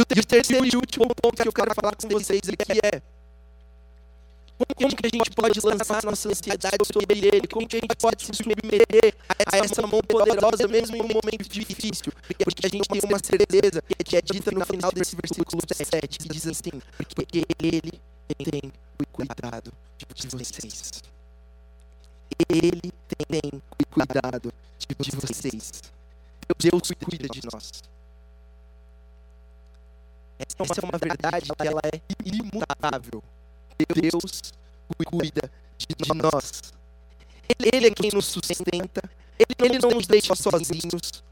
O 0.00 0.24
terceiro 0.24 0.64
e 0.64 0.76
último 0.76 1.06
ponto 1.20 1.42
que 1.42 1.48
eu 1.48 1.52
quero 1.52 1.74
falar 1.74 1.94
com 1.96 2.08
vocês 2.08 2.40
aqui 2.48 2.78
é 2.84 3.02
como 4.74 4.94
que 4.96 5.06
a 5.06 5.10
gente 5.12 5.30
pode 5.30 5.60
lançar 5.60 6.04
nossa 6.04 6.28
ansiedade 6.28 6.84
sobre 6.92 7.18
ele? 7.18 7.46
Como 7.46 7.66
que 7.66 7.76
a 7.76 7.80
gente 7.80 7.96
pode 7.96 8.24
se 8.24 8.32
submeter 8.34 9.14
a 9.46 9.58
essa 9.58 9.86
mão 9.86 10.00
poderosa 10.00 10.66
mesmo 10.66 10.96
em 10.96 11.00
um 11.00 11.08
momento 11.08 11.48
difícil? 11.48 12.12
Porque 12.44 12.66
a 12.66 12.68
gente 12.68 12.88
tem 12.88 13.00
uma 13.04 13.18
certeza 13.22 13.82
que 14.04 14.16
é 14.16 14.20
dita 14.20 14.50
no 14.50 14.64
final 14.66 14.90
desse 14.90 15.14
versículo 15.14 15.62
7, 15.72 16.18
que 16.18 16.28
diz 16.28 16.46
assim, 16.46 16.72
porque 17.14 17.44
ele 17.62 18.00
tem 18.50 18.72
cuidado 19.12 19.72
de 20.14 20.28
vocês. 20.28 21.02
Ele 22.48 22.92
tem 23.06 23.62
cuidado 23.90 24.52
de 24.88 25.10
vocês. 25.16 25.82
Deus 26.58 26.90
cuida 27.04 27.28
de 27.28 27.40
nós. 27.52 27.82
Essa 30.38 30.80
é 30.80 30.84
uma 30.84 30.98
verdade 30.98 31.46
que 31.46 31.66
ela 31.66 31.80
é 31.84 32.00
imutável. 32.24 33.22
Deus 33.94 34.52
cuida 35.06 35.50
de 35.78 36.14
nós. 36.14 36.62
Ele 37.58 37.86
é 37.86 37.90
quem 37.90 38.10
nos 38.12 38.26
sustenta. 38.26 39.02
Ele 39.38 39.78
não 39.78 39.90
nos 39.90 40.06
deixa 40.06 40.34
sozinhos. 40.34 41.22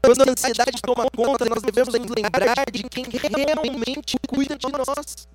Quando 0.00 0.22
a 0.22 0.30
ansiedade 0.30 0.80
toma 0.80 1.08
conta, 1.10 1.44
nós 1.44 1.62
devemos 1.62 1.94
lembrar 1.94 2.64
de 2.70 2.82
quem 2.84 3.04
realmente 3.10 4.16
cuida 4.28 4.56
de 4.56 4.66
nós. 4.68 5.28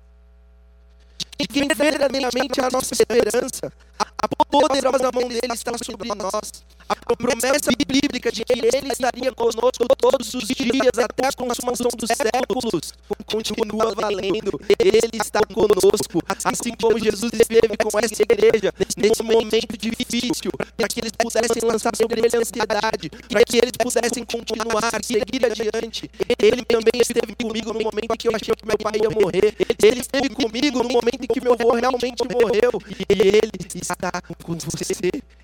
De 1.38 1.46
quem 1.46 1.68
verdadeiramente 1.68 2.60
é 2.60 2.64
a 2.64 2.70
nossa 2.70 2.94
esperança. 2.94 3.72
A 3.98 4.28
poderosa 4.46 5.10
mão 5.12 5.28
dele 5.28 5.52
está 5.52 5.72
sobre 5.78 6.08
nós. 6.14 6.64
A 6.88 7.16
promessa 7.16 7.70
bíblica 7.86 8.32
de 8.32 8.44
que 8.44 8.52
Ele 8.54 8.90
estaria 8.90 9.30
conosco 9.32 9.86
todos 9.98 10.32
os 10.32 10.48
dias 10.48 10.98
até 10.98 11.26
a 11.26 11.32
consumação 11.32 11.88
dos 11.94 12.08
séculos 12.08 12.94
continua 13.26 13.94
valendo. 13.94 14.58
Ele 14.78 15.10
está 15.20 15.40
conosco, 15.44 16.22
assim 16.44 16.72
como 16.80 16.98
Jesus 16.98 17.30
esteve 17.34 17.76
com 17.76 17.98
essa 17.98 18.22
igreja 18.22 18.72
nesse 18.96 19.22
momento 19.22 19.76
difícil, 19.76 20.50
para 20.76 20.88
que 20.88 21.00
eles 21.00 21.12
pudessem 21.12 21.62
lançar 21.62 21.94
sobre 21.94 22.20
ele 22.20 22.36
ansiedade, 22.36 23.10
para 23.28 23.44
que 23.44 23.58
eles 23.58 23.72
pudessem 23.72 24.24
continuar, 24.24 24.90
seguir 25.04 25.44
adiante. 25.44 26.10
Ele 26.38 26.64
também 26.64 27.02
esteve 27.02 27.34
comigo 27.34 27.74
no 27.74 27.80
momento 27.80 28.14
em 28.14 28.16
que 28.16 28.28
eu 28.28 28.34
achei 28.34 28.54
que 28.54 28.66
meu 28.66 28.78
pai 28.78 28.94
ia 29.02 29.10
morrer. 29.10 29.54
Ele 29.82 30.00
esteve 30.00 30.30
comigo 30.30 30.82
no 30.82 30.88
momento 30.88 31.22
em 31.22 31.26
que 31.26 31.40
meu 31.40 31.52
avô 31.52 31.72
realmente 31.72 32.22
morreu. 32.24 32.80
E 33.10 33.12
Ele 33.12 33.52
está 33.74 34.10
com 34.22 34.54
você. 34.54 34.94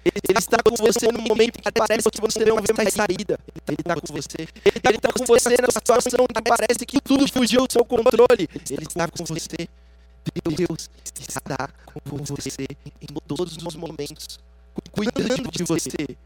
Ele 0.04 0.38
está 0.38 0.58
com 0.62 0.76
você 0.76 1.10
no 1.12 1.20
momento 1.20 1.33
em 1.42 1.50
que 1.50 1.72
parece 1.72 2.10
que 2.10 2.20
você 2.20 2.44
não 2.44 2.56
vê 2.56 2.72
mais 2.72 2.92
saída. 2.92 3.38
Ele 3.68 3.78
está 3.80 3.94
com 3.94 4.12
você. 4.12 4.48
Ele 4.64 4.96
está 4.96 5.12
com 5.12 5.24
você 5.24 5.56
na 5.60 5.70
situação 5.70 6.26
que 6.26 6.42
parece 6.42 6.86
que 6.86 7.00
tudo 7.00 7.26
fugiu 7.30 7.66
do 7.66 7.72
seu 7.72 7.84
controle. 7.84 8.48
Ele 8.70 8.86
está 8.86 9.08
com 9.08 9.24
você. 9.24 9.68
Deus 10.56 10.90
está 11.18 11.68
com 11.92 12.24
você 12.24 12.66
em 13.00 13.06
todos 13.26 13.56
os 13.56 13.76
momentos, 13.76 14.38
cuidando 14.90 15.50
de 15.50 15.64
você. 15.64 16.16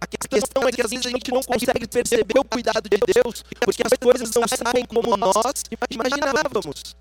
A 0.00 0.06
questão 0.06 0.66
é 0.66 0.72
que 0.72 0.82
às 0.82 0.90
vezes 0.90 1.06
a 1.06 1.10
gente 1.10 1.30
não 1.30 1.42
consegue 1.42 1.86
perceber 1.86 2.38
o 2.38 2.44
cuidado 2.44 2.88
de 2.88 2.96
Deus, 2.98 3.44
porque 3.60 3.82
as 3.84 3.92
coisas 3.98 4.34
não 4.34 4.48
saem 4.48 4.84
como 4.86 5.16
nós 5.16 5.62
imaginávamos. 5.90 6.96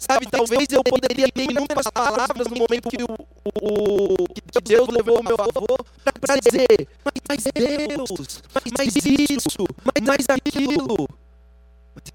Sabe, 0.00 0.26
talvez 0.30 0.66
eu 0.70 0.82
poderia 0.82 1.28
ter 1.30 1.50
inúmeras 1.50 1.86
palavras 1.92 2.46
no 2.48 2.56
momento 2.56 2.88
que, 2.88 3.02
o, 3.02 3.16
o, 3.62 4.26
que 4.34 4.60
Deus 4.62 4.88
levou 4.88 5.20
o 5.20 5.22
meu 5.22 5.36
avô 5.38 5.76
para 6.20 6.36
dizer, 6.40 6.88
mas, 7.04 7.14
mas 7.28 7.44
Deus, 7.54 8.42
mas, 8.52 8.64
mas 8.78 8.96
isso, 8.96 9.66
mas, 9.84 10.06
mas 10.06 10.26
aquilo. 10.28 11.08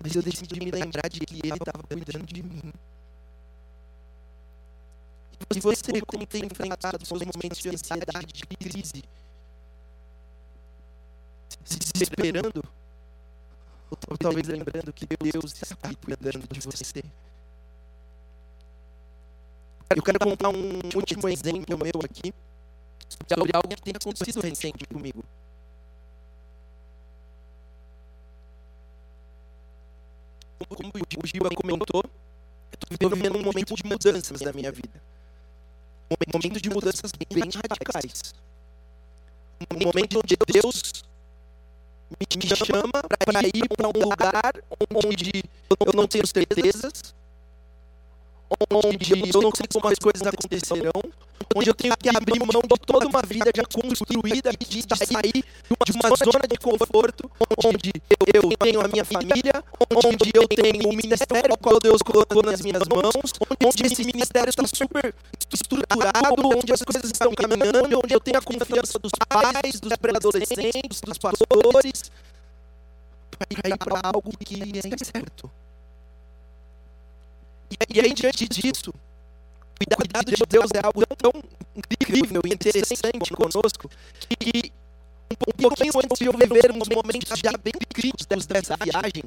Mas 0.02 0.16
eu 0.16 0.22
decidi 0.22 0.60
me 0.60 0.72
lembrar 0.72 1.10
de 1.10 1.20
que 1.22 1.36
Ele 1.36 1.54
estava 1.54 1.84
cuidando 1.84 2.26
de 2.26 2.44
mim. 2.44 2.74
Se 5.52 5.60
você, 5.60 6.02
como 6.02 6.26
tem 6.26 6.46
enfrentado 6.46 7.06
seus 7.06 7.22
momentos 7.22 7.60
de 7.60 7.70
ansiedade, 7.70 8.34
de 8.34 8.46
crise, 8.46 9.04
se 11.64 11.80
desesperando, 11.80 12.64
ou 14.08 14.18
talvez 14.18 14.48
lembrando 14.48 14.94
que 14.94 15.06
Deus 15.06 15.54
está 15.54 15.94
cuidando 16.04 16.48
de 16.48 16.60
você. 16.60 17.04
Eu 19.96 20.04
quero 20.04 20.20
contar 20.20 20.50
um 20.50 20.80
último 20.96 21.28
exemplo 21.28 21.78
meu 21.78 22.02
aqui 22.04 22.32
sobre 23.28 23.52
algo 23.56 23.68
que 23.70 23.82
tem 23.82 23.94
acontecido 23.96 24.40
recente 24.40 24.86
comigo. 24.86 25.24
Como 30.60 30.92
o 30.94 31.28
Gil 31.28 31.42
comentou, 31.56 32.04
eu 32.04 32.96
estou 32.96 33.10
vivendo 33.10 33.38
um 33.38 33.44
momento 33.44 33.74
de 33.74 33.84
mudanças 33.84 34.42
na 34.42 34.54
minha 34.54 34.72
vida. 34.72 35.02
Um 36.12 36.38
momento 36.38 36.62
de 36.62 36.70
mudanças 36.70 37.12
bem 37.12 37.50
radicais. 37.50 38.34
Um 39.72 39.86
momento 39.86 40.20
onde 40.20 40.38
Deus 40.54 41.04
me 42.12 42.56
chama 42.56 43.02
para 43.26 43.42
ir 43.48 43.68
para 43.76 43.88
um 43.88 44.10
lugar 44.10 44.54
onde 45.04 45.44
eu 45.70 45.94
não 45.94 46.08
tenho 46.08 46.26
certezas, 46.28 47.14
onde 48.72 49.12
eu 49.14 49.42
não 49.42 49.52
sei 49.56 49.68
como 49.72 49.88
as 49.88 50.00
coisas 50.00 50.26
acontecerão, 50.26 51.02
onde 51.56 51.70
eu 51.70 51.74
tenho 51.74 51.96
que 51.98 52.10
abrir 52.10 52.40
mão 52.40 52.62
de 52.62 52.80
toda 52.86 53.08
uma 53.08 53.22
vida 53.22 53.52
já 53.56 53.64
construída, 53.66 54.52
de 54.52 54.84
sair 55.06 55.44
de 55.86 55.92
uma 55.92 56.16
zona 56.16 56.48
de 56.48 56.58
conforto, 56.58 57.30
onde 57.64 57.92
eu 58.34 58.50
tenho 58.58 58.82
a 58.82 58.88
minha 58.88 59.06
família, 59.06 59.64
onde 60.04 60.32
eu 60.34 60.48
tenho 60.48 60.90
o 60.90 60.94
ministério 60.94 61.58
que 61.58 61.80
Deus 61.82 62.02
colocou 62.02 62.44
nas 62.44 62.62
minhas 62.62 62.84
mãos, 62.88 63.34
onde 63.64 63.86
esse 63.86 64.04
ministério 64.04 64.50
está 64.50 64.64
super 64.68 65.14
estruturado, 65.52 66.36
onde 66.58 66.74
as 66.74 66.82
coisas 66.82 67.10
estão 67.12 67.34
caminhando, 67.34 68.00
onde 68.04 68.14
eu 68.14 68.20
tenho 68.20 68.38
a 68.38 68.42
confiança 68.42 69.00
dos 69.00 69.12
pais, 69.28 69.80
dos 69.80 69.96
pré-adolescentes, 69.98 71.02
dos 71.02 71.18
pastores, 71.18 72.12
para 73.38 73.70
ir 73.70 73.78
para 73.78 74.02
algo 74.04 74.32
que 74.38 74.56
é 74.56 75.04
certo. 75.04 75.50
E 77.72 78.00
aí, 78.00 78.14
diante 78.14 78.48
disso, 78.48 78.92
o 78.92 79.96
cuidado 79.96 80.32
de 80.32 80.44
Deus 80.48 80.70
é 80.74 80.86
algo 80.86 81.06
tão 81.16 81.32
incrível 81.76 82.42
e 82.46 82.54
interessante 82.54 83.34
conosco 83.34 83.90
que 84.28 84.72
um 85.32 85.54
pouquinho 85.54 85.92
antes 85.96 86.20
de 86.20 86.26
eu 86.26 86.34
viver 86.34 86.72
uns 86.72 86.90
momentos 86.90 87.38
já 87.40 87.52
bem 87.58 87.74
críticos 87.94 88.46
dessa 88.46 88.76
viagem, 88.84 89.24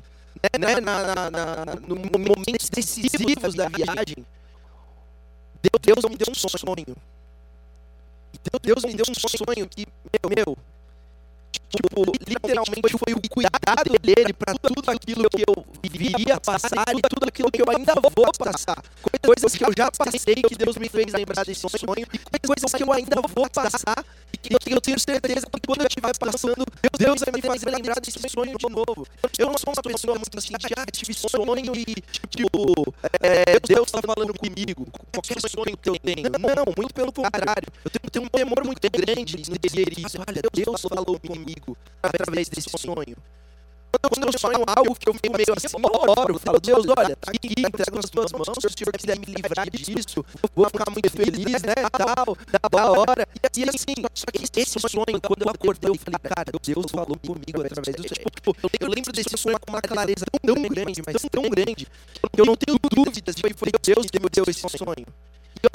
né, 0.58 0.80
na, 0.80 1.30
na, 1.30 1.30
na, 1.30 1.74
no 1.86 1.96
momentos 1.96 2.68
decisivos 2.68 3.54
da 3.54 3.68
viagem, 3.68 4.26
Deus 5.62 6.04
me 6.10 6.16
deu 6.16 6.26
um 6.28 6.34
sonho. 6.34 6.96
Deus 8.62 8.84
me 8.84 8.94
deu 8.94 9.04
um 9.08 9.14
sonho 9.14 9.68
que, 9.68 9.86
meu, 9.86 10.30
meu 10.36 10.58
tipo, 11.72 12.12
literalmente 12.28 12.98
foi 12.98 13.14
o 13.14 13.20
cuidado 13.28 13.98
dele 14.00 14.32
para 14.32 14.54
tudo 14.54 14.90
aquilo 14.90 15.28
que 15.30 15.42
eu 15.46 15.64
viria 15.90 16.38
passar 16.40 16.84
e 16.94 17.00
tudo 17.02 17.26
aquilo 17.26 17.50
que 17.50 17.62
eu 17.62 17.66
ainda 17.70 17.94
vou 17.94 18.32
passar. 18.38 18.82
Coisas 19.22 19.56
que 19.56 19.64
eu 19.64 19.72
já 19.76 19.90
passei, 19.90 20.34
que 20.34 20.54
Deus 20.54 20.76
me 20.76 20.88
fez 20.88 21.12
lembrar 21.12 21.44
desse 21.44 21.60
sonho, 21.68 22.06
e 22.32 22.46
coisas 22.46 22.72
que 22.72 22.82
eu 22.82 22.92
ainda 22.92 23.20
vou 23.34 23.48
passar, 23.48 24.04
e 24.32 24.58
que 24.58 24.74
eu 24.74 24.80
tenho 24.80 24.98
certeza 24.98 25.46
que 25.46 25.66
quando 25.66 25.80
eu 25.80 25.86
estiver 25.86 26.16
passando, 26.18 26.64
Deus 26.98 27.20
vai 27.20 27.32
me 27.32 27.42
fazer 27.42 27.70
lembrar 27.70 28.00
desse 28.00 28.28
sonho 28.28 28.56
de 28.56 28.68
novo. 28.68 29.06
Eu 29.38 29.46
não 29.46 29.58
sou 29.58 29.72
uma 29.72 29.82
pessoa 29.82 30.16
muito 30.16 30.36
assim, 30.36 30.52
já 30.60 30.84
tive 30.92 31.14
sonho 31.14 31.74
e, 31.74 31.94
tipo, 32.28 32.94
é, 33.20 33.58
Deus 33.60 33.86
está 33.86 34.00
falando 34.02 34.34
comigo, 34.34 34.86
qualquer 35.12 35.40
sonho 35.40 35.76
que 35.76 35.88
eu 35.88 35.98
tenho. 35.98 36.28
Não, 36.30 36.72
muito 36.76 36.92
pelo 36.92 37.12
contrário. 37.12 37.68
Eu 37.84 37.90
tenho, 37.90 38.10
tenho 38.10 38.24
um 38.26 38.28
temor 38.28 38.64
muito 38.64 38.90
grande 38.90 39.50
no 39.50 39.58
dizer 39.58 39.88
isso. 39.98 40.18
Olha, 40.18 40.42
Deus 40.52 40.82
falou 40.82 41.18
comigo 41.20 41.61
comigo 41.62 41.76
através 42.02 42.48
desse 42.48 42.68
sonho. 42.78 43.16
Quando 44.00 44.26
eu 44.26 44.38
sonho 44.38 44.64
algo 44.66 44.94
que 44.94 45.06
eu 45.06 45.12
fico 45.12 45.36
meio 45.36 45.52
assim, 45.54 45.68
oro, 46.08 46.38
falo, 46.38 46.58
Deus, 46.58 46.86
olha, 46.96 47.14
tá 47.14 47.30
aqui, 47.30 47.52
entrego 47.58 47.96
nas 47.96 48.08
tuas 48.08 48.32
mãos, 48.32 48.48
se 48.58 48.66
o 48.66 48.70
Senhor 48.70 48.92
quiser 48.92 49.18
me 49.18 49.26
livrar 49.26 49.68
disso, 49.68 50.24
vou 50.54 50.66
ficar 50.70 50.90
muito 50.90 51.10
feliz, 51.10 51.62
né, 51.62 51.74
tal, 51.92 52.34
da 52.70 52.90
hora. 52.90 53.28
E 53.54 53.68
assim, 53.68 53.94
só 54.14 54.26
que 54.32 54.60
esse 54.60 54.80
sonho, 54.80 55.20
quando 55.20 55.42
eu 55.42 55.50
acordei, 55.50 55.90
eu 55.90 55.94
falei, 55.94 56.18
cara, 56.20 56.52
Deus 56.62 56.86
falou 56.90 57.18
comigo 57.18 57.60
através 57.60 57.96
do 57.96 58.08
sonho. 58.08 58.30
Tipo, 58.34 58.56
eu 58.80 58.88
lembro 58.88 59.12
desse 59.12 59.36
sonho 59.36 59.60
com 59.60 59.70
uma 59.70 59.82
clareza 59.82 60.24
tão 60.42 60.54
grande, 60.54 61.02
mas 61.06 61.22
tão 61.30 61.42
grande, 61.50 61.86
que 62.32 62.40
eu 62.40 62.46
não 62.46 62.56
tenho 62.56 62.78
dúvidas 62.90 63.34
de 63.34 63.42
que 63.42 63.54
foi 63.54 63.70
Deus 63.70 64.06
que 64.06 64.18
me 64.18 64.30
deu 64.30 64.44
esse 64.48 64.60
sonho. 64.60 65.06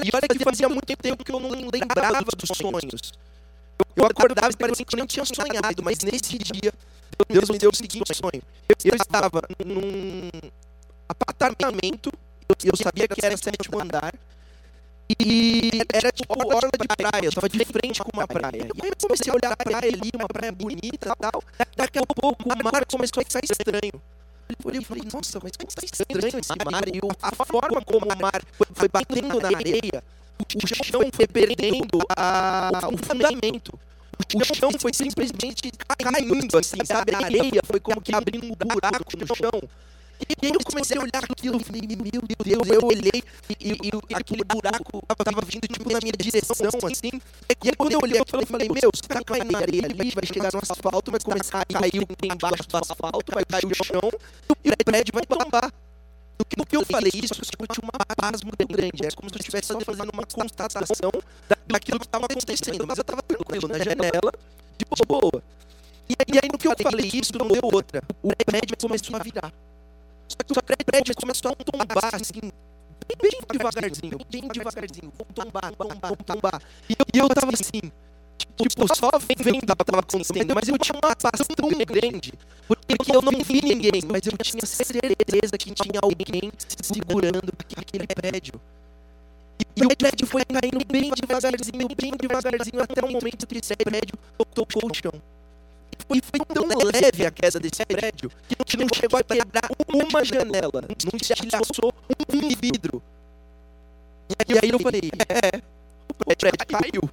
E 0.04 0.10
olha 0.12 0.28
que 0.28 0.44
fazia 0.44 0.68
muito 0.68 0.96
tempo 0.96 1.24
que 1.24 1.30
eu 1.30 1.38
não 1.38 1.50
lembrava 1.50 2.30
dos 2.36 2.50
sonhos. 2.58 3.12
Eu 3.96 4.06
acordava 4.06 4.50
e 4.50 4.56
parecia 4.56 4.84
que 4.84 4.96
não 4.96 5.06
tinha 5.06 5.24
sonhado, 5.24 5.82
mas 5.82 5.98
nesse 6.00 6.38
dia, 6.38 6.72
Deus 7.28 7.50
me 7.50 7.58
deu 7.58 7.70
o 7.70 7.74
seguinte 7.74 8.14
sonho. 8.14 8.42
Eu 8.84 8.94
estava 8.94 9.42
num 9.64 10.30
apartamento, 11.08 12.12
eu 12.64 12.76
sabia 12.76 13.08
que 13.08 13.24
era 13.24 13.36
sétimo 13.36 13.80
andar, 13.80 14.14
e 15.18 15.70
era 15.92 16.12
tipo 16.12 16.34
orla 16.38 16.70
de 16.70 16.86
praia, 16.86 17.24
eu 17.24 17.30
estava 17.30 17.48
de 17.48 17.64
frente 17.64 18.00
com 18.02 18.10
uma 18.12 18.28
praia. 18.28 18.68
E 18.74 18.86
eu 18.86 18.96
comecei 19.00 19.32
a 19.32 19.34
olhar 19.34 19.52
a 19.52 19.56
praia 19.56 19.92
ali, 19.92 20.10
uma 20.14 20.28
praia 20.28 20.52
bonita 20.52 20.86
e 20.92 20.98
tal. 20.98 21.42
Daqui 21.74 21.98
a 21.98 22.06
pouco 22.06 22.44
o 22.44 22.64
mar 22.64 22.84
começou 22.84 23.22
a 23.22 23.24
ficar 23.24 23.40
estranho. 23.42 24.02
Eu 24.48 24.82
falei, 24.82 25.02
nossa, 25.12 25.40
mas 25.42 25.52
como 25.56 25.68
está 25.68 25.84
estranho 25.84 26.38
esse 26.38 26.70
mar? 26.70 26.88
E 26.88 27.00
a 27.22 27.44
forma 27.44 27.82
como 27.82 28.06
o 28.06 28.18
mar 28.20 28.42
foi 28.74 28.88
batendo 28.88 29.40
na 29.40 29.48
areia 29.48 30.02
o 30.40 30.84
chão 30.84 31.00
foi 31.12 31.26
perdendo 31.26 31.98
a, 32.16 32.70
o 32.92 32.96
fundamento. 32.96 33.78
O 34.34 34.54
chão 34.54 34.70
foi 34.78 34.92
simplesmente 34.92 35.70
caindo, 35.98 36.58
assim, 36.58 36.84
sabe? 36.84 37.14
A 37.14 37.18
areia 37.18 37.62
foi 37.64 37.80
como 37.80 38.00
que 38.00 38.14
abrindo 38.14 38.46
um 38.46 38.68
buraco 38.68 39.16
no 39.16 39.36
chão. 39.36 39.62
E 40.20 40.46
eu 40.48 40.58
comecei 40.64 40.96
a 40.96 41.00
olhar 41.00 41.22
aquilo 41.22 41.60
e 41.60 41.64
falei, 41.64 41.82
meu 41.86 42.22
Deus, 42.44 42.68
eu 42.68 42.84
olhei 42.84 43.22
e, 43.48 43.72
e, 43.72 44.14
aquele 44.14 44.42
buraco 44.42 45.00
estava 45.12 45.40
vindo 45.42 45.68
tipo 45.68 45.92
na 45.92 46.00
minha 46.02 46.12
direção, 46.18 46.56
assim. 46.84 47.20
E 47.62 47.68
aí 47.68 47.76
quando 47.76 47.92
eu 47.92 48.00
olhei, 48.02 48.18
eu 48.18 48.46
falei, 48.46 48.68
meu, 48.68 48.90
se 48.92 49.02
tá 49.02 49.22
caindo 49.22 49.56
areia 49.56 49.84
ali, 49.84 50.10
vai 50.10 50.26
chegar 50.26 50.52
no 50.52 50.58
asfalto, 50.58 51.10
vai 51.12 51.20
começar 51.20 51.62
a 51.62 51.64
cair 51.64 52.02
embaixo 52.24 52.68
do 52.68 52.76
asfalto, 52.76 53.32
vai 53.32 53.44
cair 53.44 53.66
o 53.66 53.84
chão 53.84 54.10
e 54.64 54.70
o 54.70 54.76
prédio 54.84 55.14
vai 55.14 55.24
tombar. 55.24 55.72
No 56.56 56.64
que, 56.64 56.76
eu 56.76 56.84
falei 56.84 57.10
isso, 57.14 57.34
eu 57.34 57.44
senti 57.44 57.80
uma 57.82 57.92
paz 58.16 58.42
muito 58.42 58.66
grande. 58.66 59.06
É 59.06 59.10
como 59.10 59.28
se 59.28 59.34
eu 59.34 59.40
estivesse 59.40 59.72
fazendo 59.84 60.10
uma 60.12 60.24
constatação 60.24 61.10
daquilo 61.66 61.98
que 61.98 62.06
estava 62.06 62.26
acontecendo. 62.26 62.86
Mas 62.86 62.98
eu 62.98 63.02
estava 63.02 63.22
tranquilo 63.22 63.68
na 63.68 63.78
janela, 63.78 64.32
de 64.78 64.84
boa. 65.06 65.42
E, 66.08 66.14
aí, 66.20 66.48
no 66.50 66.56
que 66.56 66.68
eu 66.68 66.74
falei 66.80 67.10
isso, 67.12 67.32
não 67.36 67.48
deu 67.48 67.60
outra. 67.64 68.02
O 68.22 68.30
prédio 68.44 68.76
começou 68.80 69.16
a 69.16 69.18
virar. 69.18 69.52
Só 70.28 70.36
que 70.36 70.52
o 70.52 70.84
prédio 70.84 71.14
começou 71.16 71.50
a 71.50 71.54
tombar, 71.56 72.14
assim, 72.14 72.52
bem 73.20 73.30
devagarzinho, 73.50 74.18
bem 74.30 74.48
devagarzinho. 74.48 75.12
Vou 75.16 75.26
tombar, 75.34 75.72
tombar, 75.74 76.16
tombar. 76.24 76.62
E 76.88 76.92
eu, 76.92 77.06
e 77.14 77.18
eu 77.18 77.28
tava 77.28 77.52
assim, 77.52 77.90
tipo, 78.66 78.94
só 78.94 79.10
vendo 79.18 79.56
o 79.56 79.60
que 79.60 79.64
estava 79.64 80.00
acontecendo, 80.00 80.54
mas 80.54 80.68
eu 80.68 80.78
tinha 80.78 80.98
uma 81.02 81.14
paz 81.14 81.46
tão 81.54 81.68
grande, 81.68 82.32
porque 82.66 83.14
eu 83.14 83.22
não 83.22 83.32
vi 83.44 83.60
ninguém, 83.62 84.02
mas 84.08 84.26
eu 84.26 84.32
tinha 84.38 84.66
certeza 84.66 85.58
que 85.58 85.70
tinha 85.72 86.00
alguém 86.02 86.50
segurando 86.82 87.52
aquele 87.76 88.06
prédio. 88.06 88.54
E 89.76 89.84
o 89.84 89.96
prédio 89.96 90.26
foi 90.26 90.44
caindo 90.44 90.84
bem 90.90 91.10
devagarzinho, 91.10 91.88
bem 91.96 92.12
devagarzinho, 92.16 92.82
até 92.82 93.04
o 93.04 93.10
momento 93.10 93.46
que 93.46 93.58
esse 93.58 93.76
prédio 93.76 94.18
tocou 94.54 94.90
o 94.90 94.94
chão. 94.94 95.12
E 96.10 96.20
foi 96.22 96.40
tão 96.40 96.66
leve 96.66 97.26
a 97.26 97.30
queda 97.30 97.60
desse 97.60 97.84
prédio 97.84 98.30
que 98.66 98.76
não 98.76 98.88
chegou 98.94 99.18
a 99.18 99.22
quebrar 99.22 99.70
uma 99.88 100.24
janela, 100.24 100.82
não 100.82 101.18
se 101.20 101.32
achilhaçou 101.32 101.92
um 102.18 102.48
vidro. 102.60 103.02
E 104.48 104.58
aí 104.58 104.70
eu 104.70 104.78
falei, 104.78 105.10
é, 105.28 105.56
é 105.56 105.62
o 106.26 106.36
prédio 106.36 106.66
caiu. 106.66 107.10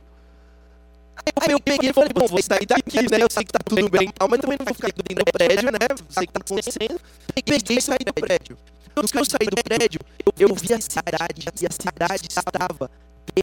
Aí 1.41 1.51
eu 1.51 1.59
peguei 1.59 1.89
e 1.89 1.93
falei, 1.93 2.09
bom, 2.13 2.28
vou 2.28 2.41
sair 2.41 2.65
daqui, 2.65 3.01
né? 3.09 3.17
Eu 3.21 3.28
sei 3.30 3.43
que 3.43 3.51
tá 3.51 3.59
tudo 3.65 3.89
bem 3.89 4.11
tal, 4.11 4.28
mas 4.30 4.39
também 4.39 4.57
não 4.59 4.65
vou 4.65 4.76
ficar 4.76 4.89
aqui 4.89 5.01
dentro 5.01 5.26
do 5.26 5.32
prédio, 5.32 5.71
né? 5.71 5.80
Sei 6.09 6.28
que 6.28 6.34
tá 6.34 6.39
acontecendo. 6.39 7.01
Peguei 7.34 7.78
e 7.78 7.82
saí 7.82 7.97
do 8.05 8.13
prédio. 8.13 8.57
Quando 8.93 9.09
eu 9.13 9.26
saí 9.26 9.47
do 9.47 9.63
prédio, 9.63 9.99
eu, 10.26 10.47
eu 10.47 10.55
vi 10.55 10.73
a 10.73 10.80
cidade, 10.80 11.45
e 11.61 11.65
a 11.65 11.71
cidade 11.71 12.28
estava 12.30 12.89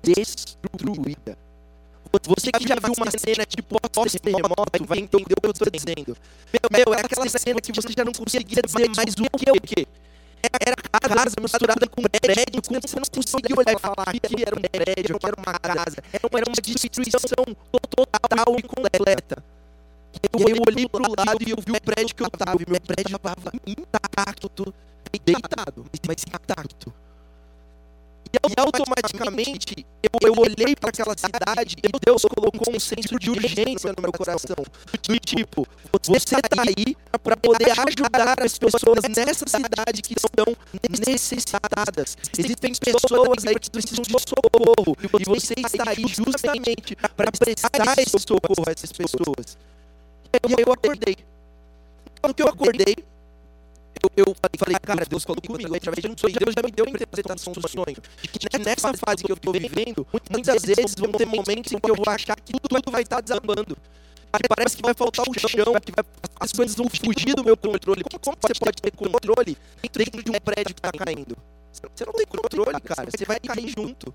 destruída. 0.03 1.37
Você 2.27 2.53
que 2.53 2.69
já 2.69 2.77
viu 2.77 2.93
uma 2.97 3.11
cena 3.11 3.45
tipo 3.47 3.81
pós-terremoto, 3.91 4.85
vai 4.87 4.99
entender 4.99 5.35
o 5.37 5.41
que 5.41 5.47
eu 5.47 5.53
tô 5.53 5.65
dizendo. 5.71 6.17
Meu, 6.53 6.85
meu, 6.87 6.95
é 6.95 7.01
aquela 7.01 7.29
cena 7.29 7.61
que 7.61 7.73
você 7.73 7.89
já 7.97 8.05
não 8.05 8.13
conseguia 8.13 8.63
dizer 8.63 8.89
mais 8.95 9.15
o 9.15 9.39
que 9.39 9.49
é 9.49 9.53
o 9.53 10.02
era 10.43 10.77
casa 11.01 11.37
misturada 11.41 11.87
com 11.87 12.03
prédio, 12.03 12.63
com 12.63 12.81
você 12.81 12.97
não 12.97 13.09
conseguia 13.15 13.57
olhar 13.57 13.75
e 13.75 13.79
falar 13.79 14.09
aqui 14.09 14.43
era 14.45 14.57
um 14.57 14.61
prédio, 14.61 15.19
que 15.19 15.27
era 15.27 15.37
uma 15.37 15.59
casa. 15.59 16.03
Era 16.13 16.27
uma, 16.27 16.39
era 16.39 16.51
destruição 16.53 17.21
total 17.91 18.57
e 18.59 18.63
completa. 18.63 19.45
E 20.15 20.51
eu 20.51 20.57
olhei 20.67 20.89
pro 20.89 21.03
lado 21.03 21.39
e 21.47 21.51
eu 21.51 21.57
vi 21.65 21.73
o 21.73 21.81
prédio 21.81 22.15
que 22.15 22.23
eu 22.23 22.31
tava, 22.31 22.59
e 22.61 22.71
meu 22.71 22.81
prédio 22.81 23.19
tava 23.19 23.53
intacto, 23.67 24.75
deitado, 25.25 25.87
mas 26.07 26.25
intacto 26.27 26.93
e 28.33 28.61
automaticamente 28.61 29.87
eu, 30.03 30.29
eu 30.29 30.35
olhei 30.39 30.75
para 30.75 30.89
aquela 30.89 31.15
cidade 31.17 31.77
e 31.83 31.89
Deus 32.05 32.23
colocou 32.23 32.75
um 32.75 32.81
senso 32.81 33.19
de 33.19 33.31
urgência 33.31 33.93
no 33.95 34.03
meu 34.03 34.13
coração. 34.13 34.57
Do 35.03 35.19
tipo, 35.21 35.67
você 36.07 36.37
está 36.37 36.63
aí 36.63 36.97
para 37.23 37.37
poder 37.37 37.71
ajudar 37.71 38.43
as 38.43 38.59
pessoas 38.59 39.05
nessa 39.15 39.47
cidade 39.47 40.01
que 40.03 40.15
estão 40.15 40.57
necessitadas. 41.07 42.17
Existem 42.39 42.73
pessoas 42.75 43.47
aí 43.47 43.59
que 43.59 43.71
precisam 43.71 44.03
de 44.03 44.13
socorro 44.13 44.97
e 45.21 45.25
você 45.25 45.55
está 45.59 45.91
aí 45.91 46.05
justamente 46.09 46.97
para 47.17 47.31
prestar 47.31 47.99
esse 47.99 48.19
socorro 48.19 48.65
a 48.67 48.71
essas 48.71 48.93
pessoas. 48.93 49.59
Eu, 50.33 50.57
eu 50.59 50.73
acordei. 50.73 51.17
Então, 51.19 52.23
Quando 52.23 52.35
que 52.35 52.43
eu 52.43 52.49
acordei, 52.49 52.97
eu, 54.17 54.25
eu 54.27 54.35
falei, 54.59 54.77
ah, 54.77 54.81
cara, 54.81 55.05
Deus 55.05 55.25
falou 55.25 55.41
comigo 55.43 55.75
através 55.75 56.03
de 56.03 56.11
um 56.11 56.17
sonho. 56.17 56.35
Deus 56.39 56.55
já 56.55 56.63
me 56.63 56.71
deu 56.71 56.87
a 56.87 56.91
interpretação 56.91 57.53
do 57.53 57.69
sonho. 57.69 57.97
Que 58.23 58.59
nessa 58.59 58.93
fase 58.95 59.25
que 59.25 59.31
eu 59.31 59.37
estou 59.37 59.53
vivendo, 59.53 60.07
muitas 60.31 60.63
vezes 60.63 60.95
vão 60.97 61.13
ter 61.13 61.27
momentos 61.27 61.73
em 61.73 61.79
que 61.79 61.91
eu 61.91 61.95
vou 61.95 62.09
achar 62.09 62.37
que 62.37 62.53
tudo 62.53 62.91
vai 62.91 63.03
estar 63.03 63.17
tá 63.17 63.23
desabando. 63.23 63.77
Que 64.33 64.49
parece 64.49 64.77
que 64.77 64.83
vai 64.83 64.95
faltar 64.95 65.27
o 65.29 65.39
chão, 65.39 65.51
que 65.51 65.93
vai, 65.93 66.05
as 66.41 66.53
coisas 66.53 66.75
vão 66.75 66.89
fugir 66.89 67.35
do 67.35 67.45
meu 67.45 67.57
controle. 67.57 68.03
Como, 68.03 68.19
como 68.19 68.37
você 68.41 68.55
pode 68.55 68.81
ter 68.81 68.91
controle 68.93 69.59
dentro 69.93 70.23
de 70.23 70.31
um 70.31 70.41
prédio 70.41 70.75
que 70.75 70.81
está 70.81 70.91
caindo? 70.91 71.37
Você 71.71 72.05
não 72.07 72.13
tem 72.15 72.27
controle, 72.27 72.81
cara. 72.81 73.11
Você 73.11 73.25
vai 73.27 73.39
cair 73.39 73.69
junto 73.69 74.13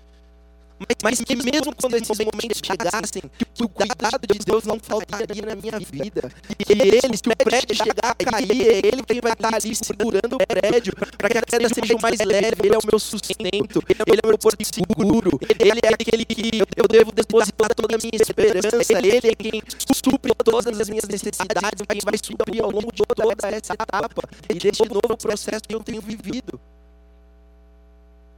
mas, 0.78 0.96
mas 1.02 1.20
que 1.20 1.36
mesmo 1.36 1.74
quando 1.74 1.94
esses 1.96 2.18
momentos 2.18 2.60
chegassem, 2.64 3.22
que 3.54 3.64
o 3.64 3.68
cuidado 3.68 4.20
de 4.26 4.38
Deus 4.38 4.64
não 4.64 4.78
faltaria 4.80 5.42
na 5.42 5.54
minha 5.54 5.78
vida. 5.78 6.30
E 6.58 6.72
ele, 6.72 7.00
que 7.00 7.28
o 7.28 7.36
prédio 7.36 7.74
chegar 7.74 8.10
a 8.10 8.14
cair, 8.14 8.62
é 8.62 8.78
ele 8.86 9.02
quem 9.02 9.20
vai 9.20 9.32
estar 9.32 9.54
ali 9.54 9.74
segurando 9.74 10.36
o 10.36 10.46
prédio 10.46 10.92
para 11.16 11.28
que 11.28 11.38
a 11.38 11.42
queda 11.42 11.68
seja 11.68 11.94
mais 12.00 12.20
leve. 12.20 12.56
Ele 12.62 12.74
é 12.74 12.78
o 12.78 12.86
meu 12.88 12.98
sustento, 12.98 13.82
ele 14.06 14.20
é 14.22 14.26
o 14.26 14.28
meu 14.28 14.38
porto 14.38 14.64
seguro, 14.64 15.38
ele 15.58 15.80
é 15.82 15.88
aquele 15.88 16.24
que 16.24 16.62
eu 16.76 16.86
devo 16.88 17.12
depositar 17.12 17.74
toda 17.74 17.96
a 17.96 17.98
minha 17.98 18.14
esperança, 18.14 18.98
ele 18.98 19.16
é 19.16 19.34
quem 19.34 19.62
supre 19.94 20.32
todas 20.44 20.80
as 20.80 20.88
minhas 20.88 21.04
necessidades, 21.04 21.82
quem 21.88 22.00
vai 22.04 22.18
suprir 22.22 22.62
ao 22.62 22.70
longo 22.70 22.92
de 22.92 23.02
toda 23.02 23.48
essa 23.48 23.74
etapa 23.74 24.28
e 24.48 24.54
de 24.54 24.70
novo 24.88 25.00
o 25.10 25.16
processo 25.16 25.62
que 25.66 25.74
eu 25.74 25.80
tenho 25.82 26.00
vivido. 26.00 26.60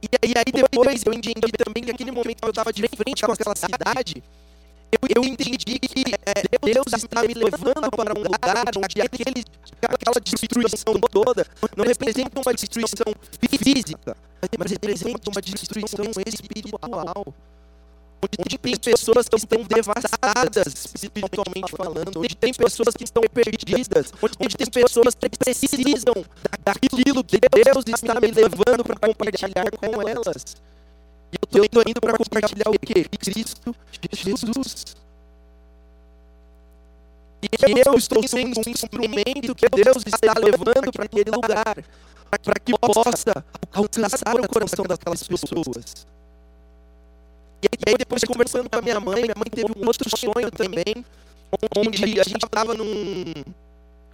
E 0.01 0.07
aí, 0.23 0.33
aí 0.35 0.51
depois 0.51 1.03
eu 1.05 1.13
entendi 1.13 1.51
também 1.63 1.83
que 1.83 1.91
aquele 1.91 2.11
momento 2.11 2.39
que 2.39 2.45
eu 2.45 2.49
estava 2.49 2.73
de 2.73 2.87
frente 2.87 3.23
com 3.23 3.31
aquela 3.31 3.55
cidade, 3.55 4.23
eu, 4.91 4.99
eu 5.15 5.23
entendi 5.23 5.79
que 5.79 6.03
é, 6.25 6.73
Deus 6.73 6.87
está 6.93 7.21
me 7.21 7.33
levando 7.33 7.89
para 7.91 8.17
um 8.17 8.23
lugar 8.23 8.65
onde 8.77 9.01
aquele, 9.01 9.45
aquela 9.81 10.19
destruição 10.19 10.93
toda 11.09 11.47
não 11.77 11.85
representa 11.85 12.41
uma 12.41 12.53
destruição 12.53 13.13
física, 13.63 14.17
mas 14.57 14.71
representa 14.71 15.29
uma 15.29 15.41
destruição 15.41 16.05
espiritual 16.25 17.33
onde 18.23 18.57
tem 18.57 18.77
pessoas 18.77 19.27
que 19.27 19.35
estão 19.35 19.63
devastadas, 19.63 20.93
espiritualmente 20.95 21.71
falando, 21.75 22.19
onde 22.19 22.35
tem 22.35 22.53
pessoas 22.53 22.93
que 22.95 23.03
estão 23.03 23.23
perdidas, 23.33 24.13
onde 24.39 24.55
tem 24.55 24.67
pessoas 24.69 25.15
que 25.15 25.29
precisam 25.29 26.13
daquilo 26.63 27.23
que 27.23 27.39
Deus 27.39 27.83
está 27.87 28.19
me 28.19 28.27
levando 28.27 28.83
para 28.83 28.95
compartilhar 28.95 29.71
com 29.71 30.01
elas. 30.07 30.55
E 31.33 31.57
eu 31.57 31.65
estou 31.65 31.83
indo 31.87 31.99
para 31.99 32.17
compartilhar 32.17 32.69
o 32.69 32.77
que? 32.77 33.05
Cristo 33.05 33.75
Jesus. 34.13 34.95
E 37.41 37.47
eu 37.87 37.95
estou 37.95 38.27
sendo 38.27 38.59
um 38.59 38.69
instrumento 38.69 39.55
que 39.55 39.67
Deus 39.69 40.03
está 40.05 40.33
levando 40.37 40.91
para 40.91 41.05
aquele 41.05 41.31
lugar, 41.31 41.83
para 42.29 42.59
que 42.63 42.77
possa 42.77 43.43
alcançar 43.73 44.35
o 44.35 44.47
coração 44.47 44.85
daquelas 44.85 45.23
pessoas. 45.23 46.05
E 47.61 47.89
aí 47.89 47.95
depois 47.97 48.23
conversando 48.23 48.69
com 48.69 48.77
a 48.77 48.81
minha 48.81 48.99
mãe, 48.99 49.21
minha 49.21 49.35
mãe 49.35 49.49
teve 49.49 49.71
um 49.77 49.85
outro 49.85 50.09
sonho 50.17 50.49
também, 50.51 51.05
onde 51.77 52.19
a 52.19 52.23
gente 52.23 52.43
estava 52.43 52.73
num. 52.73 53.33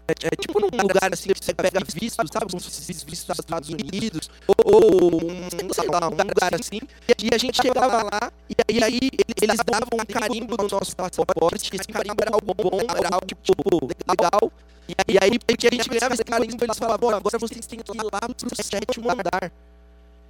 É, 0.09 0.27
é, 0.27 0.29
tipo 0.39 0.59
num 0.59 0.69
lugar 0.81 1.11
assim 1.11 1.33
que 1.33 1.43
você 1.43 1.53
pega 1.53 1.81
vistos, 1.83 2.29
sabe? 2.31 2.45
Como 2.49 2.61
se 2.61 2.93
vistos 2.93 3.25
dos 3.25 3.39
Estados 3.39 3.69
Unidos, 3.69 4.29
ou, 4.47 4.55
ou 4.65 5.31
um, 5.31 5.73
sei 5.73 5.87
lá, 5.89 6.07
um 6.07 6.11
lugar 6.11 6.55
assim. 6.55 6.79
E 7.21 7.33
a 7.33 7.37
gente 7.37 7.61
chegava 7.61 8.03
lá, 8.03 8.31
e 8.49 8.55
aí, 8.69 8.83
aí 8.83 8.99
eles 9.41 9.57
davam 9.65 9.99
um 9.99 10.05
carimbo 10.05 10.55
no 10.57 10.67
nosso 10.69 10.95
passaporte, 10.95 11.69
que 11.69 11.77
esse 11.77 11.87
carimbo 11.87 12.21
era 12.21 12.31
algo 12.33 12.53
bom, 12.53 12.79
era 12.95 13.09
algo 13.11 13.25
tipo, 13.25 13.53
legal. 14.07 14.51
E 15.07 15.17
aí, 15.21 15.37
porque 15.39 15.67
a 15.67 15.75
gente 15.75 15.89
ganhava 15.89 16.13
esse 16.13 16.23
carimbo, 16.23 16.63
eles 16.63 16.77
falavam, 16.77 17.09
agora 17.09 17.37
vocês 17.37 17.65
têm 17.65 17.79
que 17.79 17.91
ir 17.91 18.03
lá 18.03 18.21
pro 18.21 18.63
sétimo 18.63 19.11
andar. 19.11 19.51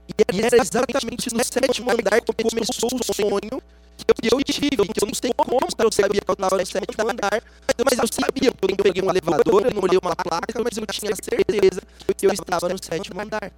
E 0.08 0.42
era 0.42 0.58
exatamente 0.58 1.34
no 1.34 1.44
sétimo 1.44 1.92
andar 1.92 2.22
que 2.22 2.44
começou 2.44 2.90
o 2.94 3.14
sonho 3.14 3.62
que 3.98 4.34
eu 4.34 4.42
tive, 4.44 4.70
que 4.70 5.04
eu 5.04 5.08
não 5.08 5.14
sei 5.14 5.34
como 5.34 5.60
tá? 5.76 5.84
eu 5.84 5.92
sabia 5.92 6.22
que 6.22 6.30
eu 6.30 6.34
estava 6.34 6.58
no 6.58 6.66
sétimo 6.66 7.10
andar, 7.10 7.44
mas 7.84 8.00
eu 8.00 8.08
sabia, 8.08 8.52
porque 8.52 8.74
eu 8.74 8.78
peguei 8.78 9.04
um 9.04 9.10
elevador, 9.10 9.66
eu 9.66 9.72
não 9.72 9.82
olhei 9.82 10.00
uma 10.02 10.16
placa, 10.16 10.64
mas 10.64 10.78
eu 10.78 10.86
tinha 10.88 11.14
certeza 11.16 11.82
que 12.16 12.26
eu 12.26 12.32
estava 12.32 12.70
no 12.70 12.82
sétimo 12.82 13.20
andar. 13.20 13.52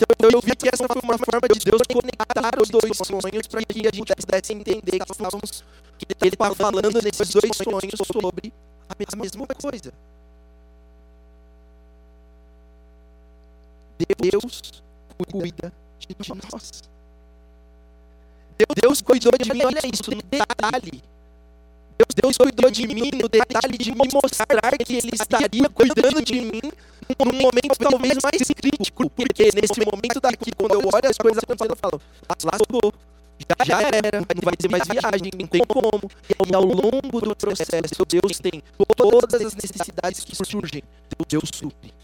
Então 0.00 0.30
eu 0.30 0.40
vi 0.40 0.54
que 0.54 0.68
essa 0.68 0.86
foi 0.86 1.02
uma 1.02 1.18
forma 1.18 1.48
de 1.52 1.58
Deus 1.58 1.82
conectar 1.92 2.62
os 2.62 2.70
dois 2.70 2.96
sonhos 2.96 3.46
para 3.48 3.62
que 3.64 3.86
a 3.86 3.90
gente 3.94 4.14
pudesse 4.14 4.52
entender 4.52 4.98
que, 4.98 5.12
estávamos, 5.12 5.64
que 5.98 6.06
ele 6.20 6.34
estava 6.34 6.54
falando 6.54 7.02
nesses 7.02 7.28
dois 7.30 7.56
sonhos 7.56 7.96
sobre 8.06 8.52
a 8.88 9.16
mesma 9.16 9.46
coisa. 9.46 9.92
Deus 14.20 14.82
cuida 15.24 15.72
de 15.98 16.14
nós. 16.52 16.82
Deus 18.80 19.02
cuidou 19.02 19.32
de 19.38 19.52
mim, 19.52 19.60
olha 19.64 19.80
isso, 19.92 20.10
no 20.10 20.22
detalhe. 20.22 21.02
Deus, 21.98 22.14
Deus 22.14 22.36
cuidou 22.36 22.70
de 22.70 22.86
mim 22.86 23.10
no 23.20 23.28
detalhe 23.28 23.78
de 23.78 23.90
me 23.90 24.08
mostrar 24.12 24.78
que 24.78 24.96
Ele 24.96 25.10
estaria 25.14 25.68
cuidando 25.68 26.22
de 26.22 26.40
mim 26.40 26.60
num 27.18 27.38
momento 27.38 27.76
talvez 27.78 28.18
mais 28.22 28.42
crítico, 28.54 29.08
porque 29.10 29.50
nesse 29.54 29.80
momento 29.80 30.20
daqui, 30.20 30.52
quando 30.52 30.74
eu 30.74 30.80
olho 30.80 31.08
as 31.08 31.16
coisas 31.16 31.42
acontecendo, 31.42 31.70
eu 31.72 31.76
falo, 31.76 32.00
lascou, 32.44 32.92
já, 33.38 33.64
já 33.64 33.80
era, 33.80 34.20
não 34.20 34.42
vai 34.42 34.56
ter 34.56 34.68
mais 34.68 34.86
viagem, 34.86 35.30
não 35.38 35.46
tem 35.46 35.64
como. 35.64 36.10
E 36.46 36.54
ao 36.54 36.62
longo 36.62 37.20
do 37.20 37.36
processo, 37.36 38.04
Deus 38.06 38.38
tem 38.38 38.62
todas 38.96 39.40
as 39.40 39.54
necessidades 39.54 40.24
que 40.24 40.36
surgem, 40.36 40.82
Deus 41.28 41.50
supre. 41.54 41.97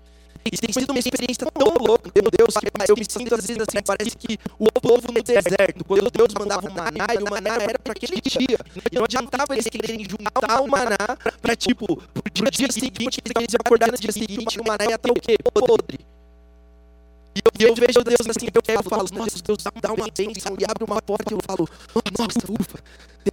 E 0.47 0.57
tem 0.57 0.72
sido 0.72 0.90
uma 0.90 0.99
experiência 0.99 1.47
tão 1.51 1.68
louca, 1.80 2.11
meu 2.14 2.30
Deus, 2.30 2.55
que 2.55 2.90
eu 2.90 2.97
me 2.97 3.05
sinto 3.09 3.34
às 3.34 3.47
vezes 3.47 3.62
assim, 3.62 3.82
parece 3.84 4.16
que 4.16 4.38
o 4.59 4.70
povo 4.80 5.12
no 5.12 5.22
deserto, 5.22 5.84
quando 5.84 6.11
Deus 6.11 6.34
mandava 6.38 6.68
o 6.68 6.72
maná, 6.72 7.07
e 7.14 7.22
o 7.22 7.30
maná 7.30 7.55
era 7.62 7.78
para 7.78 7.92
aquele 7.92 8.20
dia. 8.20 8.59
Não 8.92 9.05
adiantava 9.05 9.55
eles 9.55 9.66
quererem 9.66 10.05
juntar 10.05 10.61
o 10.61 10.68
maná 10.68 11.16
para, 11.40 11.57
tipo, 11.57 11.97
pro 11.97 12.51
dia 12.51 12.70
seguinte, 12.70 13.20
eles 13.24 13.55
acordar 13.55 13.90
no 13.90 13.97
dia 13.97 14.12
seguinte, 14.12 14.61
o 14.61 14.64
maná 14.66 14.84
ia 14.84 14.97
estar 14.97 15.11
o 15.11 15.14
quê? 15.14 15.36
Podre. 15.53 16.14
E 17.35 17.64
eu, 17.64 17.68
eu 17.68 17.74
vejo 17.74 18.05
Deus 18.05 18.28
assim, 18.28 18.49
eu 18.53 18.62
pego 18.62 18.82
falo, 18.89 19.07
nossa, 19.12 19.43
Deus 19.43 19.59
dá 19.80 19.93
uma 19.93 20.07
bênção 20.07 20.57
e 20.59 20.64
abre 20.64 20.85
uma 20.85 21.03
porta 21.03 21.32
e 21.32 21.37
eu 21.37 21.41
falo, 21.45 21.68
nossa, 22.16 22.53
ufa, 22.53 22.78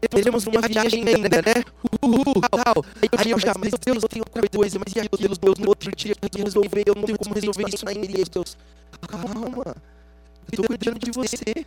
teremos 0.10 0.48
uma 0.48 0.62
viagem 0.62 1.08
ainda, 1.08 1.30
né? 1.30 1.64
Uhul, 2.02 2.42
tal. 2.42 2.84
Aí 3.18 3.30
eu 3.32 3.40
já, 3.40 3.54
mas 3.60 3.72
Deus, 3.74 4.04
eu 4.04 4.10
tenho 4.10 4.26
outra 4.26 4.50
coisa, 4.50 4.80
mas 4.80 4.96
e 4.96 5.00
aquilo, 5.00 5.38
Deus, 5.38 5.58
no 5.60 5.70
outro 5.70 5.92
dia 5.96 6.12
eu 6.12 6.16
tenho 6.16 6.32
que 6.32 6.44
resolver, 6.44 6.84
eu 6.86 6.96
não 6.96 7.04
tenho 7.04 7.18
como 7.18 7.36
resolver 7.36 7.66
isso 7.72 7.88
ainda. 7.88 8.06
E 8.06 8.26
Deus, 8.26 8.58
calma, 9.08 9.76
eu 10.52 10.58
tô 10.58 10.64
cuidando 10.64 11.00
de 11.00 11.12
você. 11.12 11.66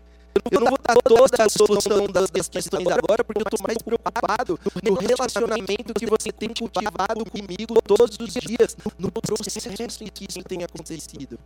Eu 0.51 0.61
não 0.61 0.71
vou 0.71 0.79
dar 0.83 0.97
toda 1.01 1.45
a 1.45 1.49
solução 1.49 2.07
das, 2.09 2.29
das 2.29 2.49
questões 2.49 2.87
agora, 2.89 3.23
porque 3.23 3.41
eu 3.41 3.47
estou 3.47 3.67
mais 3.67 3.79
preocupado 3.79 4.59
no 4.83 4.95
relacionamento 4.95 5.95
que 5.95 6.07
você 6.07 6.33
tem 6.33 6.49
cultivado 6.49 7.25
comigo 7.31 7.81
todos 7.83 8.19
os 8.19 8.33
dias, 8.35 8.77
no 8.99 9.13
processo 9.13 10.03
em 10.03 10.09
que 10.09 10.27
isso 10.29 10.43
tem 10.43 10.65
acontecido. 10.65 11.39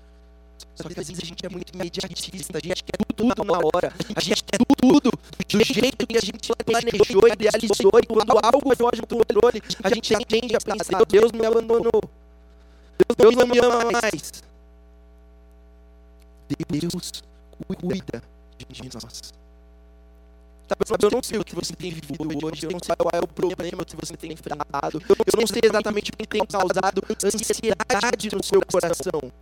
Só 0.75 0.89
que 0.89 1.01
às 1.01 1.09
vezes 1.09 1.23
a 1.23 1.27
gente 1.27 1.45
é 1.45 1.49
muito 1.49 1.75
imediatista, 1.75 2.59
a 2.59 2.61
gente 2.61 2.85
quer 2.85 2.97
tudo 3.17 3.45
na 3.45 3.59
hora, 3.59 3.93
a 4.15 4.21
gente 4.21 4.45
quer 4.45 4.59
tudo 4.59 5.11
do 5.11 5.65
jeito 5.65 6.07
que 6.07 6.17
a 6.17 6.21
gente 6.21 6.53
planejou, 6.65 7.29
idealizou, 7.29 7.93
e 8.03 8.07
quando 8.07 8.39
algo 8.43 8.77
foge 8.77 9.01
do 9.01 9.17
controle, 9.17 9.63
a 9.83 9.89
gente 9.89 10.15
tende 10.27 10.57
a 10.57 10.61
pensar, 10.61 11.05
Deus 11.07 11.33
me 11.33 11.45
abandonou, 11.45 12.03
Deus 13.17 13.35
não 13.35 13.47
me 13.47 13.59
ama 13.59 13.91
mais. 13.91 14.43
Deus 16.69 17.23
cuida 17.77 18.23
de 18.59 18.91
nós. 18.95 19.33
Sabe, 20.69 21.05
eu 21.05 21.11
não 21.11 21.23
sei 21.23 21.39
o 21.39 21.45
que 21.45 21.55
você 21.55 21.75
tem 21.75 21.91
vivido 21.91 22.47
hoje, 22.47 22.67
eu 22.67 22.71
não 22.71 22.79
sei 22.83 22.95
qual 22.95 23.11
é 23.15 23.21
o 23.21 23.27
problema 23.27 23.85
que 23.87 23.97
você 23.97 24.15
tem 24.17 24.33
enfrentado, 24.33 25.03
eu 25.09 25.41
não 25.41 25.47
sei 25.47 25.63
exatamente 25.65 26.11
o 26.11 26.17
que 26.17 26.27
tem 26.27 26.45
causado 26.45 27.03
ansiedade 27.25 28.37
no 28.37 28.43
seu 28.45 28.61
coração. 28.61 29.33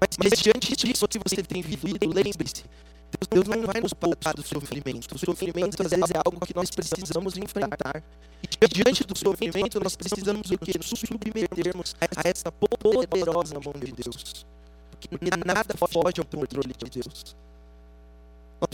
Mas, 0.00 0.10
mas 0.18 0.40
diante 0.40 0.74
disso 0.74 1.06
que 1.06 1.18
você 1.18 1.42
tem 1.42 1.60
vivido, 1.60 1.98
lembre-se, 2.08 2.64
Deus 3.30 3.46
não 3.46 3.66
vai 3.66 3.80
nos 3.80 3.92
poupar 3.92 4.34
do 4.34 4.42
sofrimento. 4.42 5.14
O 5.14 5.18
sofrimento, 5.18 5.82
às 5.82 5.90
vezes, 5.90 6.10
é 6.10 6.18
algo 6.24 6.44
que 6.46 6.54
nós 6.54 6.70
precisamos 6.70 7.36
enfrentar. 7.36 8.02
E 8.42 8.68
diante 8.68 9.04
do 9.04 9.16
sofrimento, 9.16 9.80
nós 9.82 9.96
precisamos 9.96 10.50
o 10.50 10.58
quê? 10.58 10.72
Nos 10.78 10.88
submetermos 10.88 11.94
a 12.00 12.28
essa 12.28 12.50
poderosa 12.50 13.54
mão 13.60 13.74
de 13.74 13.92
Deus. 13.92 14.46
Porque 14.90 15.30
nada 15.44 15.74
foge 15.76 16.20
ao 16.20 16.24
controle 16.24 16.72
de 16.76 17.00
Deus. 17.00 17.36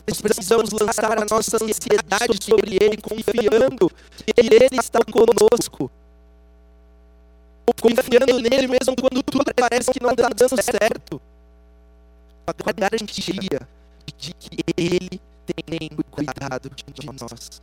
Nós 0.09 0.21
precisamos 0.21 0.71
lançar 0.73 1.19
a 1.19 1.25
nossa 1.25 1.57
ansiedade 1.63 2.43
sobre 2.43 2.77
Ele, 2.81 2.97
confiando 2.97 3.91
que 4.17 4.35
Ele 4.37 4.81
está 4.81 5.01
conosco. 5.05 5.91
Confiando 7.81 8.39
nele 8.39 8.69
mesmo 8.69 8.95
quando 8.97 9.23
tudo 9.23 9.45
parece 9.55 9.93
que 9.93 10.03
não 10.03 10.11
está 10.11 10.29
dando 10.29 10.63
certo. 10.63 11.21
Com 12.47 12.71
a 12.71 12.73
garantia 12.73 13.69
de 14.17 14.33
que 14.35 14.65
Ele 14.77 15.21
tem 15.47 15.89
cuidado 16.11 16.71
de 16.71 17.07
nós. 17.07 17.63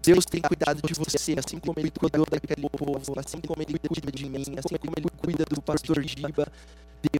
Deus 0.00 0.24
tem 0.24 0.40
cuidado 0.40 0.80
de 0.80 0.94
você, 0.94 1.34
assim 1.36 1.58
como 1.58 1.78
Ele 1.78 1.90
cuidou 1.90 2.24
daquele 2.30 2.68
povo, 2.68 3.18
assim 3.18 3.40
como 3.40 3.62
Ele 3.62 3.78
cuida 3.78 4.12
de 4.12 4.28
mim, 4.28 4.54
assim 4.56 4.76
como 4.78 4.94
Ele 4.96 5.08
cuida 5.18 5.44
do 5.44 5.60
pastor 5.60 6.02
Giba. 6.04 6.46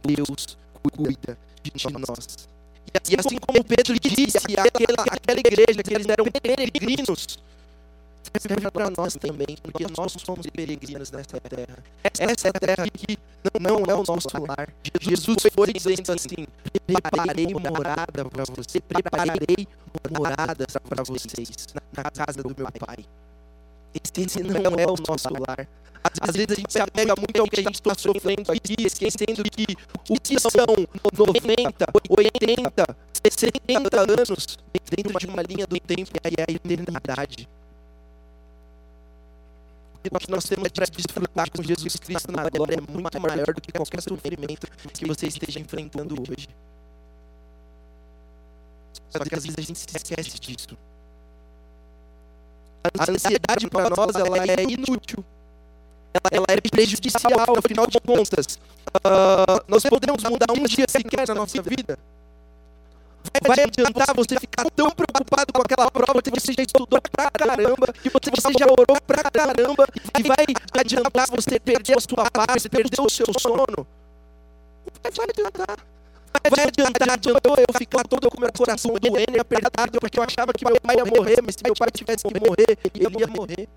Deus 0.05 0.57
cuida 0.81 1.37
de 1.61 1.71
nós. 2.07 2.47
E 3.09 3.15
assim 3.19 3.37
como 3.37 3.63
Pedro 3.63 3.99
disse 3.99 4.37
àquela, 4.37 4.67
àquela 5.09 5.39
igreja 5.39 5.83
que 5.83 5.93
eles 5.93 6.07
eram 6.07 6.25
peregrinos, 6.25 7.39
serve 8.39 8.71
para 8.71 8.89
nós 8.89 9.15
também, 9.15 9.57
porque 9.61 9.85
nós 9.95 10.15
somos 10.23 10.47
peregrinos 10.47 11.11
nesta 11.11 11.39
terra. 11.39 11.77
Essa 12.03 12.47
é 12.47 12.51
a 12.51 12.59
terra 12.59 12.87
que 12.89 13.17
não, 13.59 13.79
não 13.79 13.85
é 13.85 13.95
o 13.95 14.03
nosso 14.03 14.29
lar. 14.47 14.73
Jesus 15.01 15.43
foi 15.53 15.73
dizendo 15.73 16.11
assim: 16.11 16.47
preparei 16.85 17.47
morada 17.53 18.25
para 18.25 18.43
você, 18.45 18.79
preparei 18.79 19.67
moradas 20.11 20.77
para 20.87 21.03
vocês 21.03 21.67
na 21.95 22.03
casa 22.11 22.41
do 22.41 22.49
meu 22.55 22.67
pai. 22.79 23.05
Esse 23.93 24.41
não 24.43 24.75
é 24.77 24.85
o 24.85 24.95
nosso 25.07 25.29
lar. 25.47 25.67
Às 26.19 26.35
vezes 26.35 26.51
a 26.51 26.55
gente 26.55 26.73
se 26.73 26.79
apega 26.79 27.15
muito 27.15 27.39
ao 27.39 27.47
que 27.47 27.59
a 27.59 27.63
gente 27.63 27.75
está 27.75 27.95
sofrendo 27.95 28.51
aqui, 28.51 28.75
esquecendo 28.79 29.43
que 29.43 29.77
o 30.09 30.19
que 30.19 30.37
são 30.37 30.51
90, 31.13 31.85
80, 32.09 32.97
70 33.29 34.01
anos 34.01 34.57
dentro 34.89 35.17
de 35.17 35.27
uma 35.27 35.41
linha 35.41 35.65
do 35.65 35.79
tempo 35.79 36.11
e 36.25 36.41
é 36.41 36.43
a 36.43 36.51
eternidade. 36.51 37.47
Que 40.03 40.31
nós 40.31 40.43
temos 40.43 40.69
para 40.69 40.85
desfrutar 40.85 41.49
com 41.49 41.63
Jesus 41.63 41.95
Cristo 41.95 42.31
na 42.31 42.49
glória 42.49 42.75
é 42.75 42.91
muito 42.91 43.19
maior 43.21 43.53
do 43.53 43.61
que 43.61 43.71
qualquer 43.71 44.01
sofrimento 44.01 44.67
que 44.93 45.05
você 45.05 45.27
esteja 45.27 45.59
enfrentando 45.59 46.15
hoje. 46.21 46.47
Só 49.09 49.19
que 49.19 49.35
às 49.35 49.43
vezes 49.43 49.57
a 49.57 49.61
gente 49.61 49.79
se 49.79 49.87
esquece 49.95 50.39
disso. 50.39 50.77
A 52.99 53.11
ansiedade 53.11 53.69
para 53.69 53.89
nós 53.89 54.15
ela 54.15 54.37
é 54.37 54.63
inútil 54.63 55.23
ela, 56.13 56.29
ela 56.31 56.45
é 56.49 56.61
prejudicial, 56.61 57.57
afinal 57.57 57.87
de 57.87 57.99
contas. 57.99 58.59
Uh, 58.97 59.63
nós 59.67 59.83
podemos 59.83 60.23
mudar 60.23 60.51
um 60.51 60.63
dia 60.65 60.85
sequer 60.87 61.27
na 61.27 61.35
nossa 61.35 61.61
vida. 61.61 61.97
Vai 63.45 63.63
adiantar 63.63 64.15
você 64.15 64.39
ficar 64.39 64.69
tão 64.71 64.91
preocupado 64.91 65.53
com 65.53 65.61
aquela 65.61 65.89
prova 65.89 66.21
que 66.21 66.29
você 66.29 66.53
já 66.53 66.63
estudou 66.63 66.99
pra 67.01 67.31
caramba, 67.31 67.93
que 67.93 68.09
você, 68.09 68.29
já 68.57 68.65
orou 68.65 68.97
pra 69.07 69.23
caramba, 69.23 69.87
e 70.19 70.23
vai 70.23 70.45
adiantar 70.77 71.27
você 71.29 71.59
perder 71.59 71.97
a 71.97 72.01
sua 72.01 72.29
paz, 72.29 72.67
perder 72.67 73.01
o 73.01 73.09
seu 73.09 73.27
sono? 73.39 73.87
Vai 75.01 75.29
adiantar. 75.29 75.77
Vai 76.49 76.65
adiantar, 76.65 77.09
adiantou 77.09 77.55
eu 77.57 77.77
ficar 77.77 78.03
todo 78.07 78.29
com 78.29 78.39
meu 78.39 78.51
coração 78.51 78.93
doendo 78.99 79.37
e 79.37 79.39
apertado, 79.39 79.99
porque 79.99 80.19
eu 80.19 80.23
achava 80.23 80.51
que 80.51 80.65
meu 80.65 80.79
pai 80.81 80.97
ia 80.97 81.05
morrer, 81.05 81.41
mas 81.43 81.55
se 81.55 81.63
meu 81.63 81.73
pai 81.75 81.89
tivesse 81.91 82.27
que 82.27 82.39
morrer, 82.39 82.77
ele 82.93 83.19
ia 83.19 83.27
morrer. 83.27 83.67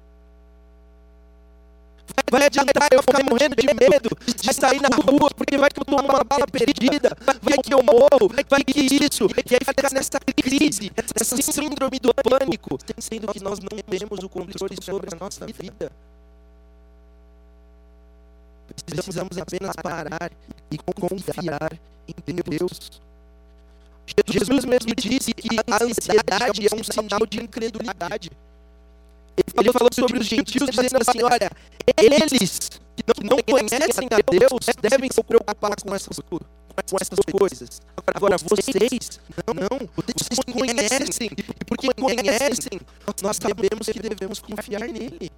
Vai 2.31 2.47
adiantar 2.47 2.89
eu 2.93 3.03
ficar 3.03 3.23
morrendo 3.25 3.55
de 3.55 3.67
medo 3.67 4.11
de 4.37 4.55
sair 4.55 4.81
na 4.81 4.89
rua 4.97 5.31
porque 5.37 5.57
vai 5.57 5.71
que 5.71 5.81
eu 5.81 5.85
tomo 5.85 6.03
uma 6.03 6.25
bala 6.25 6.47
perdida, 6.47 7.17
vai 7.43 7.57
que 7.59 7.73
eu 7.73 7.83
morro, 7.83 8.29
vai 8.49 8.65
que 8.65 8.81
isso. 8.81 9.29
E 9.49 9.55
aí 9.55 9.61
fica 9.65 9.89
nessa 9.93 10.19
crise, 10.21 10.91
essa 11.15 11.37
síndrome 11.37 11.99
do 12.01 12.13
pânico, 12.15 12.79
sendo 12.99 13.33
que 13.33 13.43
nós 13.43 13.59
não 13.61 13.79
temos 13.79 14.25
o 14.25 14.29
controle 14.29 14.77
sobre 14.83 15.15
a 15.15 15.19
nossa 15.19 15.47
vida. 15.47 15.93
Precisamos 18.85 19.39
apenas 19.39 19.77
parar 19.83 20.31
e 20.71 20.79
confiar 20.79 21.73
em 22.09 22.59
Deus. 22.59 23.01
Jesus 24.27 24.65
mesmo 24.65 24.95
disse 24.95 25.33
que 25.33 25.57
a 25.59 25.85
ansiedade 25.85 26.67
é 26.67 26.75
um 26.75 26.85
sinal 26.85 27.27
de 27.27 27.43
incredulidade. 27.43 28.31
Ele 29.37 29.73
falou 29.73 29.91
sobre 29.93 30.19
os 30.19 30.27
gentios, 30.27 30.71
dizendo 30.71 30.99
assim: 31.01 31.23
olha, 31.23 31.51
eles 31.99 32.81
que 32.97 33.25
não 33.25 33.39
conhecem 33.39 34.09
a 34.11 34.31
Deus 34.31 34.67
devem 34.81 35.11
se 35.11 35.23
preocupar 35.23 35.77
com 35.77 35.95
essas, 35.95 36.19
com 36.21 36.97
essas 37.01 37.19
coisas. 37.31 37.81
Agora, 38.15 38.37
vocês, 38.39 39.21
não, 39.47 39.55
não, 39.55 39.89
vocês 39.95 40.41
conhecem, 40.53 41.31
e 41.61 41.65
porque 41.65 41.89
conhecem, 41.95 42.81
nós 43.23 43.37
sabemos 43.37 43.87
que 43.87 43.99
devemos 43.99 44.41
confiar 44.41 44.81
nele. 44.81 45.31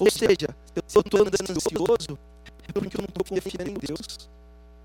Ou 0.00 0.10
seja, 0.10 0.48
eu 0.74 1.00
estou 1.00 1.20
andando 1.20 1.50
ansioso 1.50 2.18
é 2.68 2.72
porque 2.72 2.96
eu 2.96 3.02
não 3.02 3.08
estou 3.08 3.24
confiando 3.24 3.70
em 3.70 3.74
Deus. 3.74 4.28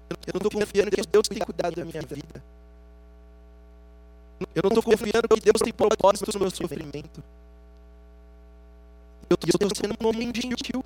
Eu 0.10 0.34
não 0.34 0.38
estou 0.38 0.52
confiando 0.52 0.92
que 0.92 1.02
Deus 1.08 1.28
tem 1.28 1.40
cuidado 1.40 1.76
da 1.76 1.86
minha 1.86 2.02
vida. 2.02 2.44
Eu 4.56 4.64
não 4.64 4.70
estou 4.70 4.84
confiando 4.84 5.28
que 5.28 5.42
Deus 5.42 5.62
tem 5.62 5.74
propósito 5.74 6.32
no 6.34 6.40
meu 6.40 6.52
sofrimento. 6.52 7.24
Eu 9.30 9.38
estou 9.44 9.70
sendo 9.76 9.96
um 10.02 10.08
homem 10.08 10.32
gentil. 10.34 10.84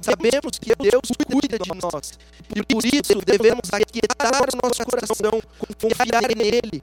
Sabemos 0.00 0.58
que 0.58 0.74
Deus 0.74 1.10
cuida 1.26 1.58
de 1.58 1.70
nós. 1.80 2.18
E 2.54 2.62
por 2.64 2.84
isso 2.84 3.14
devemos 3.24 3.70
aquietar 3.72 4.42
o 4.52 4.66
nosso 4.66 4.84
coração, 4.84 5.40
confiar 5.80 6.36
nele. 6.36 6.82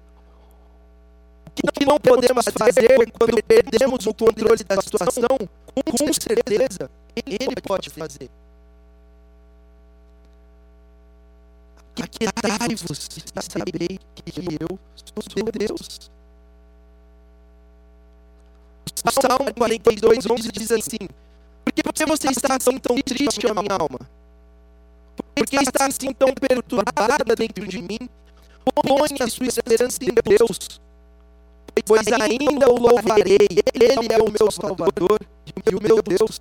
O 1.63 1.71
que 1.71 1.86
não 1.86 1.99
podemos 1.99 2.45
fazer 2.57 3.11
quando 3.11 3.43
perdemos 3.43 4.05
o 4.05 4.13
controle 4.13 4.63
da 4.63 4.81
situação, 4.81 5.38
com 5.73 6.13
certeza, 6.13 6.89
Ele 7.15 7.55
pode 7.61 7.89
fazer. 7.89 8.29
Aquietai-vos 12.01 13.09
e 13.17 13.41
saberei 13.41 13.99
que 14.15 14.57
eu 14.59 14.79
sou 15.15 15.51
Deus. 15.51 16.11
O 19.05 19.11
Salmo 19.11 19.53
42, 19.53 20.25
11 20.25 20.51
diz 20.51 20.71
assim: 20.71 21.07
Por 21.63 21.93
que 21.93 22.05
você 22.05 22.27
está 22.29 22.55
assim 22.55 22.77
tão 22.77 22.97
triste, 23.01 23.45
minha 23.45 23.77
alma? 23.79 23.99
Por 25.35 25.45
que 25.45 25.55
está 25.57 25.85
assim 25.85 26.11
tão 26.13 26.33
perturbada 26.33 27.35
dentro 27.35 27.67
de 27.67 27.81
mim? 27.81 28.09
Põe 28.73 29.15
a 29.21 29.27
sua 29.27 29.45
esperança 29.45 29.99
em 30.03 30.13
Deus, 30.23 30.81
pois 31.85 32.07
ainda 32.07 32.69
o 32.69 32.79
louvarei. 32.79 33.47
Ele 33.73 34.11
é 34.11 34.17
o 34.17 34.31
meu 34.31 34.51
Salvador 34.51 35.19
e 35.45 35.75
o 35.75 35.81
meu 35.81 36.01
Deus. 36.01 36.39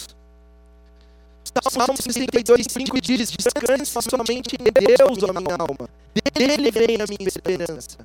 Salmo 1.63 1.97
62, 1.97 2.67
5 2.69 3.01
diz: 3.01 3.31
Descanse 3.31 3.93
somente 4.11 4.57
em 4.57 4.65
Deus, 4.65 5.23
ó 5.23 5.33
minha 5.41 5.57
alma. 5.57 5.89
Dele 6.35 6.71
vem 6.71 7.01
a 7.01 7.07
minha 7.07 7.29
esperança. 7.29 7.99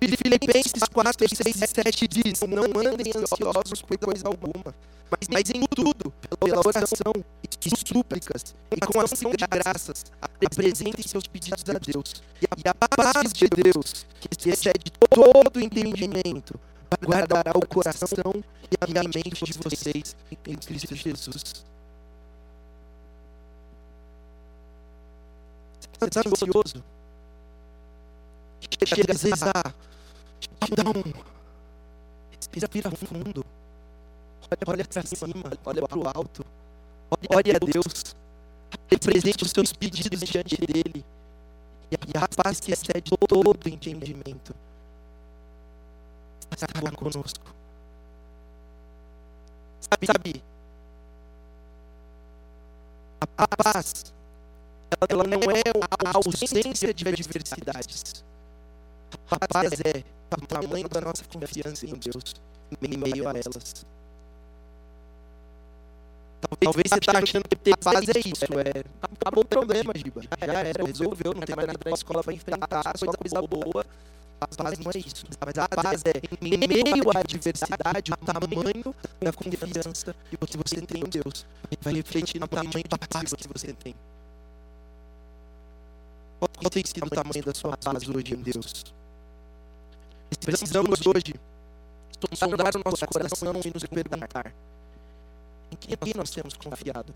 Filipenses 0.00 0.82
4, 0.92 1.28
6 1.28 1.56
e 1.56 1.66
7 1.66 2.08
diz: 2.08 2.40
Não 2.42 2.64
andem 2.64 3.12
ansiosos 3.14 3.82
por 3.82 3.98
coisa 3.98 4.28
alguma, 4.28 4.74
mas, 5.10 5.50
em 5.50 5.66
tudo, 5.74 6.12
pela 6.38 6.60
oração 6.60 7.12
e 7.42 7.70
súplicas, 7.86 8.54
e 8.70 8.80
com 8.80 9.00
ação 9.00 9.32
de 9.32 9.44
graças, 9.46 10.04
apresentem 10.20 11.04
seus 11.06 11.26
pedidos 11.26 11.64
a 11.68 11.78
Deus. 11.78 12.22
E 12.40 12.46
a, 12.68 12.74
paz 12.74 13.32
de 13.32 13.46
Deus, 13.48 14.06
que 14.20 14.50
excede 14.50 14.92
todo 15.10 15.60
entendimento, 15.60 16.58
guardará 17.04 17.52
o 17.56 17.66
coração 17.66 18.08
e 18.70 18.76
a 18.80 19.02
mente 19.02 19.44
de 19.44 19.52
vocês 19.58 20.16
em 20.46 20.56
Cristo 20.56 20.94
Jesus. 20.94 21.64
Você 25.80 25.88
está 25.88 25.89
ansioso? 26.04 26.82
Chega 28.86 29.12
às 29.12 29.22
vezes 29.22 29.42
a 29.42 29.74
dá 30.76 30.90
um. 30.90 31.12
Respira 32.32 32.90
fundo. 32.90 33.44
Olha, 34.50 34.58
olha 34.66 34.84
para 34.84 35.02
cima, 35.02 35.50
olha 35.64 35.82
para 35.86 35.98
o 35.98 36.08
alto. 36.08 36.44
Olha 37.10 37.56
a 37.56 37.58
Deus. 37.58 38.16
Represente 38.90 39.44
os 39.44 39.50
seus 39.50 39.72
pedidos 39.72 40.20
diante 40.20 40.56
dele. 40.56 41.04
E 41.90 42.16
a 42.16 42.28
paz 42.28 42.60
que 42.60 42.72
excede 42.72 43.10
todo 43.28 43.68
entendimento 43.68 44.54
estará 46.66 46.90
conosco. 46.92 47.54
Sabe, 49.80 50.06
sabe? 50.06 50.42
A 53.20 53.46
paz, 53.46 54.12
ela 55.08 55.24
não 55.24 55.40
é 55.50 55.62
a 56.04 56.16
ausência 56.16 56.94
de 56.94 57.08
adversidades. 57.08 58.24
A 59.30 59.38
paz 59.48 59.72
é 59.84 60.02
o 60.36 60.46
tamanho 60.46 60.88
da 60.88 61.00
nossa 61.00 61.24
confiança 61.24 61.86
em 61.86 61.94
Deus 61.94 62.34
em 62.80 62.96
meio 62.96 63.28
a 63.28 63.32
elas. 63.32 63.84
Talvez 66.60 66.88
você 66.88 66.98
está 66.98 67.18
achando 67.18 67.48
que 67.48 67.56
ter 67.56 67.76
paz 67.76 68.08
é 68.08 68.18
isso, 68.18 68.44
é 68.58 68.82
acabou 69.02 69.42
o 69.42 69.46
problema, 69.46 69.92
Giba. 69.94 70.22
Já 70.22 70.60
era, 70.60 70.84
resolveu, 70.84 71.34
não 71.34 71.42
tem 71.42 71.54
mais 71.54 71.68
nada 71.68 71.80
na 71.84 71.90
escola 71.92 72.22
para 72.22 72.32
enfrentar, 72.32 72.96
só 72.96 73.06
coisa 73.06 73.42
boa. 73.42 73.84
A 74.40 74.46
paz 74.46 74.78
não 74.78 74.90
é 74.90 74.98
isso. 74.98 75.26
Mas 75.44 75.58
a 75.58 75.68
paz 75.68 76.02
é, 76.06 76.12
em 76.40 76.66
meio 76.66 77.10
à 77.14 77.18
adversidade, 77.20 78.12
o 78.12 78.16
tamanho 78.16 78.94
da 79.20 79.32
confiança 79.32 80.14
que 80.30 80.56
você 80.56 80.80
tem 80.80 81.02
em 81.02 81.08
Deus 81.08 81.44
vai 81.82 81.94
refletir 81.94 82.40
no 82.40 82.48
tamanho 82.48 82.84
da 82.88 82.98
paz 82.98 83.34
que 83.34 83.48
você 83.48 83.72
tem. 83.74 83.94
Qual 86.40 86.70
tem 86.70 86.82
sido 86.86 87.06
o 87.06 87.10
tamanho 87.10 87.44
da 87.44 87.52
sua 87.52 87.76
paz 87.76 88.08
hoje 88.08 88.32
em 88.32 88.40
Deus? 88.40 88.84
Precisamos 90.40 91.06
hoje 91.06 91.34
sondar 92.34 92.74
o 92.76 92.82
nosso 92.82 93.06
coração 93.06 93.52
e 93.62 93.70
nos 93.70 93.84
perguntar: 93.84 94.54
em 95.70 95.76
quem 95.76 96.14
nós 96.16 96.30
temos 96.30 96.54
confiado? 96.54 97.14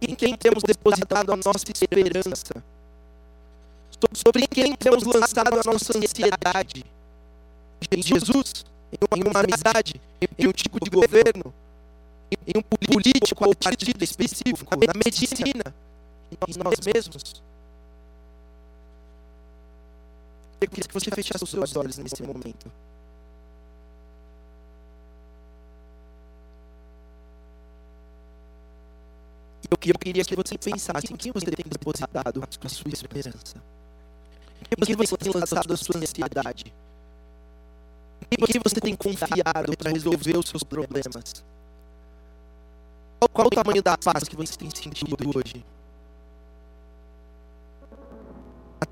Em 0.00 0.14
quem 0.14 0.34
temos 0.36 0.62
depositado 0.62 1.32
a 1.32 1.36
nossa 1.36 1.66
esperança? 1.70 2.64
Sobre 4.14 4.46
quem 4.46 4.74
temos 4.74 5.04
lançado 5.04 5.52
a 5.52 5.62
nossa 5.70 5.98
ansiedade? 5.98 6.86
Em 7.90 8.02
Jesus? 8.02 8.64
Em 8.90 9.28
uma 9.28 9.40
amizade? 9.40 10.00
Em 10.38 10.48
um 10.48 10.52
tipo 10.52 10.82
de 10.82 10.88
governo? 10.88 11.52
Em 12.30 12.58
um 12.58 12.62
político 12.62 13.46
ou 13.46 13.54
partido 13.54 14.02
específico? 14.02 14.74
Na 14.74 14.94
medicina? 14.94 15.74
Nós 16.38 16.78
mesmos? 16.84 17.42
Eu 20.60 20.68
queria 20.68 20.86
que 20.86 20.94
você 20.94 21.10
fechasse 21.10 21.42
os 21.42 21.50
seus 21.50 21.76
olhos 21.76 21.98
nesse 21.98 22.22
momento. 22.22 22.70
Eu 29.70 29.98
queria 29.98 30.24
que 30.24 30.36
você 30.36 30.58
pensasse 30.58 31.12
em 31.12 31.16
quem 31.16 31.32
você 31.32 31.46
tem 31.46 31.64
depositado 31.66 32.42
a 32.42 32.68
sua 32.68 32.90
esperança. 32.92 33.56
Em 34.70 34.84
quem 34.84 34.96
você 34.96 35.16
tem 35.16 35.32
lançado 35.32 35.72
a 35.72 35.76
sua 35.76 35.96
ansiedade. 35.96 36.72
Em 38.30 38.46
quem 38.46 38.60
você 38.62 38.80
tem 38.80 38.94
confiado 38.94 39.76
para 39.78 39.90
resolver 39.90 40.36
os 40.36 40.48
seus 40.48 40.62
problemas. 40.62 41.42
Qual 43.32 43.46
o 43.46 43.50
tamanho 43.50 43.82
da 43.82 43.96
paz 43.96 44.24
que 44.24 44.36
você 44.36 44.56
tem 44.56 44.70
sentido 44.70 45.16
hoje? 45.34 45.64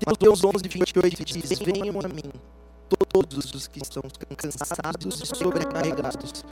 Mateus 0.05 0.43
11, 0.43 0.67
28 0.67 1.25
diz: 1.25 1.59
Venham 1.59 1.99
a 1.99 2.07
mim, 2.07 2.31
todos 3.09 3.53
os 3.53 3.67
que 3.67 3.81
estão 3.81 4.03
cansados 4.37 5.21
e 5.21 5.25
sobrecarregados, 5.25 6.43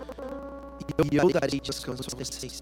e 1.12 1.16
eu 1.16 1.30
darei 1.32 1.60
descanso 1.60 2.04
a 2.14 2.18
vocês. 2.18 2.60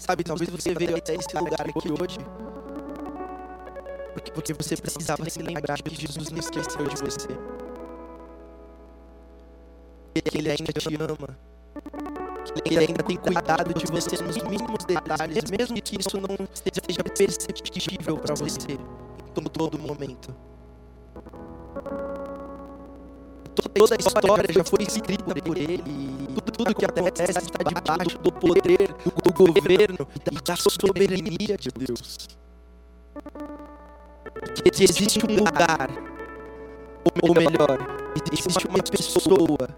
Sabe, 0.00 0.24
talvez 0.24 0.50
você 0.50 0.74
veio 0.74 0.96
até 0.96 1.14
esse 1.14 1.36
lugar 1.36 1.60
aqui 1.60 1.88
hoje 1.90 2.18
porque, 4.14 4.30
porque 4.30 4.54
você 4.54 4.76
precisava 4.76 5.28
se 5.28 5.42
lembrar 5.42 5.80
que 5.82 5.94
Jesus 5.94 6.30
não 6.30 6.38
esqueceu 6.38 6.86
de 6.86 6.96
você. 6.96 7.28
Que 10.14 10.38
Ele 10.38 10.50
ainda 10.50 10.72
te 10.72 10.94
ama 10.94 11.36
ele 12.64 12.78
ainda 12.78 13.02
tem 13.02 13.16
cuidado 13.16 13.74
de 13.74 13.86
você 13.86 14.22
nos 14.22 14.36
mínimos 14.42 14.84
detalhes, 14.84 15.50
mesmo 15.50 15.80
que 15.80 16.00
isso 16.00 16.20
não 16.20 16.36
seja 16.52 17.02
perceptível 17.04 18.16
para 18.18 18.34
você 18.34 18.72
em 18.72 19.44
todo 19.44 19.78
momento. 19.78 20.34
Toda 23.74 23.94
a 23.94 23.98
história 23.98 24.52
já 24.52 24.64
foi 24.64 24.82
escrita 24.82 25.34
por 25.34 25.56
ele. 25.56 25.82
Tudo, 26.34 26.52
tudo 26.52 26.74
que 26.74 26.84
acontece 26.84 27.38
está 27.38 27.62
debaixo 27.62 28.18
do 28.18 28.32
poder 28.32 28.94
do 29.22 29.32
governo 29.32 30.06
e 30.14 30.40
da 30.40 30.56
soberania 30.56 31.56
de 31.56 31.68
Deus. 31.70 32.28
Que 34.74 34.84
existe 34.84 35.20
um 35.24 35.36
lugar, 35.36 35.90
ou 37.22 37.34
melhor, 37.34 37.78
existe 38.32 38.66
uma 38.66 38.82
pessoa 38.82 39.68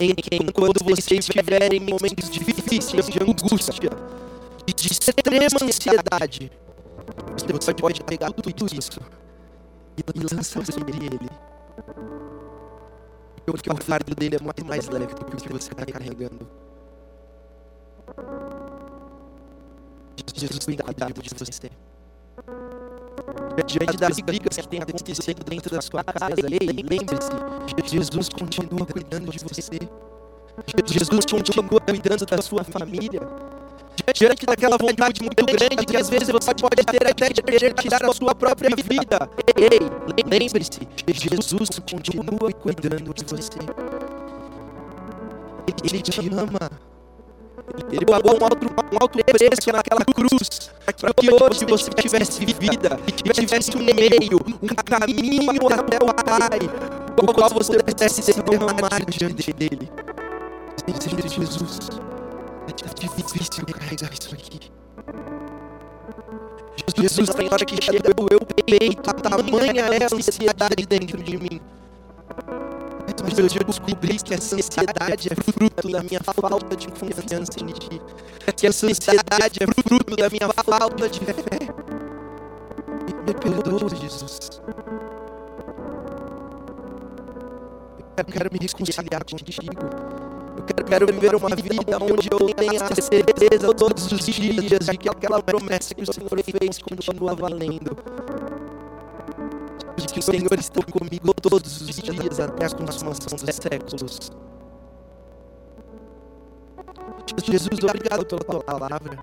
em 0.00 0.14
quem, 0.14 0.46
quando 0.52 0.82
você 0.84 1.16
estiver 1.16 1.72
em 1.72 1.80
momentos 1.80 2.30
difíceis, 2.30 3.06
de 3.06 3.22
angústia, 3.22 3.90
de 4.66 4.86
extrema 4.88 5.58
ansiedade, 5.62 6.50
você 7.52 7.74
pode 7.74 8.02
pegar 8.02 8.32
tudo 8.32 8.66
isso 8.74 9.00
e 9.96 10.34
lançar 10.34 10.64
sobre 10.66 10.96
ele. 10.96 11.30
Porque 13.44 13.70
o 13.70 13.76
fardo 13.76 14.14
dele 14.14 14.36
é 14.36 14.42
muito 14.42 14.64
mais 14.64 14.88
leve 14.88 15.14
do 15.14 15.24
que 15.24 15.34
o 15.34 15.36
que 15.36 15.52
você 15.52 15.70
está 15.70 15.86
carregando. 15.86 16.48
Jesus 20.34 20.64
tem 20.66 20.76
cuidado 20.76 21.22
de 21.22 21.30
você. 21.30 21.70
Diante 23.66 23.96
das 23.96 24.20
brigas 24.20 24.56
que 24.56 24.68
tem 24.68 24.82
acontecido 24.82 25.42
dentro 25.44 25.70
da 25.74 25.80
sua 25.80 26.04
casa, 26.04 26.34
lembre-se, 26.42 27.90
Jesus 27.90 28.28
continua 28.28 28.86
cuidando 28.86 29.30
de 29.30 29.38
você. 29.38 29.78
Jesus 30.86 31.24
continua 31.24 31.80
cuidando 31.80 32.26
da 32.26 32.40
sua 32.40 32.64
família. 32.64 33.20
Diante 34.14 34.46
daquela 34.46 34.76
vontade 34.78 35.22
muito 35.22 35.44
grande 35.44 35.84
que 35.84 35.96
às 35.96 36.08
vezes 36.08 36.28
você 36.28 36.54
pode 36.54 36.84
ter 36.84 37.06
até 37.08 37.28
de 37.30 37.42
querer 37.42 37.74
tirar 37.74 38.04
a 38.04 38.12
sua 38.12 38.34
própria 38.34 38.70
vida. 38.76 39.28
Ei, 39.56 39.80
lembre-se, 40.26 40.86
Jesus 41.06 41.68
continua 41.90 42.52
cuidando 42.52 43.12
de 43.12 43.24
você. 43.24 43.58
Ele 45.84 46.02
te 46.02 46.20
ama. 46.28 46.95
Ele 47.90 48.06
pagou 48.06 48.32
um 48.40 48.44
alto, 48.44 48.66
um 48.66 48.98
alto 49.00 49.18
preço 49.24 49.72
naquela 49.72 50.04
cruz 50.04 50.70
para 50.94 51.12
que 51.12 51.30
hoje 51.30 51.64
você 51.66 51.90
tivesse 51.90 52.44
vida, 52.44 52.98
tivesse 53.32 53.76
um 53.76 53.82
meio, 53.82 54.38
um 54.62 54.68
caminho 54.68 55.68
até 55.72 55.96
o 55.96 56.14
Pai, 56.14 56.58
o 57.20 57.34
qual 57.34 57.50
você 57.50 57.78
pudesse 57.82 58.22
se 58.22 58.42
derramar 58.42 59.04
diante 59.08 59.52
dele. 59.52 59.90
Senhor 61.00 61.28
Jesus, 61.28 61.90
é 62.68 63.00
difícil 63.00 63.66
carregar 63.66 64.10
isso 64.12 64.32
aqui. 64.32 64.60
Jesus, 66.98 67.28
tem 67.30 67.48
hora 67.52 67.64
que 67.64 67.82
chega 67.82 68.12
eu 68.30 68.40
peito, 68.64 69.10
a 69.10 69.12
tamanha 69.12 69.82
é 69.82 70.04
a 70.04 70.16
ansiedade 70.16 70.86
dentro 70.86 71.22
de 71.22 71.36
mim. 71.36 71.60
Mas 73.26 73.38
eu 73.38 73.64
descobri 73.64 74.18
que 74.18 74.34
essa 74.34 74.54
ansiedade 74.54 75.28
é 75.28 75.34
fruto 75.34 75.90
da 75.90 76.00
minha 76.00 76.20
falta 76.22 76.76
de 76.76 76.86
confiança 76.86 77.60
em 77.60 77.66
Ti. 77.66 78.00
Que 78.56 78.68
essa 78.68 78.86
ansiedade 78.86 79.58
é 79.60 79.66
fruto 79.66 80.14
da 80.14 80.30
minha 80.30 80.48
falta 80.48 81.08
de 81.08 81.20
fé. 81.20 81.58
Me 83.26 83.34
perdoa, 83.34 83.88
Jesus. 83.96 84.62
Eu 88.16 88.24
quero 88.24 88.50
me 88.52 88.58
reconciliar 88.60 89.24
contigo. 89.24 89.74
Eu 90.76 90.84
quero, 90.84 91.06
viver 91.06 91.34
uma 91.34 91.54
vida 91.54 91.98
onde 92.00 92.28
eu 92.30 92.54
tenha 92.54 92.84
a 92.84 92.94
certeza 92.94 93.74
todos 93.74 94.10
os 94.10 94.24
dias 94.24 94.86
de 94.86 94.96
que 94.96 95.08
aquela 95.08 95.42
promessa 95.42 95.94
que 95.94 96.02
o 96.02 96.12
Senhor 96.12 96.30
fez 96.42 96.78
continua 96.78 97.34
valendo. 97.34 97.96
Que 100.16 100.20
o 100.20 100.22
Senhor 100.22 100.58
está 100.58 100.80
comigo 100.82 101.34
todos 101.34 101.82
os 101.82 101.94
dias 101.94 102.40
até 102.40 102.64
a 102.64 102.70
consumação 102.70 103.36
dos 103.36 103.54
séculos. 103.54 104.30
Jesus, 107.44 107.84
obrigado 107.84 108.24
pela 108.24 108.40
tua 108.40 108.62
palavra. 108.62 109.18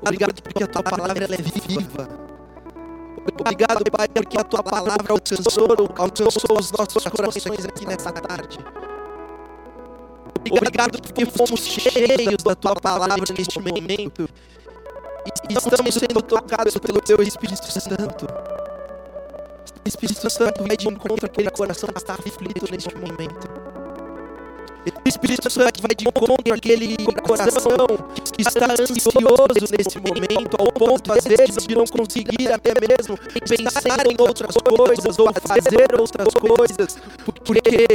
Obrigado 0.00 0.40
porque 0.40 0.62
a 0.62 0.68
tua 0.68 0.82
palavra 0.84 1.24
ela 1.24 1.34
é 1.34 1.38
viva. 1.38 2.08
Obrigado, 3.40 3.90
Pai, 3.90 4.06
porque 4.06 4.38
a 4.38 4.44
tua 4.44 4.62
palavra 4.62 5.04
alcançou, 5.10 5.68
alcançou 5.98 6.56
os 6.56 6.70
nossos 6.70 7.04
corações 7.08 7.64
aqui 7.64 7.86
nessa 7.86 8.12
tarde. 8.12 8.58
Obrigado 10.48 11.02
porque 11.02 11.26
fomos 11.26 11.58
cheios 11.58 12.40
da 12.44 12.54
tua 12.54 12.76
palavra 12.76 13.34
neste 13.36 13.58
momento. 13.58 14.28
E 15.50 15.54
estamos 15.54 15.92
sendo 15.92 16.22
tocados 16.22 16.78
pelo 16.78 17.00
teu 17.00 17.20
Espírito 17.20 17.66
Santo. 17.66 18.28
Espírito 19.86 20.30
Santo 20.30 20.64
vai 20.64 20.76
de 20.76 20.88
encontro 20.88 21.26
àquele 21.26 21.50
coração 21.50 21.88
que 21.90 21.98
está 21.98 22.14
aflito 22.14 22.70
neste 22.70 22.94
momento. 22.96 23.48
Espírito 25.06 25.50
Santo 25.50 25.80
vai 25.80 25.94
de 25.94 26.08
encontro 26.08 26.54
àquele 26.54 26.96
coração 27.22 27.86
que 28.32 28.42
está 28.42 28.66
ansioso 28.72 29.66
nesse 29.76 29.98
momento, 29.98 30.56
ao 30.58 30.72
ponto, 30.72 31.12
às 31.12 31.24
vezes, 31.24 31.66
de 31.66 31.74
não 31.74 31.84
conseguir 31.86 32.52
até 32.52 32.72
mesmo 32.80 33.18
pensar 33.48 34.06
em 34.06 34.16
outras 34.18 34.54
coisas 34.56 35.18
ou 35.18 35.32
fazer 35.46 36.00
outras 36.00 36.34
coisas, 36.34 36.98
porque 37.24 37.86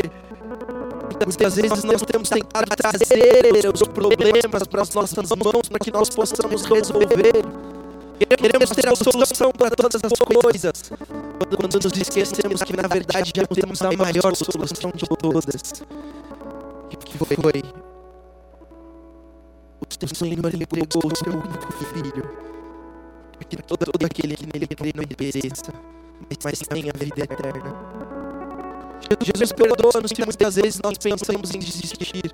muitas 1.26 1.56
vezes 1.56 1.84
nós 1.84 2.02
temos 2.02 2.30
tentado 2.30 2.76
trazer 2.76 3.72
os 3.74 3.82
problemas 3.84 4.64
para 4.70 4.82
as 4.82 4.94
nossas 4.94 5.30
mãos 5.30 5.70
para 5.70 5.80
que 5.80 5.92
nós 5.92 6.10
possamos 6.10 6.66
resolver. 6.66 7.79
Queremos 8.20 8.70
ter 8.72 8.88
a 8.88 8.96
solução 8.96 9.52
para 9.52 9.72
todas 9.72 10.02
as 10.04 10.20
coisas, 10.20 10.92
quando 11.56 11.80
nos 11.82 11.98
esquecemos 11.98 12.62
que 12.64 12.76
na 12.76 12.88
verdade 12.88 13.32
já 13.34 13.46
temos 13.48 13.82
a 13.82 13.92
maior 13.94 14.36
solução 14.36 14.92
de 14.94 15.06
todas. 15.08 15.84
Que 17.00 17.18
foi 17.18 17.38
o 20.02 20.16
Senhor 20.16 20.54
entregou 20.54 21.02
o 21.06 21.16
seu 21.16 21.34
único 21.34 21.72
filho. 21.94 22.30
Que 23.50 23.58
todo, 23.64 24.06
aquele 24.06 24.36
que 24.36 24.46
nele 24.46 24.68
crê 24.68 24.94
não 24.96 25.04
pereça 25.06 25.74
mas 26.44 26.60
tenha 26.60 26.92
vida 26.94 27.24
eterna. 27.24 27.76
Jesus 29.24 29.52
perdoa-nos 29.54 30.12
se 30.14 30.26
muitas 30.26 30.56
vezes 30.56 30.80
nós 30.84 30.98
pensamos 30.98 31.56
em 31.56 31.60
desistir. 31.60 32.32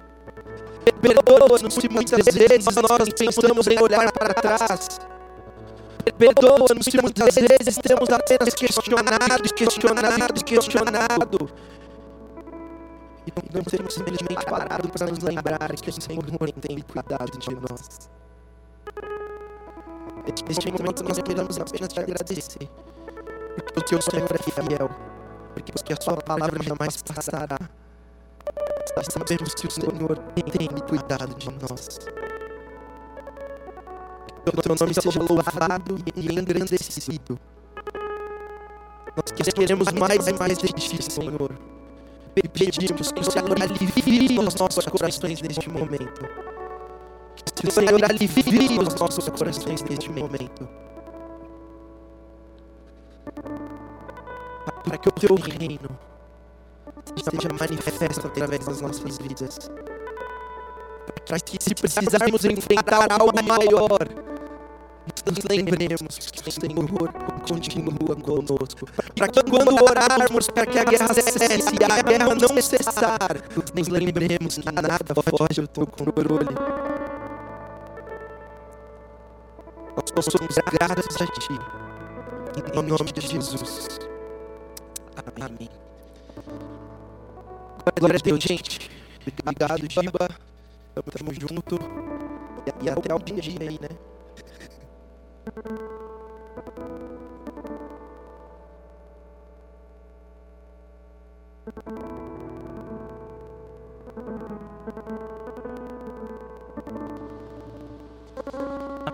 Perdoa-nos 1.00 1.74
se 1.74 1.88
muitas 1.90 2.26
vezes 2.26 2.76
nós 2.76 3.10
pensamos 3.10 3.68
em 3.68 3.80
olhar 3.80 4.12
para 4.12 4.34
trás 4.34 5.00
perdoa-nos 6.12 6.86
se 6.86 7.02
muitas 7.02 7.36
vezes 7.36 7.78
temos 7.78 8.10
apenas 8.10 8.54
questionado 8.54 9.54
questionado 9.56 10.44
questionado 10.44 11.50
e 13.28 13.58
não 13.58 13.64
sermos 13.68 13.94
simplesmente 13.94 14.46
parados 14.46 14.92
para 14.92 15.08
nos 15.08 15.20
lembrar 15.20 15.76
que 15.76 15.90
o 15.90 16.02
Senhor 16.02 16.52
tem 16.62 16.80
cuidado 16.82 17.40
de 17.40 17.56
nós. 17.56 18.10
Neste 20.48 20.72
momento 20.72 21.04
nós 21.04 21.18
queremos 21.20 21.58
apenas 21.58 21.94
te 21.94 22.00
agradecer, 22.00 22.70
porque 23.74 23.96
o 23.96 24.02
Senhor 24.02 24.30
é 24.32 24.38
fiel, 24.38 24.90
porque 25.54 25.94
a 25.94 26.02
sua 26.02 26.18
palavra 26.18 26.62
jamais 26.64 27.02
passará. 27.02 27.58
Nós 28.96 29.08
sabemos 29.12 29.54
que 29.56 29.68
o 29.68 29.72
Senhor 29.72 30.18
tem 30.52 30.68
cuidado 30.88 31.34
de 31.36 31.50
nós. 31.50 32.00
O 34.48 34.62
teu 34.62 34.76
nome 34.80 34.94
seja 34.94 35.20
louvado 35.22 35.98
e 36.16 36.40
engrandecido. 36.40 37.40
Nós 39.16 39.54
queremos 39.54 39.92
mais 39.94 40.28
e 40.28 40.34
mais 40.34 40.58
de 40.58 40.68
ti, 40.74 41.12
Senhor 41.12 41.52
e 42.36 42.48
pedimos 42.50 43.12
que 43.12 43.22
o 43.22 43.32
Senhor 43.32 43.62
alivie 43.62 44.40
os 44.40 44.56
nossos 44.56 44.86
corações 44.86 45.42
neste 45.42 45.70
momento. 45.70 46.28
Que 47.56 47.68
o 47.68 47.72
Senhor 47.72 48.04
alivie 48.04 48.80
os 48.80 48.96
nossos 48.96 49.30
corações 49.30 49.82
neste 49.84 50.10
momento. 50.10 50.68
Para 54.84 54.98
que 54.98 55.08
o 55.08 55.12
teu 55.14 55.36
reino 55.36 55.90
seja 57.24 57.50
manifesto 57.58 58.28
através 58.28 58.66
das 58.66 58.82
nossas 58.82 59.18
vidas. 59.18 59.72
Para 61.26 61.40
que 61.40 61.58
se 61.64 61.74
precisarmos 61.74 62.44
enfrentar 62.44 63.12
algo 63.14 63.32
maior, 63.44 64.00
nos 65.26 65.44
lembremos 65.50 66.18
que 66.18 66.50
o 66.50 66.52
Senhor 66.52 67.14
continua 67.48 68.16
conosco. 68.16 68.86
Para 69.16 69.28
que 69.28 69.44
quando 69.44 69.84
orarmos 69.84 70.48
para 70.48 70.66
que 70.66 70.80
a 70.80 70.84
guerra 70.84 71.14
cesse 71.14 71.76
e 71.80 71.84
a 71.84 72.02
guerra 72.02 72.36
não 72.36 72.62
cessar, 72.62 73.38
nos 73.74 73.88
lembremos 73.88 74.58
que 74.58 74.66
nada 74.72 74.98
foge 75.38 75.62
do 75.62 75.68
teu 75.68 75.88
controle. 75.88 76.56
Nós 79.96 80.26
somos 80.26 80.56
gratos 80.72 81.22
a 81.22 81.28
Ti. 81.28 81.60
Em 82.58 82.82
nome 82.84 83.12
de 83.12 83.22
Jesus. 83.22 84.00
Amém. 85.42 85.70
Glória 88.00 88.18
a 88.18 88.24
Deus, 88.24 88.44
gente. 88.44 88.90
Obrigado, 89.22 89.90
Giba. 89.90 90.30
Tamo 90.96 91.34
junto. 91.34 91.80
E 92.82 92.90
até 92.90 93.14
o 93.14 93.20
dia 93.20 93.62
aí, 93.62 93.80
né? 93.80 93.90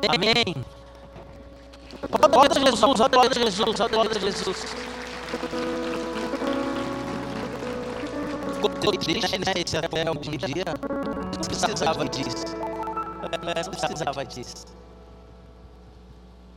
Amém. 0.08 0.56
Roda 2.34 2.60
Jesus, 2.60 3.00
roda 3.00 3.34
Jesus, 3.34 3.80
roda 3.80 4.20
Jesus. 4.20 4.76
Ficou 8.54 8.92
triste, 8.98 9.38
né? 9.38 9.54
Esse 9.56 9.78
até 9.78 10.08
algum 10.08 10.22
dia. 10.22 10.66
Precisava 11.46 12.08
disso. 12.08 12.46
É, 13.56 13.64
precisava 13.70 14.26
disso 14.26 14.81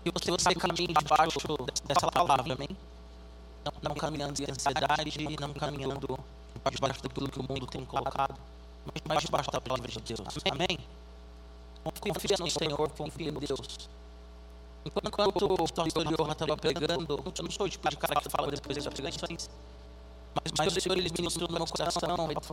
que 0.05 0.11
você, 0.13 0.31
você 0.31 0.55
caminhe 0.55 0.93
debaixo 0.93 1.39
dessa 1.85 2.11
palavra, 2.11 2.53
amém? 2.53 2.69
Não, 3.65 3.73
não 3.83 3.95
caminhando 3.95 4.39
em 4.43 4.51
ansiedade, 4.51 5.19
não 5.41 5.55
caminhando 5.55 6.19
debaixo 6.71 7.03
daquilo 7.03 7.29
que 7.31 7.41
o 7.41 7.43
mundo 7.43 7.67
tem 7.67 7.85
colocado, 7.85 8.35
mas, 9.07 9.23
debaixo 9.23 9.51
da 9.51 9.61
palavra 9.61 9.89
de 9.89 10.01
Deus, 10.01 10.21
amém? 10.51 10.79
Confia 12.01 12.37
no 12.39 12.51
Senhor, 12.51 12.91
confia 12.91 13.31
em 13.31 13.33
Deus. 13.33 13.89
Enquanto, 14.85 15.45
o 15.47 15.73
pastor 15.73 16.05
Johan 16.05 16.33
estava 16.33 16.57
pregando, 16.57 17.33
eu 17.37 17.43
não 17.43 17.51
sou 17.51 17.67
o 17.67 17.69
tipo 17.71 17.89
de 17.89 17.97
cara 17.97 18.21
que 18.21 18.29
fala 18.29 18.51
depois 18.51 18.77
das 18.77 18.93
pregações, 18.93 19.49
mas, 20.35 20.53
mas 20.59 20.77
o 20.77 20.81
Senhor 20.81 20.99
ele 20.99 21.11
ministrou 21.17 21.49
no 21.49 21.55
meu 21.55 21.67
coração, 21.67 22.03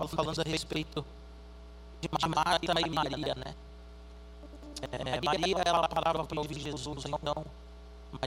falando 0.07 0.39
a 0.39 0.49
respeito 0.49 1.05
de 1.99 2.09
Marta 2.29 2.79
e 2.79 2.89
Maria, 2.89 3.35
né? 3.35 3.53
É, 4.81 5.21
Maria, 5.23 5.57
ela 5.65 5.87
parava 5.87 6.23
para 6.23 6.39
ouvir 6.39 6.59
Jesus, 6.59 7.05
então 7.05 7.45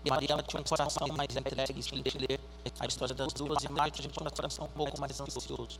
Maria 0.09 0.33
ela 0.33 0.43
tinha 0.43 0.61
um 0.61 0.65
coração 0.65 1.09
mais 1.09 1.37
entregue, 1.37 1.83
se 1.83 1.95
a 1.95 2.19
ler 2.19 2.41
a 2.81 2.87
história 2.87 3.15
das 3.15 3.33
duas, 3.33 3.65
e 3.65 3.69
Marta 3.69 4.03
tinha 4.03 4.11
um 4.11 4.31
coração 4.31 4.65
um 4.67 4.69
pouco 4.69 5.01
mais 5.01 5.21
ansioso. 5.21 5.79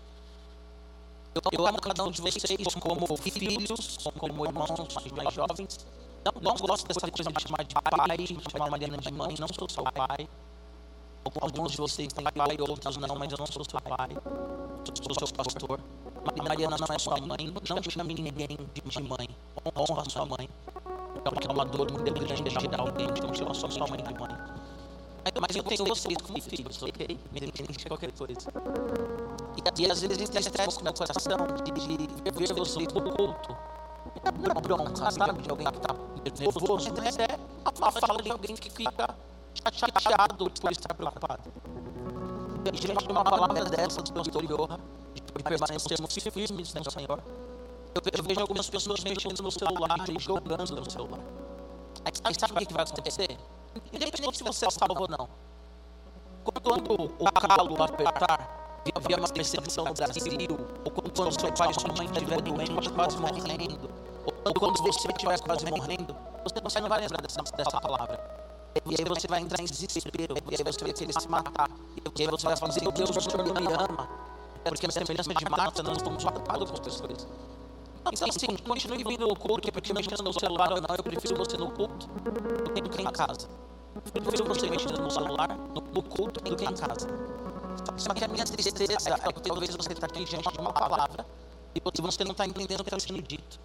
Eu, 1.35 1.43
eu 1.53 1.67
amo 1.67 1.81
cada 1.81 2.05
um 2.05 2.11
de 2.11 2.21
vocês 2.21 2.75
como 2.81 3.17
filhos, 3.17 3.99
como 4.19 4.47
irmãos 4.47 4.71
mais 5.17 5.35
jovens. 5.35 5.87
Não, 6.25 6.33
não 6.41 6.55
gosto 6.57 6.87
dessa 6.87 7.11
coisa 7.11 7.31
de 7.31 7.43
chamar 7.43 7.65
de 7.65 7.75
pai, 7.75 8.17
de 8.17 8.53
chamar 8.53 8.71
Mariana 8.71 8.99
de 8.99 9.13
mãe, 9.13 9.35
não 9.39 9.49
sou 9.49 9.69
seu 9.69 9.85
pai. 9.85 10.29
Alguns 11.41 11.73
de 11.73 11.79
vocês 11.79 12.13
têm 12.13 12.25
pai, 12.25 12.57
outros 12.61 12.97
não, 12.97 13.17
mas 13.17 13.33
eu 13.33 13.39
não 13.39 13.47
sou 13.47 13.65
seu 13.65 13.81
pai. 13.81 14.11
Sou 14.85 15.27
seu 15.27 15.37
pastor. 15.37 15.81
Mariana 16.43 16.77
não 16.79 16.95
é 16.95 16.99
sua 16.99 17.17
mãe, 17.21 17.53
não 17.53 17.83
chame 17.91 18.15
ninguém 18.15 18.59
de 18.73 19.03
mãe. 19.03 19.29
Honra 19.77 20.09
sua 20.09 20.27
mãe. 20.27 20.49
É 21.25 21.53
uma 21.53 21.65
dor 21.65 21.91
muito 21.91 22.13
grande 22.13 22.43
que 23.15 23.21
não 23.23 23.35
chama 23.35 23.55
só 23.55 23.69
sua 23.71 23.87
mãe 23.87 24.03
de 24.03 24.15
mãe. 24.15 24.29
Mas 25.41 25.57
eu 25.57 25.63
tenho 25.63 25.87
vocês 25.87 26.17
como 26.23 26.41
filhos, 26.41 26.83
ok? 26.83 27.19
Independente 27.35 27.79
de 27.79 27.87
qualquer 27.87 28.13
coisa. 28.13 28.53
E, 29.57 29.83
e 29.83 29.91
às 29.91 30.03
vezes 30.03 30.29
tem 30.29 30.41
estresse 30.41 30.79
no 30.79 30.85
meu 30.85 30.93
coração 30.93 31.39
de, 31.65 32.31
ver 32.31 32.53
vocês 32.53 32.93
no 32.93 33.01
culto. 33.01 33.57
Não 34.37 34.61
bronca, 34.61 35.11
sabe? 35.11 35.43
De 35.43 35.51
alguém 35.51 35.67
que 35.67 35.79
está 35.79 35.97
nervoso. 36.41 36.93
Mas 37.03 37.19
é 37.19 37.39
a 37.65 37.91
fala 37.91 38.23
de 38.23 38.31
alguém 38.31 38.55
que 38.55 38.71
fica 38.71 39.15
chateado 39.73 40.51
por 40.51 40.73
estar 40.73 40.95
preocupado. 40.95 41.53
E 42.67 42.71
de 42.71 43.11
uma 43.11 43.25
palavra 43.25 43.65
dessa 43.65 44.03
pastor 44.03 44.45
Yoha, 44.45 44.79
de 45.15 45.43
permanecermos 45.43 46.15
firmes 46.15 46.75
no 46.75 46.91
Senhor, 46.91 47.23
eu 47.95 48.23
vejo 48.23 48.41
algumas 48.41 48.69
pessoas 48.69 49.03
mexendo 49.05 49.41
no 49.41 49.51
celular 49.51 50.09
e 50.09 50.19
jogando 50.19 50.75
no 50.75 50.91
celular. 50.91 51.21
Aí 52.05 52.35
sabe 52.35 52.53
o 52.53 52.67
que 52.67 52.75
vai 52.75 52.85
acontecer? 52.85 53.39
Independente 53.93 54.39
se 54.39 54.45
você 54.45 54.67
é 54.67 54.71
salvo 54.71 55.03
ou 55.03 55.09
não. 55.09 55.29
Quando 56.45 57.11
o 57.19 57.33
calo 57.33 57.83
apertar, 57.83 58.83
havia 58.95 59.17
uma 59.17 59.29
perseguição 59.29 59.85
no 59.85 59.95
Brasil, 59.95 60.59
ou 60.85 60.91
quando 60.91 61.41
seu 61.41 61.53
pai 61.53 61.69
ou 61.69 61.81
sua 61.81 61.93
mãe 61.95 62.07
estiver 62.07 62.41
doente, 62.43 62.91
quase 62.91 63.17
morrendo, 63.17 63.91
ou 64.45 64.55
quando 64.55 64.83
você 64.83 64.91
estiver 64.91 65.41
quase 65.41 65.65
morrendo, 65.65 66.15
você 66.45 66.81
não 66.81 66.89
vai 66.89 67.01
lembrar 67.01 67.23
dessa, 67.23 67.41
dessa 67.43 67.81
palavra. 67.81 68.21
E 68.87 68.97
aí 68.99 69.05
você 69.09 69.27
vai 69.27 69.41
entrar 69.41 69.63
em 69.63 69.67
desespero, 69.67 70.35
e 70.51 70.55
aí 70.55 70.65
você 70.65 70.85
vai 70.85 70.93
querer 70.93 71.13
se 71.13 71.29
matar, 71.29 71.71
e 72.17 72.23
aí 72.23 72.29
você 72.29 72.45
vai 72.45 72.55
assim, 72.55 72.81
Deus, 72.91 73.11
o 73.11 73.21
Senhor 73.21 73.45
me 73.45 73.73
ama, 73.73 74.09
porque 74.65 74.87
a 74.87 74.91
semelhança 74.91 75.35
de 75.35 75.49
Marta, 75.49 75.83
nós 75.83 76.03
matados 76.03 76.71
com 76.71 76.75
as 76.75 76.81
pessoas. 76.81 77.27
Então, 78.13 78.29
assim, 78.29 78.57
continue 78.67 79.03
vindo 79.03 79.27
no 79.27 79.35
culto, 79.37 79.73
porque 79.73 79.93
mexendo 79.93 80.23
no 80.23 80.33
celular 80.33 80.73
ou 80.73 80.81
não, 80.81 80.95
eu 80.95 81.03
prefiro 81.03 81.37
você 81.37 81.57
no 81.57 81.71
culto 81.71 82.07
do 82.07 82.91
que 82.91 83.03
em 83.03 83.11
casa. 83.11 83.49
Eu 83.95 84.23
prefiro 84.23 84.45
você 84.45 84.69
mexendo 84.69 85.01
no 85.01 85.11
celular, 85.11 85.57
no 85.93 86.03
culto, 86.03 86.41
do 86.41 86.57
que 86.57 86.65
em 86.65 86.75
casa. 86.75 87.09
Só 87.97 88.13
que 88.13 88.25
a 88.25 88.29
minha 88.29 88.45
tristeza 88.45 89.11
é 89.11 89.33
que 89.33 89.41
talvez 89.41 89.75
você 89.75 89.93
está 89.93 90.07
aqui 90.07 90.25
diante 90.25 90.53
de 90.53 90.59
uma 90.59 90.73
palavra 90.73 91.27
e 91.75 91.81
você 92.01 92.25
não 92.25 92.33
está 92.33 92.47
entendendo 92.47 92.81
o 92.81 92.85
que 92.85 92.95
está 92.95 92.99
sendo 92.99 93.23
dito. 93.23 93.59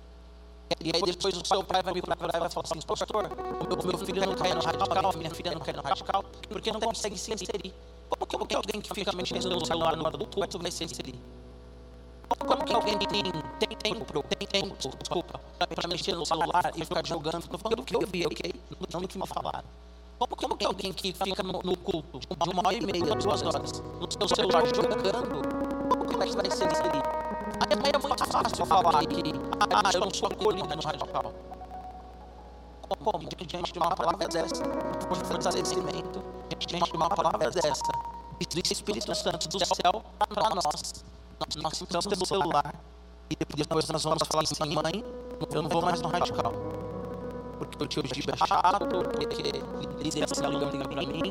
E 0.79 0.91
aí 0.93 1.01
depois 1.01 1.35
o 1.35 1.45
seu 1.45 1.63
pai 1.63 1.81
vai 1.81 1.93
me 1.93 2.01
procurar 2.01 2.37
e 2.37 2.39
vai 2.39 2.49
falar 2.49 2.65
assim, 2.71 2.81
pastor, 2.81 3.25
o 3.25 3.87
meu 3.87 3.97
filho 3.97 4.25
não 4.25 4.35
cai 4.35 4.53
no 4.53 4.61
radical, 4.61 5.13
minha 5.17 5.31
filha 5.31 5.51
não 5.51 5.61
cai 5.61 5.73
no 5.73 5.81
radical, 5.81 6.23
porque 6.47 6.71
não 6.71 6.79
consegue 6.79 7.17
se 7.17 7.33
inserir. 7.33 7.73
Como 8.07 8.45
que 8.45 8.55
alguém 8.55 8.79
que 8.79 8.93
fica 8.93 9.11
mexendo 9.11 9.49
no 9.49 9.65
celular 9.65 9.95
no 9.95 10.11
culto 10.11 10.59
vai 10.59 10.71
se 10.71 10.83
inserir? 10.83 11.19
Como 12.37 12.63
que 12.63 12.73
alguém 12.73 12.97
tem, 12.97 13.23
tem 13.59 13.77
tempo, 13.77 14.23
tem 14.23 14.47
tempo, 14.47 14.75
desculpa, 14.99 15.39
para 15.57 15.87
mexer 15.87 16.15
no 16.15 16.25
celular 16.25 16.71
e 16.75 16.85
ficar 16.85 17.05
jogando? 17.05 17.39
Estou 17.39 17.59
falando 17.59 17.77
do 17.77 17.83
que 17.83 17.95
eu 17.95 18.07
vi, 18.07 18.25
ok? 18.25 18.53
Não 18.91 19.01
do 19.01 19.07
que 19.07 19.17
me 19.17 19.27
falaram. 19.27 19.63
Como, 20.19 20.35
como 20.35 20.57
que 20.57 20.65
alguém 20.65 20.93
que 20.93 21.13
fica 21.13 21.41
no, 21.41 21.61
no 21.63 21.77
culto 21.77 22.19
de 22.19 22.49
uma 22.49 22.67
hora 22.67 22.75
e 22.75 22.81
meia, 22.81 23.15
duas 23.15 23.41
horas, 23.41 23.71
no 23.81 24.11
seu 24.11 24.35
celular 24.35 24.65
jogando, 24.67 25.41
como 25.89 26.23
é 26.23 26.27
que 26.27 26.35
vai 26.35 26.51
ser 26.51 26.71
inserir? 26.71 27.03
Aí 27.61 27.89
é 27.93 27.97
muito 27.97 28.31
fácil 28.31 28.65
falar 28.65 29.05
que, 29.05 29.33
ah, 29.59 29.91
eu 29.93 29.99
não 30.01 30.13
sou 30.13 30.27
acolhido 30.27 30.75
no 30.75 30.81
radical. 30.81 31.33
Como? 33.03 33.29
Diante 33.29 33.71
de 33.71 33.79
uma 33.79 33.95
palavra 33.95 34.27
dessa, 34.27 34.63
de 34.63 35.25
fortalecimento, 35.25 36.21
diante 36.67 36.91
de 36.91 36.97
uma 36.97 37.09
palavra 37.09 37.49
dessa, 37.51 37.83
do 37.83 38.59
Espírito 38.59 39.15
Santo 39.15 39.47
do 39.47 39.65
céu 39.65 40.03
para 40.17 40.55
nós. 40.55 41.03
Nós, 41.39 41.55
nós 41.55 41.81
estamos 41.81 42.05
tendo 42.05 42.25
celular 42.25 42.75
e 43.29 43.35
depois 43.35 43.87
nós 43.89 44.03
vamos 44.03 44.23
falar 44.27 44.43
assim, 44.43 44.75
mãe, 44.75 45.03
eu 45.53 45.61
não 45.61 45.69
vou 45.69 45.81
mais 45.81 46.01
no 46.01 46.09
radical. 46.09 46.53
Porque 47.57 47.83
o 47.83 47.87
tio 47.87 48.03
Giba 48.13 48.33
é 48.33 48.37
chato, 48.37 48.87
porque 48.87 49.41
ele 49.41 50.23
esse 50.23 50.45
aluno 50.45 50.69
liga 50.69 50.87
pra 50.87 51.01
mim, 51.01 51.21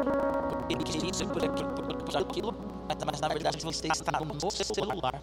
porque 0.48 0.74
ele 0.74 0.84
queria 0.84 1.10
isso 1.10 1.26
por, 1.26 1.42
por, 1.42 1.64
por, 1.66 2.02
por 2.02 2.16
aquilo, 2.16 2.54
mas, 2.86 2.96
mas 3.04 3.20
na 3.20 3.28
verdade 3.28 3.64
você 3.64 3.88
está 3.88 4.20
no 4.20 4.50
seu 4.50 4.64
celular, 4.64 5.22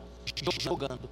jogando. 0.60 1.10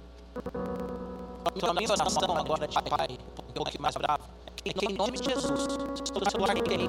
Então 1.56 1.70
a 1.70 1.74
minha 1.74 1.90
oração 1.90 2.36
agora 2.36 2.68
de 2.68 2.82
pai, 2.82 3.18
um 3.48 3.52
pouco 3.52 3.82
mais 3.82 3.96
bravo, 3.96 4.24
é 4.64 4.72
que 4.72 4.86
em 4.86 4.94
nome 4.94 5.18
de 5.18 5.24
Jesus, 5.24 5.60
se 5.70 6.12
o 6.12 6.30
celular 6.30 6.54
queime, 6.54 6.88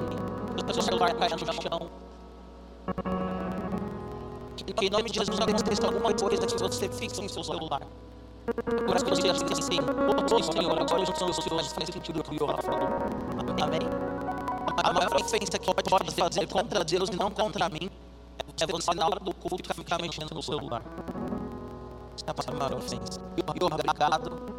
se 0.56 0.70
o 0.70 0.74
seu 0.74 0.82
celular 0.82 1.14
cai 1.14 1.28
no 1.30 1.38
chão, 1.38 1.90
que 4.64 4.86
em 4.86 4.90
nome 4.90 5.10
de 5.10 5.18
Jesus 5.18 5.40
aconteça 5.40 5.86
alguma 5.86 6.12
coisa 6.12 6.46
que 6.46 6.58
você 6.58 6.88
fixe 6.88 7.22
em 7.22 7.28
seu 7.28 7.44
celular. 7.44 7.82
Agora 8.66 9.00
que 9.02 9.10
você 9.10 9.28
assim, 9.28 9.44
assim, 9.44 9.78
oh 9.80 10.42
Senhor, 10.42 10.78
agora 10.80 11.02
eu 11.02 11.16
sou 11.16 11.30
o 11.30 11.34
Senhor, 11.34 11.64
faz 11.64 11.88
sentido 11.92 12.20
o 12.20 12.22
que 12.22 12.38
Senhor 12.38 12.62
falou. 12.62 12.88
Amém. 13.62 13.80
A 14.84 14.92
maior 14.92 15.16
ofensa 15.16 15.58
que 15.58 15.74
pode 15.74 16.14
fazer 16.14 16.46
contra 16.46 16.84
Deus 16.84 17.08
e 17.08 17.16
não 17.16 17.30
contra 17.30 17.68
mim 17.68 17.90
é 18.60 18.66
você 18.66 18.94
na 18.94 19.06
hora 19.06 19.20
do 19.20 19.34
culto 19.34 19.74
ficar 19.74 20.00
mexendo 20.00 20.32
no 20.32 20.42
celular. 20.42 20.82
Essa 22.14 22.50
é 22.50 22.54
a 22.54 22.56
maior 22.56 22.74
ofensa. 22.74 23.20
Senhor, 23.20 23.72
obrigado. 23.72 24.56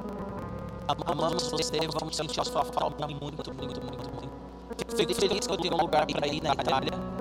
Amamos 1.06 1.48
você, 1.50 1.80
vamos 2.00 2.16
sentir 2.16 2.40
a 2.40 2.46
sua 2.46 2.66
falta 2.66 3.08
muito, 3.08 3.54
muito, 3.54 3.54
muito, 3.54 3.82
muito. 3.82 4.96
Fico 4.96 5.14
feliz 5.14 5.48
que 5.48 5.54
eu 5.54 5.58
tenho 5.58 5.76
um 5.76 5.82
lugar 5.82 6.06
para 6.06 6.28
ir 6.28 6.42
na 6.42 6.54
Itália. 6.54 7.17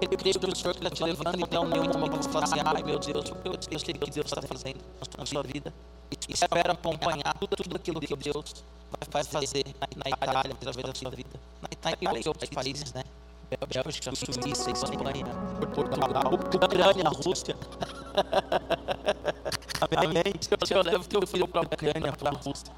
Eu 0.00 0.16
creio 0.16 0.38
que 0.38 0.46
o 0.46 0.56
Senhor 0.56 0.74
está 0.74 0.90
te 0.90 1.02
levando, 1.02 1.40
então, 1.40 1.64
em 1.64 1.80
um 1.80 1.92
momento 1.92 2.16
você 2.16 2.30
fala 2.30 2.44
assim, 2.44 2.60
ai 2.64 2.82
meu 2.82 2.98
Deus, 2.98 3.28
eu, 3.28 3.58
eu 3.70 3.78
sei 3.78 3.94
o 3.94 3.98
que 3.98 4.10
Deus 4.10 4.26
está 4.26 4.40
fazendo 4.40 4.80
na 5.18 5.26
sua 5.26 5.42
vida. 5.42 5.72
E 6.10 6.32
espera 6.32 6.72
acompanhar 6.72 7.34
tudo, 7.38 7.56
tudo 7.56 7.76
aquilo 7.76 8.00
que 8.00 8.16
Deus 8.16 8.64
vai 9.10 9.24
fazer 9.24 9.64
na, 9.96 10.08
Itália, 10.08 10.52
através 10.52 10.86
da 10.86 10.94
sua 10.94 11.10
vida. 11.10 11.40
Na 11.60 11.68
Itália 11.70 12.22
e 12.24 12.28
outros 12.28 12.50
países, 12.50 12.92
né? 12.92 13.04
Bélgica, 13.50 14.12
Suíça, 14.14 14.70
Espanha, 14.70 15.26
Portugal, 15.74 16.34
Ucrânia, 16.34 17.08
Rússia. 17.08 17.56
Amém. 19.96 20.34
O 20.62 20.66
Senhor 20.66 20.84
leva 20.84 20.98
o 20.98 21.04
teu 21.04 21.26
filho 21.26 21.48
para 21.48 21.60
a 21.60 21.64
Ucrânia, 21.64 22.12
para 22.12 22.30
a 22.30 22.32
Rússia. 22.32 22.72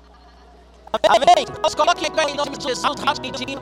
Amém. 0.93 1.47
Nós 1.62 1.74
coloquem 1.74 2.09
em 2.28 2.34
nome 2.34 2.57
de 2.59 2.64
Jesus 2.64 3.01
rapidinho. 3.01 3.61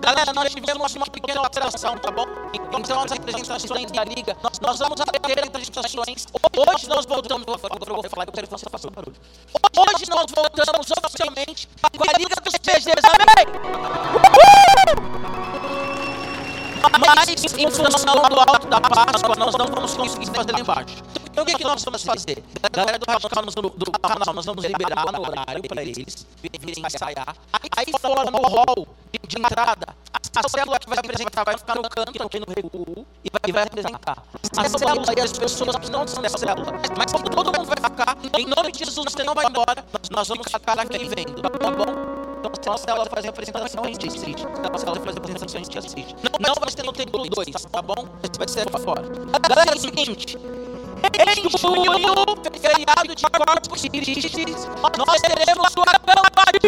Galera, 0.00 0.32
nós 0.32 0.54
tivemos 0.54 0.94
uma 0.94 1.06
pequena 1.06 1.40
alteração, 1.40 1.98
tá 1.98 2.10
bom? 2.10 2.26
Então, 2.54 3.02
as 3.02 3.12
apresentações 3.12 3.90
da 3.90 4.04
liga, 4.04 4.36
nós, 4.42 4.58
nós 4.60 4.78
vamos 4.78 4.96
ter 4.96 5.16
apresentações. 5.16 6.26
Hoje 6.56 6.88
nós 6.88 7.04
voltamos, 7.04 7.46
eu 7.46 7.58
vou 7.58 8.02
falar, 8.08 8.26
eu 8.26 8.32
quero 8.32 8.46
que 8.46 8.52
você 8.52 8.70
faça 8.70 8.90
barulho. 8.90 9.16
Hoje 9.76 10.04
nós 10.08 10.26
voltamos 10.34 10.86
oficialmente 11.04 11.68
com 11.96 12.04
a 12.04 12.18
Liga 12.18 12.36
dos 12.42 12.54
PGs. 12.58 13.02
Amém! 13.04 13.46
Mas, 16.98 17.28
em 17.28 17.70
função 17.70 18.28
do 18.28 18.40
alto 18.40 18.66
da 18.66 18.80
Páscoa, 18.80 19.36
nós 19.36 19.54
não 19.56 19.66
vamos 19.66 19.94
conseguir 19.94 20.26
fazer 20.26 20.52
lá 20.52 20.60
embaixo. 20.60 20.96
Então, 21.32 21.44
o 21.44 21.46
que, 21.46 21.56
que 21.56 21.64
nós 21.64 21.82
vamos 21.82 22.02
fazer? 22.02 22.44
Galera 22.70 22.98
do 22.98 23.06
canal, 23.06 23.18
do, 23.46 23.70
do 23.70 23.92
canal, 23.92 24.34
nós 24.34 24.44
vamos 24.44 24.64
liberar 24.64 25.10
no 25.10 25.20
horário 25.22 25.62
para 25.66 25.82
eles 25.82 26.26
virem 26.42 26.74
ensaiar. 26.76 27.34
Aí, 27.74 27.86
fora 27.98 28.30
no 28.30 28.38
hall 28.38 28.86
de 29.26 29.38
entrada, 29.38 29.96
a 30.36 30.48
célula 30.48 30.78
que 30.78 30.88
vai 30.90 30.98
apresentar 30.98 31.42
vai 31.42 31.56
ficar 31.56 31.74
no 31.76 31.88
canto, 31.88 32.22
aqui 32.22 32.38
no 32.38 32.46
recuo, 32.46 33.06
e 33.24 33.30
vai, 33.30 33.40
e 33.48 33.52
vai 33.52 33.62
apresentar. 33.62 34.22
A 34.58 34.68
célula 34.68 35.14
e 35.16 35.20
as 35.20 35.32
pessoas 35.32 35.76
que 35.76 35.90
não 35.90 36.06
são 36.06 36.22
da 36.22 36.28
célula, 36.28 36.72
mas 36.98 37.12
todo 37.12 37.34
mundo 37.36 37.64
vai 37.64 37.76
ficar, 37.76 38.18
em 38.38 38.46
nome 38.46 38.70
de 38.70 38.80
Jesus, 38.80 39.06
você 39.10 39.24
não 39.24 39.34
vai 39.34 39.46
embora, 39.46 39.82
nós 40.10 40.28
vamos 40.28 40.46
ficar 40.52 40.78
aqui 40.78 41.08
vendo, 41.08 41.40
tá 41.40 41.48
bom? 41.48 42.22
Então, 42.44 42.76
se 42.76 42.90
ela 42.90 43.06
fazer 43.06 43.28
apresentações 43.28 43.98
de 43.98 44.08
assiste. 44.08 44.42
Se 44.42 44.86
fazer 44.86 45.18
apresentações 45.18 45.68
de 45.68 45.78
assiste. 45.78 46.16
Não, 46.22 46.48
não 46.48 46.54
vai 46.60 46.70
ser 46.70 46.82
no 46.84 46.92
tempo 46.92 47.18
2, 47.18 47.48
tá 47.70 47.82
bom? 47.82 48.08
Vai 48.36 48.48
ser 48.48 48.68
fora. 48.70 49.02
Galera, 49.48 49.72
é 49.72 49.74
o 49.74 49.80
seguinte. 49.80 50.38
Em 51.02 51.58
junho, 51.58 51.92
feriado 52.60 53.14
de 53.14 53.24
Corpus 53.24 53.82
Christi, 53.82 54.46
nós 54.96 55.20
teremos 55.20 55.74
o 55.76 55.82
Acampari! 55.82 56.58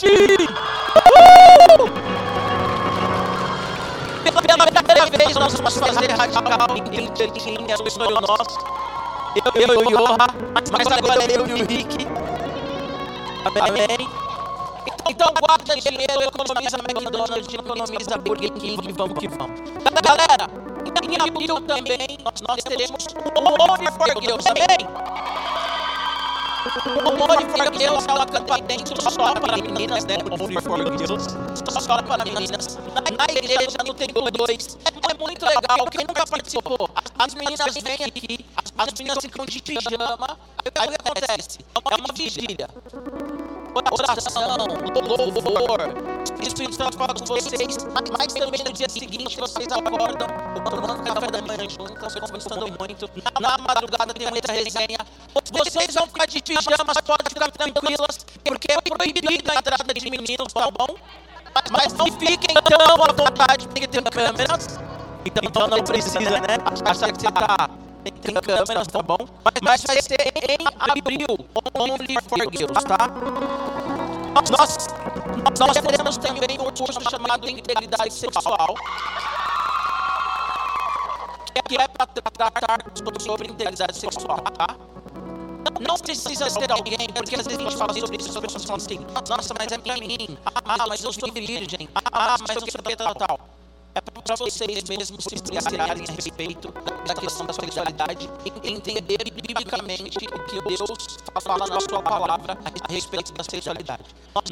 Pela, 4.25 4.43
pela 4.43 4.67
primeira 4.67 5.07
vez, 5.07 5.37
nós 5.37 5.55
vamos 5.55 5.77
fazer 5.77 6.11
radical 6.11 6.77
em 6.77 7.71
é 7.71 7.75
o 7.77 7.91
sonho 7.91 8.21
nosso. 8.21 8.59
Eu, 9.37 9.63
eu 9.63 9.75
e 9.75 9.87
o 9.87 9.91
Johan, 9.91 10.17
mas 10.73 10.87
agora 10.87 11.33
eu 11.33 11.47
e 11.47 11.53
o 11.53 11.67
Rick. 11.67 12.07
Amém. 13.61 14.24
Então 15.09 15.33
guarda 15.39 15.77
dinheiro, 15.77 16.23
economiza 16.23 16.79
McDonald's, 16.79 17.55
economiza 17.55 18.17
Burger 18.19 18.53
King, 18.53 18.93
vamos 18.93 19.19
que 19.19 19.29
vamos. 19.29 19.61
Galera, 20.03 20.49
em 21.03 21.21
abril 21.21 21.61
também 21.61 22.19
nós 22.49 22.63
teremos 22.65 23.07
o 23.37 23.41
More 23.43 23.91
for 23.93 24.23
Girls, 24.23 24.49
amém? 24.49 24.89
O 26.97 27.17
More 27.19 27.45
for 27.51 27.79
Girls 27.79 28.07
é 28.09 28.13
uma 28.13 28.27
campanha 28.27 28.85
só 29.11 29.35
para 29.35 29.57
meninas, 29.59 30.05
né? 30.07 30.17
O 30.25 30.39
More 30.39 30.61
for 30.63 30.99
Girls, 30.99 31.27
só 31.81 32.03
para 32.03 32.25
meninas. 32.25 32.79
Na, 33.17 33.27
igreja, 33.31 33.77
no 33.85 33.93
Templo 33.95 34.31
2, 34.31 34.79
é, 34.85 35.11
é 35.13 35.15
muito 35.19 35.45
legal. 35.45 35.87
Quem 35.91 36.07
nunca 36.07 36.27
participou, 36.27 36.89
as 37.19 37.35
meninas 37.35 37.75
vêm 37.75 38.07
aqui, 38.07 38.45
as 38.79 38.93
meninas 38.93 39.19
ficam 39.21 39.45
de 39.45 39.63
pijama. 39.63 40.39
Aí 40.79 40.89
o 40.89 40.91
que 40.91 40.97
acontece? 40.97 41.59
É 41.75 41.95
uma 41.95 42.15
vigília 42.15 42.69
oração, 43.91 44.57
louvor. 45.09 45.81
O 46.39 46.43
Espírito 46.47 46.75
Santo 46.75 46.97
fala 46.97 47.15
com 47.15 47.25
vocês, 47.25 47.77
mas 48.13 48.33
também 48.33 48.65
no 48.65 48.73
dia 48.73 48.89
seguinte 48.89 49.39
vocês 49.39 49.69
acordam, 49.71 50.29
tomando 50.65 51.03
café 51.03 51.27
da 51.31 51.43
manhã 51.43 51.69
juntos, 51.69 52.15
conversando 52.15 52.67
muito. 52.79 53.11
Na 53.41 53.59
madrugada 53.59 54.15
tem 54.15 54.29
muita 54.31 54.53
resenha. 54.53 54.99
Vocês 55.53 55.95
vão 55.95 56.07
ficar 56.07 56.27
de 56.27 56.43
pijamas, 56.43 56.97
podem 57.07 57.29
ficar 57.29 57.51
tranquilas, 57.51 58.27
porque 58.45 58.73
é 58.73 58.81
proibido 58.81 59.29
a 59.51 59.55
entrada 59.57 59.95
de 59.95 60.11
meninos, 60.11 60.53
tá 60.53 60.71
bom? 60.71 60.95
Mas 61.71 61.93
não 61.95 62.07
fiquem 62.07 62.55
tão 62.55 63.03
à 63.03 63.13
vontade, 63.13 63.69
porque 63.69 63.87
tem 63.87 64.03
câmeras. 64.03 64.79
Então, 65.25 65.43
então 65.45 65.67
não 65.69 65.83
precisa, 65.83 66.19
né? 66.19 66.59
Achar 66.85 67.13
que 67.13 67.21
você 67.21 67.31
tá 67.31 67.71
tem 68.11 68.35
câmeras, 68.35 68.87
tá 68.87 69.03
bom? 69.03 69.19
Mas 69.63 69.83
vai 69.83 70.01
ser 70.03 70.33
em 70.37 70.67
abril, 70.79 71.27
Only 71.75 72.17
for 72.29 72.39
Girls, 72.53 72.87
tá? 72.87 73.09
Nós, 74.51 74.89
nós 75.59 75.81
teremos 75.81 76.17
também 76.19 76.59
um 76.61 76.71
curso 76.73 77.01
chamado 77.11 77.49
Integridade 77.49 78.13
Sexual, 78.13 78.75
que 81.67 81.77
é 81.77 81.89
para 81.89 82.07
tratar 82.07 82.79
sobre 83.21 83.49
integridade 83.49 83.97
sexual, 83.97 84.39
tá? 84.39 84.77
Não 85.81 85.97
precisa 85.97 86.49
ser 86.51 86.71
alguém, 86.71 87.09
porque 87.15 87.37
às 87.37 87.47
vezes 87.47 87.59
a 87.59 87.63
gente 87.63 87.77
fala 87.77 87.95
sobre 87.95 88.17
isso, 88.17 88.29
as 88.29 88.39
pessoas 88.39 88.65
falam 88.65 88.77
assim, 88.77 89.07
nossa, 89.29 89.55
mas 89.59 89.73
é 89.73 89.79
pra 89.79 89.97
mim, 89.97 90.39
ah, 90.45 90.87
mas 90.87 91.03
eu 91.03 91.13
sou 91.13 91.33
virgem, 91.33 91.89
ah, 91.95 92.37
mas 92.47 92.57
eu 92.57 92.71
sou 92.71 92.97
tal, 92.97 93.15
tal 93.15 93.41
é 93.95 94.01
para 94.01 94.37
vocês 94.37 94.83
mesmos 94.89 95.25
se 95.25 95.37
embriagarem 95.37 96.05
a 96.09 96.13
respeito 96.13 96.75
da 97.07 97.15
questão 97.15 97.47
da 97.47 97.53
sexualidade 97.53 98.29
e 98.45 98.71
entender 98.71 99.19
biblicamente 99.31 100.19
o 100.27 100.45
que 100.45 100.61
Deus 100.63 101.19
fala 101.41 101.67
na 101.69 101.81
sua 101.81 102.03
palavra 102.03 102.59
a 102.83 102.93
respeito 102.93 103.33
da 103.33 103.45
sexualidade. 103.45 104.03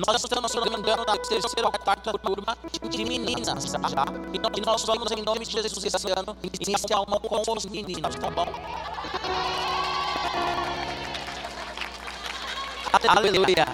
Nós 0.06 0.22
estamos 0.22 0.54
organizando 0.54 1.04
na 1.04 1.16
terceira 1.16 1.66
ou 1.66 1.72
quarta 1.72 2.12
turma 2.18 2.56
de 2.88 3.04
meninas, 3.04 3.64
já. 3.64 4.04
E 4.32 4.60
nós 4.60 4.84
vamos, 4.84 5.10
em 5.10 5.22
nome 5.22 5.44
de 5.44 5.52
Jesus, 5.52 5.84
esse 5.84 6.10
ano, 6.10 6.36
iniciar 6.60 7.00
uma 7.00 7.18
com 7.18 7.52
os 7.52 7.66
meninos, 7.66 8.14
tá 8.14 8.30
bom? 8.30 8.46
Aleluia. 13.08 13.66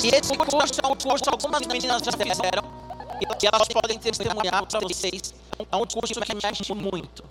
E 0.00 0.14
esse 0.14 0.36
curso 0.36 0.80
é 0.80 0.86
um 0.86 0.94
curso 0.94 1.24
que 1.24 1.30
algumas 1.30 1.66
meninas 1.66 2.02
já 2.02 2.12
fizeram 2.12 2.87
e 3.20 3.46
elas 3.46 3.68
podem 3.68 3.98
testemunhar 3.98 4.66
para 4.66 4.80
vocês. 4.80 5.34
É 5.70 5.76
um 5.76 5.86
curso 5.86 6.20
que 6.20 6.34
mexe 6.34 6.74
muito. 6.74 7.24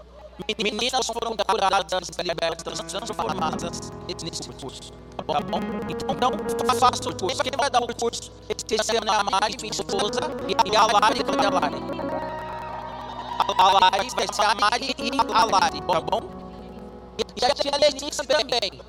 Meninas 0.61 1.07
foram 1.07 1.35
curadas, 1.35 2.09
libertas, 2.23 2.79
transformadas 2.79 3.91
nesse 4.23 4.49
curso. 4.61 4.91
Tá 5.17 5.23
bom? 5.41 5.59
Então, 5.89 6.31
então 6.31 6.75
faça 6.79 7.09
o 7.09 7.17
curso. 7.17 7.43
Quem 7.43 7.51
vai 7.57 7.69
dar 7.69 7.81
o 7.81 7.95
curso? 7.95 8.31
Esse 8.47 8.97
ano 8.97 9.11
é 9.11 9.15
a 9.15 9.23
Mari, 9.23 9.55
minha 9.59 9.71
esposa, 9.71 10.19
e 10.47 10.75
a 10.75 10.85
Lari, 10.85 11.23
cadê 11.23 11.45
a 11.45 11.49
Lari? 11.49 11.75
A 13.57 13.71
Lari 13.71 14.09
vai 14.15 14.27
ser 14.31 14.45
a 14.45 14.55
Mari 14.55 14.95
e 14.99 15.11
a 15.33 15.45
Lari, 15.45 15.81
tá 15.81 16.01
bom? 16.01 16.46
E 17.17 17.45
a 17.45 17.49
tia 17.49 17.71
Letícia 17.77 18.23
também. 18.23 18.81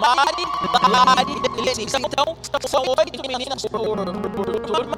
Mari, 0.00 0.44
Lari, 0.90 1.62
Letícia. 1.62 1.98
Então, 1.98 2.36
são 2.68 2.82
oito 2.82 3.28
meninas 3.28 3.62
por, 3.62 3.80
por, 3.80 4.60
turma. 4.60 4.94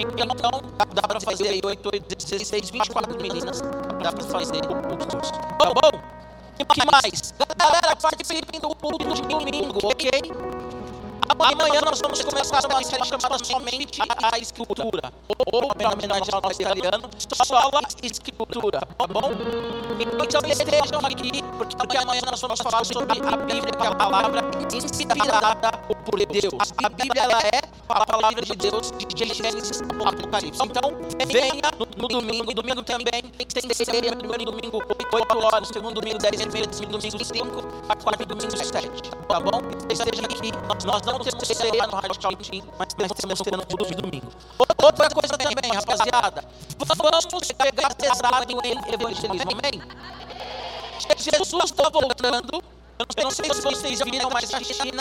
Então, 0.00 0.62
dá 0.92 1.02
para 1.02 1.20
fazer 1.20 1.48
aí 1.48 1.60
oito, 1.64 1.90
oito, 1.92 2.16
16, 2.16 2.70
24 2.70 3.22
meninas. 3.22 3.60
Dá 4.02 4.12
para 4.12 4.24
fazer 4.24 4.62
o 4.64 5.06
curso. 5.06 5.32
Bom, 5.58 5.74
bom. 5.74 6.18
O 6.60 6.66
que 6.66 6.84
mais? 6.84 7.34
Galera, 7.56 7.96
participem 7.96 8.60
do 8.60 8.74
culto 8.74 9.14
de 9.14 9.22
domingo, 9.22 9.78
ok? 9.84 10.10
Amanhã 11.38 11.80
nós 11.82 12.00
vamos 12.00 12.20
começar 12.22 12.66
uma 12.66 12.82
série 12.82 13.04
chamada 13.04 13.38
Somente 13.44 14.00
a 14.32 14.38
Escritura. 14.38 15.12
Ou, 15.52 15.68
para 15.68 15.92
homenagear 15.92 16.40
ao 16.42 16.50
italiano, 16.50 17.10
só 17.46 17.68
a 17.68 18.06
Escritura, 18.06 18.80
tá 18.80 19.06
bom? 19.06 19.30
Então 20.00 20.40
estejam 20.48 21.00
aqui, 21.04 21.42
porque 21.76 21.96
amanhã 21.96 22.20
nós 22.30 22.40
vamos 22.40 22.60
falar 22.60 22.84
sobre 22.84 23.04
a 23.04 23.36
Bíblia, 23.36 23.62
que 23.62 23.82
é 23.82 23.88
a 23.88 23.94
palavra 23.94 24.44
inspirada 24.72 25.72
por 25.88 26.18
Deus. 26.18 26.72
A 26.84 26.88
Bíblia 26.88 27.22
ela 27.22 27.40
é 27.40 27.60
a 27.88 28.06
palavra 28.06 28.42
de 28.42 28.54
Deus 28.54 28.92
de 28.92 29.34
Gênesis 29.34 29.82
Apocalipse. 29.82 30.62
Então, 30.62 30.92
venha 31.26 31.70
no, 31.96 32.08
domingo, 32.08 32.54
domingo 32.54 32.82
também 32.82 33.22
tem 33.22 33.74
ceia, 33.74 34.14
primeiro 34.16 34.44
domingo 34.44 34.82
8 35.12 35.38
horas, 35.44 35.68
segundo 35.68 36.00
domingo 36.00 36.18
10 36.18 36.40
e 36.40 36.48
meia, 36.48 36.66
domingo 36.66 37.24
5, 37.24 37.68
a 37.88 37.96
quarta 37.96 38.24
domingo 38.24 38.56
7, 38.56 38.88
tá 39.26 39.40
bom? 39.40 39.60
Esteja 39.90 40.24
aqui, 40.24 40.52
nós 40.86 41.02
não 41.02 41.18
temos 41.18 41.48
ceia 41.48 41.86
no 41.86 41.96
Radical 41.96 42.36
Team, 42.36 42.64
mas 42.78 42.88
temos 42.94 43.40
tendo 43.40 43.64
tudo 43.66 43.84
no 43.84 44.02
domingo. 44.02 44.26
Outra 44.58 45.10
coisa 45.10 45.36
também, 45.36 45.72
rapaziada, 45.72 46.44
vamos 46.78 47.52
pegar 47.52 47.94
pesado 47.94 48.46
em 48.64 48.94
evangelismo, 48.94 49.50
amém? 49.52 49.82
Jesus 51.16 51.70
está 51.70 51.88
voltando. 51.88 52.62
Eu 52.98 53.24
não 53.24 53.30
sei 53.30 53.52
se 53.52 53.60
vocês 53.60 54.00
viram, 54.00 54.28
mas 54.30 54.52
a 54.52 54.62
China 54.62 55.00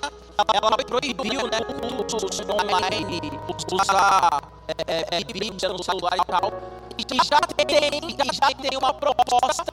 ela 0.54 0.78
proibiu 0.78 1.48
né, 1.48 1.60
o 1.68 2.06
uso 2.06 2.28
online, 2.52 3.42
usar 3.72 4.44
é, 4.86 5.18
é, 5.18 5.70
no 5.70 5.84
celular 5.84 6.18
e 6.18 6.26
tal. 6.26 6.54
E 6.98 7.04
já 7.26 7.40
tem, 7.40 8.34
já 8.34 8.48
tem 8.54 8.78
uma 8.78 8.94
proposta 8.94 9.64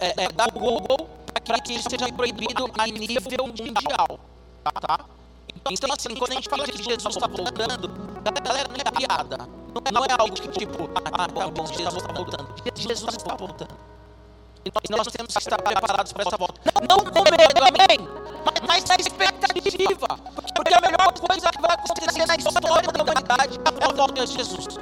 é, 0.00 0.24
é, 0.24 0.28
da 0.32 0.46
Google 0.46 1.08
para 1.44 1.60
que 1.60 1.74
isso 1.74 1.90
seja 1.90 2.10
proibido 2.12 2.70
a 2.78 2.86
nível 2.86 3.46
mundial. 3.46 4.18
Tá? 4.64 5.04
Então, 5.70 5.90
assim, 5.92 6.14
quando 6.14 6.32
a 6.32 6.34
gente 6.36 6.48
fala 6.48 6.64
que 6.64 6.82
Jesus 6.82 7.16
está 7.16 7.26
voltando, 7.26 7.88
galera, 8.42 8.68
não 8.68 8.76
é 8.76 8.90
piada. 8.90 9.48
Não 9.92 10.04
é 10.04 10.12
algo 10.18 10.34
que 10.34 10.48
tipo, 10.48 10.88
ah, 10.94 11.28
tá 11.28 11.48
bom, 11.48 11.66
Jesus 11.66 11.96
está 11.96 12.12
voltando. 12.12 12.48
Jesus 12.76 13.16
está 13.16 13.36
voltando. 13.36 13.93
E 14.64 14.92
nós 14.92 15.06
temos 15.08 15.32
que 15.32 15.38
estar 15.38 15.60
preparados 15.60 16.12
para 16.12 16.22
essa 16.22 16.36
volta. 16.36 16.60
Não, 16.88 16.98
com 16.98 17.22
medo, 17.24 17.60
amém? 17.60 18.08
Mas, 18.44 18.60
mas 18.66 18.84
na 18.84 18.96
expectativa. 18.96 20.08
Porque 20.54 20.74
a 20.74 20.80
melhor 20.80 21.12
coisa 21.12 21.50
que 21.50 21.60
vai 21.60 21.74
acontecer 21.74 22.26
na 22.26 22.36
história 22.36 22.92
da 22.92 23.02
humanidade 23.02 23.58
é 23.58 23.84
a 23.84 23.92
volta 23.92 24.26
de 24.26 24.32
Jesus. 24.32 24.78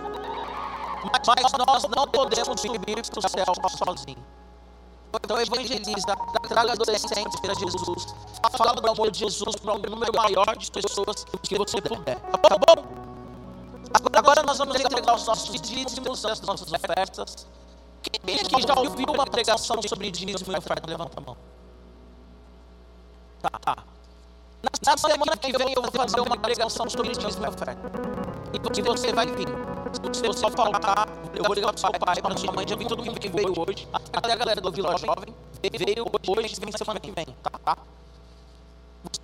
Mas, 1.11 1.23
mas 1.27 1.53
nós 1.67 1.83
não 1.85 2.07
podemos 2.07 2.61
subir 2.61 3.03
para 3.03 3.19
o 3.19 3.29
céu 3.29 3.55
sozinhos. 3.77 4.43
Então 5.15 5.39
evangeliza, 5.39 6.17
traga 6.49 6.73
adolescentes 6.73 7.41
para 7.41 7.55
Jesus. 7.55 8.15
Fala 8.57 8.73
do 8.75 8.91
amor 8.91 9.11
de 9.11 9.19
Jesus 9.19 9.57
para 9.57 9.75
um 9.75 9.79
número 9.79 10.13
maior 10.15 10.57
de 10.57 10.71
pessoas 10.71 11.25
que 11.43 11.59
você 11.59 11.81
puder. 11.83 12.19
Tá 12.19 12.57
bom? 12.57 13.03
Agora 14.15 14.43
nós 14.43 14.57
vamos 14.57 14.75
entregar 14.77 15.15
os 15.15 15.27
nossos 15.27 15.61
dízimos, 15.61 16.25
as 16.25 16.41
nossas 16.41 16.73
ofertas. 16.73 17.47
Quem 18.03 18.35
aqui 18.35 18.63
já 18.67 18.75
ouviu 18.79 19.07
uma 19.07 19.27
pregação 19.27 19.81
sobre 19.83 20.11
dízimo 20.11 20.53
e 20.53 20.59
oferta? 20.59 20.89
Levanta 20.89 21.19
a 21.19 21.21
mão. 21.21 21.37
Tá, 23.41 23.51
tá. 23.51 23.85
Na, 24.87 24.97
semana 24.97 25.37
que 25.37 25.53
vem 25.57 25.73
eu 25.75 25.83
vou 25.83 25.91
fazer 25.91 26.21
uma 26.21 26.37
pregação 26.37 26.89
sobre 26.89 27.13
dízimo 27.13 27.45
e 27.45 27.49
oferta. 27.49 27.93
E 28.53 28.59
você 28.83 29.13
vai 29.13 29.27
vir. 29.27 29.49
Se 30.13 30.23
você 30.27 30.51
faltar, 30.51 31.09
eu 31.35 31.45
vou 31.45 31.55
ligar 31.55 31.73
para 31.73 31.79
seu 31.79 31.91
pai, 31.93 32.21
para 32.21 32.37
sua 32.37 32.53
mãe, 32.53 32.67
já 32.67 32.77
vi 32.77 32.85
mundo 33.05 33.21
que 33.21 33.29
veio 33.29 33.53
hoje. 33.57 33.89
Até 33.93 34.33
a 34.33 34.37
galera 34.37 34.61
do 34.61 34.71
Vila 34.71 34.97
Jovem 34.99 35.35
veio 35.79 36.07
hoje, 36.27 36.55
vem 36.61 36.73
semana 36.73 37.01
que 37.01 37.11
vem, 37.11 37.27
tá? 37.43 37.51
tá? 37.65 37.79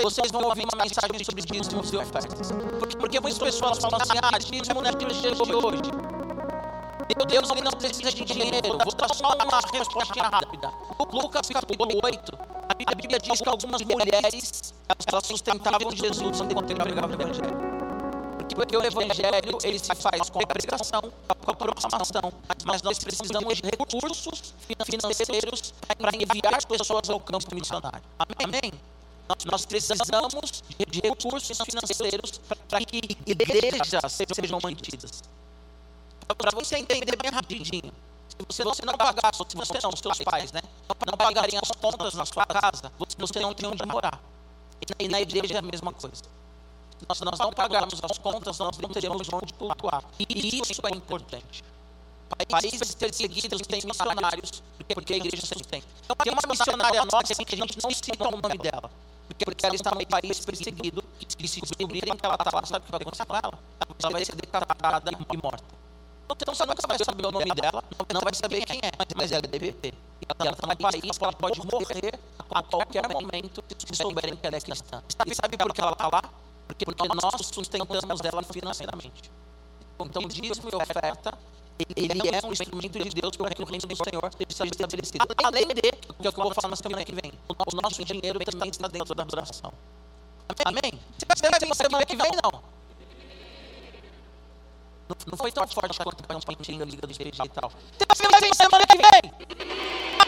Vocês 0.02 0.30
vão 0.30 0.42
ouvir 0.42 0.64
uma 0.72 0.84
mensagem 0.84 1.24
sobre 1.24 1.42
dízimo 1.42 1.82
e 1.84 1.96
ofertas. 1.96 2.52
Porque, 2.78 2.96
porque 2.96 3.20
muitas 3.20 3.38
pessoas 3.38 3.78
falam 3.78 4.00
assim, 4.00 4.18
ah, 4.22 4.38
dízimo 4.38 4.82
não 4.82 4.90
é 4.90 4.92
de 4.92 5.54
hoje. 5.54 6.27
Meu 7.16 7.26
Deus, 7.26 7.50
ele 7.50 7.62
não 7.62 7.72
precisa 7.72 8.10
de 8.10 8.24
dinheiro. 8.24 8.78
Vou 8.84 8.94
dar 8.94 9.14
só 9.14 9.34
uma 9.34 9.60
resposta 9.72 10.22
rápida. 10.22 10.72
Lucas 11.12 11.48
capítulo 11.48 12.00
8, 12.02 12.38
a 12.86 12.94
Bíblia 12.94 13.18
diz 13.18 13.40
que 13.40 13.48
algumas 13.48 13.82
mulheres 13.82 14.74
elas 15.06 15.26
sustentavam 15.26 15.90
Jesus 15.90 16.40
enquanto 16.40 16.70
ele 16.70 16.80
pregava 16.82 17.08
o 17.08 17.14
Evangelho. 17.14 17.78
Porque 18.54 18.76
o 18.76 18.84
Evangelho 18.84 19.58
ele 19.62 19.78
se 19.78 19.94
faz 19.94 20.28
com 20.30 20.40
a 20.40 20.46
pregação, 20.46 21.00
com 21.00 21.50
a 21.50 21.54
proclamação, 21.54 22.32
mas 22.66 22.82
nós 22.82 22.98
precisamos 22.98 23.56
de 23.56 23.62
recursos 23.62 24.54
financeiros 24.84 25.72
para 25.96 26.10
enviar 26.16 26.54
as 26.54 26.64
pessoas 26.64 27.08
ao 27.08 27.20
campo 27.20 27.54
missionário. 27.54 28.02
Amém? 28.18 28.72
Nós 29.50 29.64
precisamos 29.64 30.62
de 30.88 31.00
recursos 31.00 31.58
financeiros 31.64 32.40
para 32.68 32.80
que 32.84 33.16
igrejas 33.26 34.12
sejam 34.34 34.58
mantidas. 34.62 35.22
Para 36.36 36.50
você 36.54 36.76
entender 36.76 37.16
bem 37.16 37.30
rapidinho, 37.30 37.92
se 38.50 38.62
você 38.62 38.84
não 38.84 38.94
pagar, 38.96 39.34
se 39.34 39.56
você 39.56 39.78
não, 39.82 39.92
seus 39.96 40.18
pais, 40.18 40.52
né, 40.52 40.60
não 41.06 41.16
pagarem 41.16 41.58
as 41.58 41.70
contas 41.70 42.14
na 42.14 42.26
sua 42.26 42.46
casa, 42.46 42.92
você 43.18 43.40
não 43.40 43.54
tem 43.54 43.66
onde 43.66 43.86
morar. 43.86 44.20
E 44.98 45.08
na 45.08 45.20
igreja 45.20 45.54
é 45.54 45.58
a 45.58 45.62
mesma 45.62 45.92
coisa. 45.92 46.22
Nós, 47.08 47.20
nós 47.20 47.38
não 47.38 47.52
pagarmos 47.52 48.00
as 48.02 48.18
contas, 48.18 48.58
nós 48.58 48.78
não 48.78 48.88
teremos 48.88 49.28
onde 49.32 49.52
cultuar. 49.54 50.04
E 50.18 50.60
isso 50.60 50.80
é 50.84 50.96
importante. 50.96 51.64
Países 52.48 52.94
perseguidos 52.94 53.62
têm 53.62 53.80
missionários, 53.84 54.62
porque 54.94 55.14
a 55.14 55.16
igreja 55.16 55.46
sempre 55.46 55.66
tem. 55.66 55.82
Então, 56.04 56.16
tem 56.16 56.32
uma 56.32 56.42
missionária 56.48 57.04
nossa 57.04 57.34
que 57.34 57.54
a 57.54 57.58
gente 57.58 57.78
não 57.82 57.90
cita 57.90 58.28
o 58.28 58.30
nome 58.30 58.58
dela. 58.58 58.90
Porque 59.28 59.66
ela 59.66 59.74
está 59.74 59.90
no 59.94 60.06
país 60.06 60.44
perseguido, 60.44 61.02
e 61.38 61.48
se 61.48 61.60
descobrirem 61.60 62.16
que 62.16 62.26
ela 62.26 62.34
está 62.34 62.50
lá, 62.52 62.66
sabe 62.66 62.82
o 62.82 62.86
que 62.86 62.90
vai 62.90 63.00
acontecer 63.00 63.24
com 63.24 63.36
ela? 63.36 63.58
Ela 64.02 64.10
vai 64.10 64.24
ser 64.24 64.34
decapitada 64.36 65.10
e 65.10 65.36
morta. 65.36 65.78
Então 66.30 66.54
você 66.54 66.66
nunca 66.66 66.86
vai 66.86 66.98
saber 66.98 67.26
o 67.26 67.32
nome 67.32 67.50
dela, 67.54 67.82
não 68.12 68.20
vai 68.20 68.34
saber 68.34 68.64
quem 68.64 68.78
é, 68.78 68.90
mas 69.16 69.32
ela 69.32 69.44
é 69.44 69.48
DVP. 69.48 69.94
Ela 70.38 70.50
está 70.50 70.66
no 70.66 70.76
país, 70.76 71.18
ela 71.20 71.32
pode 71.32 71.60
morrer 71.66 72.18
a 72.50 72.62
qualquer 72.62 73.08
momento 73.08 73.64
se 73.78 73.96
souberem 73.96 74.36
que 74.36 74.46
ela 74.46 74.56
é 74.56 74.60
cristã. 74.60 75.02
E 75.26 75.34
sabe 75.34 75.56
por 75.56 75.72
que 75.72 75.80
ela 75.80 75.92
está 75.92 76.08
lá? 76.08 76.22
Porque 76.66 76.84
nós 76.86 77.46
sustentamos 77.46 78.20
ela 78.22 78.42
financeiramente. 78.42 79.30
Então, 79.98 80.22
dízimo 80.28 80.68
e 80.70 80.76
oferta 80.76 81.36
ele 81.96 82.28
é 82.28 82.46
um 82.46 82.52
instrumento 82.52 82.98
de 82.98 83.10
Deus 83.10 83.36
para 83.36 83.54
que 83.54 83.62
o 83.62 83.64
reino 83.64 83.86
do 83.86 83.96
Senhor 83.96 84.30
seja 84.48 84.70
estabelecido. 84.70 85.26
Além 85.44 85.68
de, 85.68 85.74
que 85.74 86.26
é 86.26 86.28
o 86.28 86.32
que 86.32 86.40
eu 86.40 86.44
vou 86.44 86.54
falar 86.54 86.70
na 86.70 86.76
semana 86.76 87.04
que 87.04 87.14
vem, 87.14 87.32
o 87.48 87.80
nosso 87.80 88.04
dinheiro 88.04 88.38
também 88.40 88.70
está 88.70 88.88
dentro 88.88 89.14
da 89.14 89.22
adoração. 89.22 89.72
Amém? 90.64 90.98
Você 91.18 91.48
vai 91.48 91.60
ter 91.60 91.74
semana 91.74 92.04
que 92.04 92.16
vem, 92.16 92.30
não? 92.42 92.62
Não, 95.08 95.38
foi 95.38 95.50
tão 95.50 95.66
forte 95.66 95.98
quanto 95.98 96.22
para 96.22 96.36
um 96.36 96.40
pontinho 96.40 96.84
liga 96.84 97.06
do 97.06 97.12
GG 97.14 97.32
e 97.44 97.48
tal. 97.48 97.72
Vai 98.30 98.40
ter 98.40 98.54
semana 98.54 98.86
que 98.86 98.96
vem? 98.96 99.32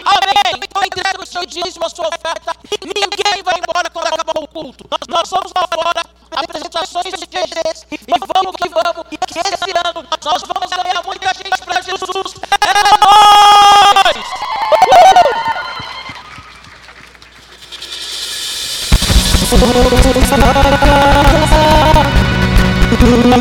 Amém? 0.05 0.61
Então 0.65 0.83
entrega 0.83 1.23
o 1.23 1.27
seu 1.27 1.45
dízimo, 1.45 1.85
a 1.85 1.91
sua 1.91 2.09
oferta. 2.09 2.57
Ninguém 2.83 3.43
vai 3.43 3.59
embora 3.59 3.91
quando 3.91 4.07
acabar 4.07 4.39
o 4.39 4.49
culto. 4.49 4.87
Nós, 4.91 5.01
nós 5.09 5.29
somos 5.29 5.53
lá 5.55 5.69
fora, 5.69 6.03
apresentações 6.31 7.15
de 7.15 7.27
GGs. 7.27 7.87
E 7.91 8.19
vamos 8.35 8.57
que 8.57 8.69
vamos. 8.69 9.07
Que 9.09 9.39
esse 9.39 9.71
ano 9.71 10.07
nós 10.25 10.43
vamos 10.43 10.71
ganhar 10.71 11.03
muita 11.05 11.35
gente 11.35 11.63
para 11.63 11.83
Jesus. 11.83 12.35
É 21.97 22.00
Oh! 23.03 23.41